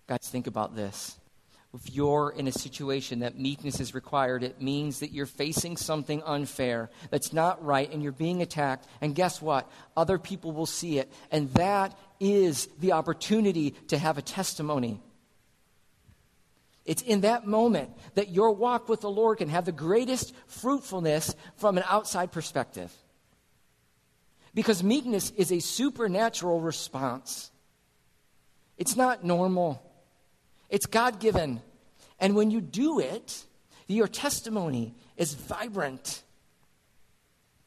Guys, 0.06 0.26
think 0.30 0.46
about 0.46 0.74
this 0.74 1.18
if 1.74 1.94
you're 1.94 2.34
in 2.36 2.46
a 2.48 2.52
situation 2.52 3.20
that 3.20 3.38
meekness 3.38 3.80
is 3.80 3.94
required, 3.94 4.42
it 4.42 4.60
means 4.60 5.00
that 5.00 5.10
you're 5.10 5.24
facing 5.24 5.78
something 5.78 6.22
unfair 6.24 6.90
that's 7.10 7.32
not 7.32 7.64
right 7.64 7.90
and 7.90 8.02
you're 8.02 8.12
being 8.12 8.42
attacked. 8.42 8.86
And 9.00 9.14
guess 9.14 9.40
what? 9.40 9.70
Other 9.96 10.18
people 10.18 10.52
will 10.52 10.66
see 10.66 10.98
it. 10.98 11.10
And 11.30 11.52
that 11.54 11.98
is 12.20 12.68
the 12.78 12.92
opportunity 12.92 13.70
to 13.88 13.96
have 13.96 14.18
a 14.18 14.22
testimony. 14.22 15.00
It's 16.84 17.00
in 17.00 17.22
that 17.22 17.46
moment 17.46 17.90
that 18.16 18.28
your 18.28 18.52
walk 18.52 18.90
with 18.90 19.00
the 19.00 19.10
Lord 19.10 19.38
can 19.38 19.48
have 19.48 19.64
the 19.64 19.72
greatest 19.72 20.34
fruitfulness 20.48 21.34
from 21.56 21.78
an 21.78 21.84
outside 21.88 22.32
perspective. 22.32 22.92
Because 24.52 24.82
meekness 24.82 25.30
is 25.30 25.50
a 25.50 25.60
supernatural 25.60 26.60
response, 26.60 27.50
it's 28.76 28.94
not 28.94 29.24
normal. 29.24 29.88
It's 30.72 30.86
God 30.86 31.20
given. 31.20 31.60
And 32.18 32.34
when 32.34 32.50
you 32.50 32.62
do 32.62 32.98
it, 32.98 33.44
your 33.86 34.08
testimony 34.08 34.94
is 35.16 35.34
vibrant. 35.34 36.22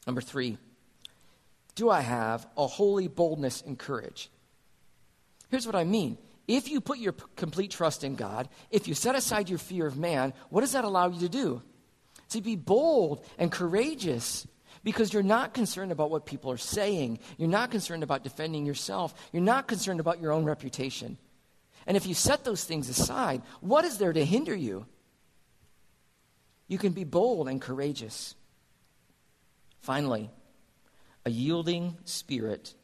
Number 0.06 0.20
three, 0.20 0.58
do 1.76 1.88
I 1.88 2.00
have 2.00 2.46
a 2.56 2.66
holy 2.66 3.06
boldness 3.06 3.62
and 3.62 3.78
courage? 3.78 4.28
Here's 5.50 5.66
what 5.66 5.76
I 5.76 5.84
mean. 5.84 6.18
If 6.48 6.68
you 6.68 6.80
put 6.80 6.98
your 6.98 7.12
p- 7.12 7.24
complete 7.36 7.70
trust 7.70 8.02
in 8.02 8.16
God, 8.16 8.48
if 8.70 8.88
you 8.88 8.94
set 8.94 9.14
aside 9.14 9.48
your 9.48 9.58
fear 9.58 9.86
of 9.86 9.96
man, 9.96 10.32
what 10.50 10.62
does 10.62 10.72
that 10.72 10.84
allow 10.84 11.08
you 11.08 11.20
to 11.20 11.28
do? 11.28 11.62
To 12.30 12.40
be 12.40 12.56
bold 12.56 13.24
and 13.38 13.52
courageous 13.52 14.48
because 14.82 15.12
you're 15.12 15.22
not 15.22 15.54
concerned 15.54 15.92
about 15.92 16.10
what 16.10 16.26
people 16.26 16.50
are 16.50 16.56
saying. 16.56 17.20
You're 17.36 17.48
not 17.48 17.70
concerned 17.70 18.02
about 18.02 18.24
defending 18.24 18.66
yourself. 18.66 19.14
You're 19.32 19.42
not 19.42 19.68
concerned 19.68 20.00
about 20.00 20.20
your 20.20 20.32
own 20.32 20.44
reputation. 20.44 21.18
And 21.86 21.96
if 21.96 22.06
you 22.06 22.14
set 22.14 22.44
those 22.44 22.64
things 22.64 22.88
aside, 22.88 23.42
what 23.60 23.84
is 23.84 23.98
there 23.98 24.12
to 24.12 24.24
hinder 24.24 24.54
you? 24.54 24.86
You 26.68 26.78
can 26.78 26.92
be 26.92 27.04
bold 27.04 27.48
and 27.48 27.60
courageous. 27.60 28.34
Finally, 29.80 30.30
a 31.24 31.30
yielding 31.30 31.96
spirit 32.04 32.74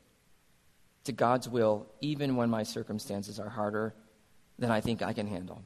to 1.05 1.12
God's 1.12 1.48
will, 1.48 1.86
even 2.00 2.36
when 2.36 2.48
my 2.48 2.62
circumstances 2.62 3.40
are 3.40 3.48
harder 3.48 3.92
than 4.59 4.70
I 4.70 4.80
think 4.80 5.03
I 5.03 5.12
can 5.12 5.26
handle. 5.26 5.62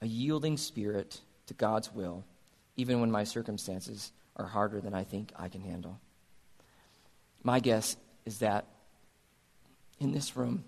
A 0.00 0.06
yielding 0.06 0.56
spirit 0.56 1.20
to 1.46 1.54
God's 1.54 1.92
will, 1.92 2.24
even 2.76 3.00
when 3.00 3.12
my 3.12 3.22
circumstances 3.22 4.10
are 4.36 4.46
harder 4.46 4.80
than 4.80 4.94
I 4.94 5.04
think 5.04 5.32
I 5.36 5.48
can 5.48 5.60
handle. 5.60 6.00
My 7.44 7.60
guess 7.60 7.96
is 8.24 8.38
that 8.38 8.66
in 10.00 10.10
this 10.10 10.36
room, 10.36 10.64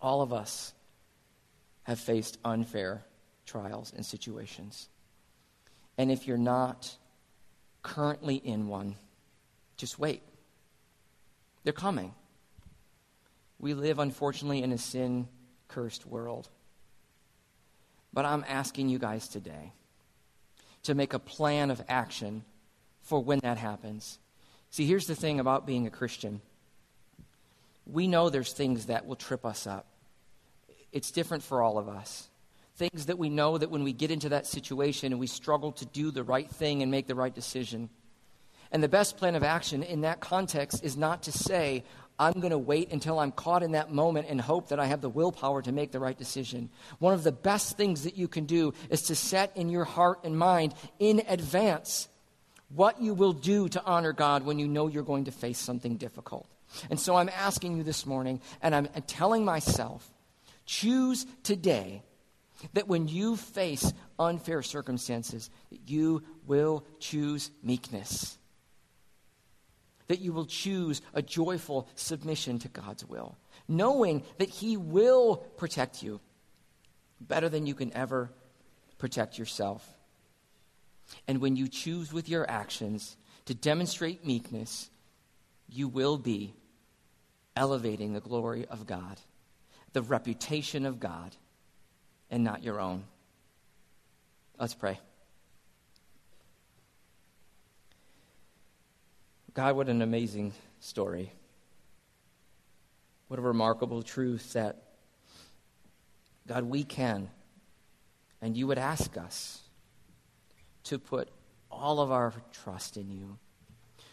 all 0.00 0.22
of 0.22 0.32
us 0.32 0.72
have 1.84 1.98
faced 1.98 2.38
unfair 2.44 3.02
trials 3.46 3.92
and 3.94 4.04
situations. 4.04 4.88
And 5.98 6.10
if 6.10 6.26
you're 6.26 6.38
not 6.38 6.96
currently 7.82 8.36
in 8.36 8.68
one, 8.68 8.96
just 9.76 9.98
wait. 9.98 10.22
They're 11.64 11.72
coming. 11.72 12.14
We 13.58 13.74
live, 13.74 13.98
unfortunately, 13.98 14.62
in 14.62 14.72
a 14.72 14.78
sin 14.78 15.28
cursed 15.68 16.06
world. 16.06 16.48
But 18.12 18.24
I'm 18.24 18.44
asking 18.48 18.88
you 18.88 18.98
guys 18.98 19.28
today 19.28 19.72
to 20.84 20.94
make 20.94 21.12
a 21.12 21.18
plan 21.18 21.70
of 21.70 21.82
action 21.88 22.44
for 23.02 23.22
when 23.22 23.40
that 23.40 23.58
happens. 23.58 24.18
See, 24.70 24.86
here's 24.86 25.06
the 25.06 25.14
thing 25.14 25.40
about 25.40 25.66
being 25.66 25.86
a 25.86 25.90
Christian 25.90 26.40
we 27.86 28.06
know 28.06 28.30
there's 28.30 28.52
things 28.52 28.86
that 28.86 29.06
will 29.06 29.16
trip 29.16 29.44
us 29.44 29.66
up. 29.66 29.89
It's 30.92 31.10
different 31.10 31.42
for 31.42 31.62
all 31.62 31.78
of 31.78 31.88
us. 31.88 32.28
Things 32.76 33.06
that 33.06 33.18
we 33.18 33.28
know 33.28 33.58
that 33.58 33.70
when 33.70 33.84
we 33.84 33.92
get 33.92 34.10
into 34.10 34.30
that 34.30 34.46
situation 34.46 35.12
and 35.12 35.20
we 35.20 35.26
struggle 35.26 35.72
to 35.72 35.86
do 35.86 36.10
the 36.10 36.24
right 36.24 36.50
thing 36.50 36.82
and 36.82 36.90
make 36.90 37.06
the 37.06 37.14
right 37.14 37.34
decision. 37.34 37.90
And 38.72 38.82
the 38.82 38.88
best 38.88 39.16
plan 39.16 39.34
of 39.34 39.42
action 39.42 39.82
in 39.82 40.02
that 40.02 40.20
context 40.20 40.82
is 40.84 40.96
not 40.96 41.24
to 41.24 41.32
say, 41.32 41.84
I'm 42.18 42.34
going 42.34 42.50
to 42.50 42.58
wait 42.58 42.92
until 42.92 43.18
I'm 43.18 43.32
caught 43.32 43.62
in 43.62 43.72
that 43.72 43.90
moment 43.90 44.26
and 44.28 44.40
hope 44.40 44.68
that 44.68 44.78
I 44.78 44.86
have 44.86 45.00
the 45.00 45.08
willpower 45.08 45.62
to 45.62 45.72
make 45.72 45.90
the 45.90 45.98
right 45.98 46.16
decision. 46.16 46.68
One 46.98 47.14
of 47.14 47.24
the 47.24 47.32
best 47.32 47.76
things 47.76 48.04
that 48.04 48.16
you 48.16 48.28
can 48.28 48.44
do 48.44 48.74
is 48.90 49.02
to 49.02 49.14
set 49.14 49.56
in 49.56 49.70
your 49.70 49.84
heart 49.84 50.20
and 50.22 50.38
mind 50.38 50.74
in 50.98 51.22
advance 51.28 52.08
what 52.68 53.00
you 53.00 53.14
will 53.14 53.32
do 53.32 53.68
to 53.70 53.82
honor 53.84 54.12
God 54.12 54.44
when 54.44 54.58
you 54.58 54.68
know 54.68 54.86
you're 54.86 55.02
going 55.02 55.24
to 55.24 55.32
face 55.32 55.58
something 55.58 55.96
difficult. 55.96 56.46
And 56.88 57.00
so 57.00 57.16
I'm 57.16 57.30
asking 57.30 57.76
you 57.76 57.82
this 57.82 58.06
morning, 58.06 58.40
and 58.62 58.74
I'm 58.74 58.86
telling 59.06 59.44
myself, 59.44 60.08
choose 60.66 61.26
today 61.42 62.02
that 62.74 62.88
when 62.88 63.08
you 63.08 63.36
face 63.36 63.92
unfair 64.18 64.62
circumstances, 64.62 65.50
that 65.70 65.88
you 65.88 66.22
will 66.46 66.84
choose 66.98 67.50
meekness 67.62 68.38
that 70.10 70.20
you 70.20 70.32
will 70.32 70.44
choose 70.44 71.00
a 71.14 71.22
joyful 71.22 71.88
submission 71.94 72.58
to 72.58 72.66
God's 72.66 73.06
will, 73.06 73.38
knowing 73.68 74.24
that 74.38 74.48
He 74.48 74.76
will 74.76 75.36
protect 75.56 76.02
you 76.02 76.18
better 77.20 77.48
than 77.48 77.64
you 77.64 77.76
can 77.76 77.94
ever 77.96 78.32
protect 78.98 79.38
yourself. 79.38 79.88
And 81.28 81.40
when 81.40 81.54
you 81.54 81.68
choose 81.68 82.12
with 82.12 82.28
your 82.28 82.50
actions 82.50 83.16
to 83.44 83.54
demonstrate 83.54 84.26
meekness, 84.26 84.90
you 85.68 85.86
will 85.86 86.18
be 86.18 86.54
elevating 87.54 88.12
the 88.12 88.20
glory 88.20 88.66
of 88.66 88.88
God, 88.88 89.16
the 89.92 90.02
reputation 90.02 90.86
of 90.86 91.00
God, 91.00 91.34
and 92.30 92.44
not 92.44 92.62
your 92.62 92.80
own. 92.80 93.04
Let's 94.58 94.74
pray. 94.74 95.00
God, 99.52 99.74
what 99.74 99.88
an 99.88 100.00
amazing 100.00 100.52
story. 100.78 101.32
What 103.28 103.38
a 103.38 103.42
remarkable 103.42 104.02
truth 104.02 104.52
that, 104.52 104.82
God, 106.46 106.64
we 106.64 106.84
can, 106.84 107.30
and 108.40 108.56
you 108.56 108.66
would 108.66 108.78
ask 108.78 109.16
us 109.16 109.60
to 110.84 110.98
put 110.98 111.28
all 111.70 112.00
of 112.00 112.10
our 112.10 112.32
trust 112.52 112.96
in 112.96 113.10
you, 113.10 113.38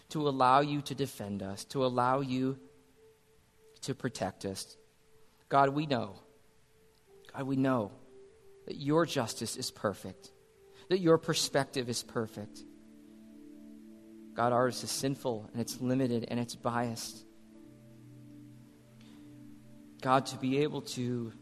to 0.10 0.28
allow 0.28 0.62
you 0.62 0.82
to 0.82 0.96
defend 0.96 1.44
us, 1.44 1.66
to 1.66 1.86
allow 1.86 2.22
you 2.22 2.58
to 3.82 3.96
protect 3.96 4.46
us. 4.46 4.76
God, 5.50 5.70
we 5.70 5.86
know, 5.86 6.16
God, 7.34 7.44
we 7.44 7.56
know 7.56 7.92
that 8.66 8.76
your 8.76 9.06
justice 9.06 9.56
is 9.56 9.72
perfect, 9.72 10.32
that 10.90 11.00
your 11.00 11.18
perspective 11.18 11.90
is 11.90 12.04
perfect. 12.04 12.60
God, 14.34 14.54
ours 14.54 14.84
is 14.84 14.92
sinful 14.92 15.50
and 15.52 15.62
it's 15.62 15.82
limited 15.82 16.28
and 16.30 16.40
it's 16.40 16.56
biased. 16.56 17.26
God, 20.02 20.28
to 20.28 20.38
be 20.38 20.60
able 20.60 20.82
to 20.82 21.34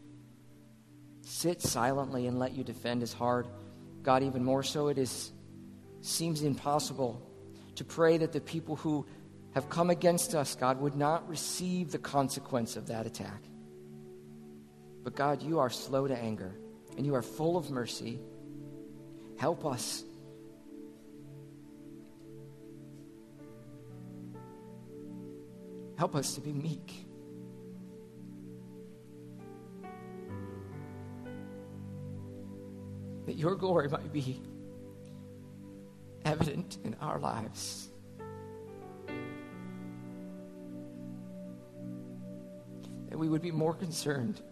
sit 1.22 1.60
silently 1.60 2.26
and 2.26 2.38
let 2.38 2.52
you 2.52 2.64
defend 2.64 3.02
is 3.02 3.12
hard. 3.12 3.46
God, 4.02 4.22
even 4.22 4.44
more 4.44 4.62
so, 4.62 4.88
it 4.88 4.98
is 4.98 5.32
seems 6.00 6.42
impossible 6.42 7.20
to 7.74 7.84
pray 7.84 8.16
that 8.18 8.32
the 8.32 8.40
people 8.40 8.76
who 8.76 9.04
have 9.52 9.68
come 9.68 9.90
against 9.90 10.34
us, 10.34 10.54
God, 10.54 10.80
would 10.80 10.94
not 10.94 11.28
receive 11.28 11.90
the 11.90 11.98
consequence 11.98 12.76
of 12.76 12.86
that 12.86 13.06
attack. 13.06 13.42
But 15.06 15.14
God, 15.14 15.40
you 15.40 15.60
are 15.60 15.70
slow 15.70 16.08
to 16.08 16.18
anger 16.18 16.52
and 16.96 17.06
you 17.06 17.14
are 17.14 17.22
full 17.22 17.56
of 17.56 17.70
mercy. 17.70 18.18
Help 19.38 19.64
us 19.64 20.02
Help 25.96 26.16
us 26.16 26.34
to 26.34 26.40
be 26.40 26.52
meek. 26.52 27.06
That 33.26 33.36
your 33.36 33.54
glory 33.54 33.88
might 33.88 34.12
be 34.12 34.42
evident 36.24 36.78
in 36.84 36.94
our 37.00 37.20
lives. 37.20 37.90
That 43.08 43.18
we 43.18 43.28
would 43.28 43.40
be 43.40 43.52
more 43.52 43.72
concerned 43.72 44.42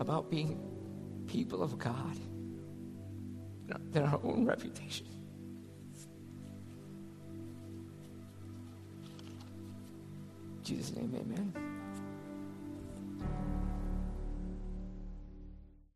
about 0.00 0.30
being 0.30 0.60
people 1.26 1.62
of 1.62 1.78
God 1.78 2.16
than 3.92 4.02
our 4.04 4.20
own 4.22 4.44
reputation. 4.44 5.06
Jesus' 10.62 10.96
name, 10.96 11.14
amen. 11.14 11.73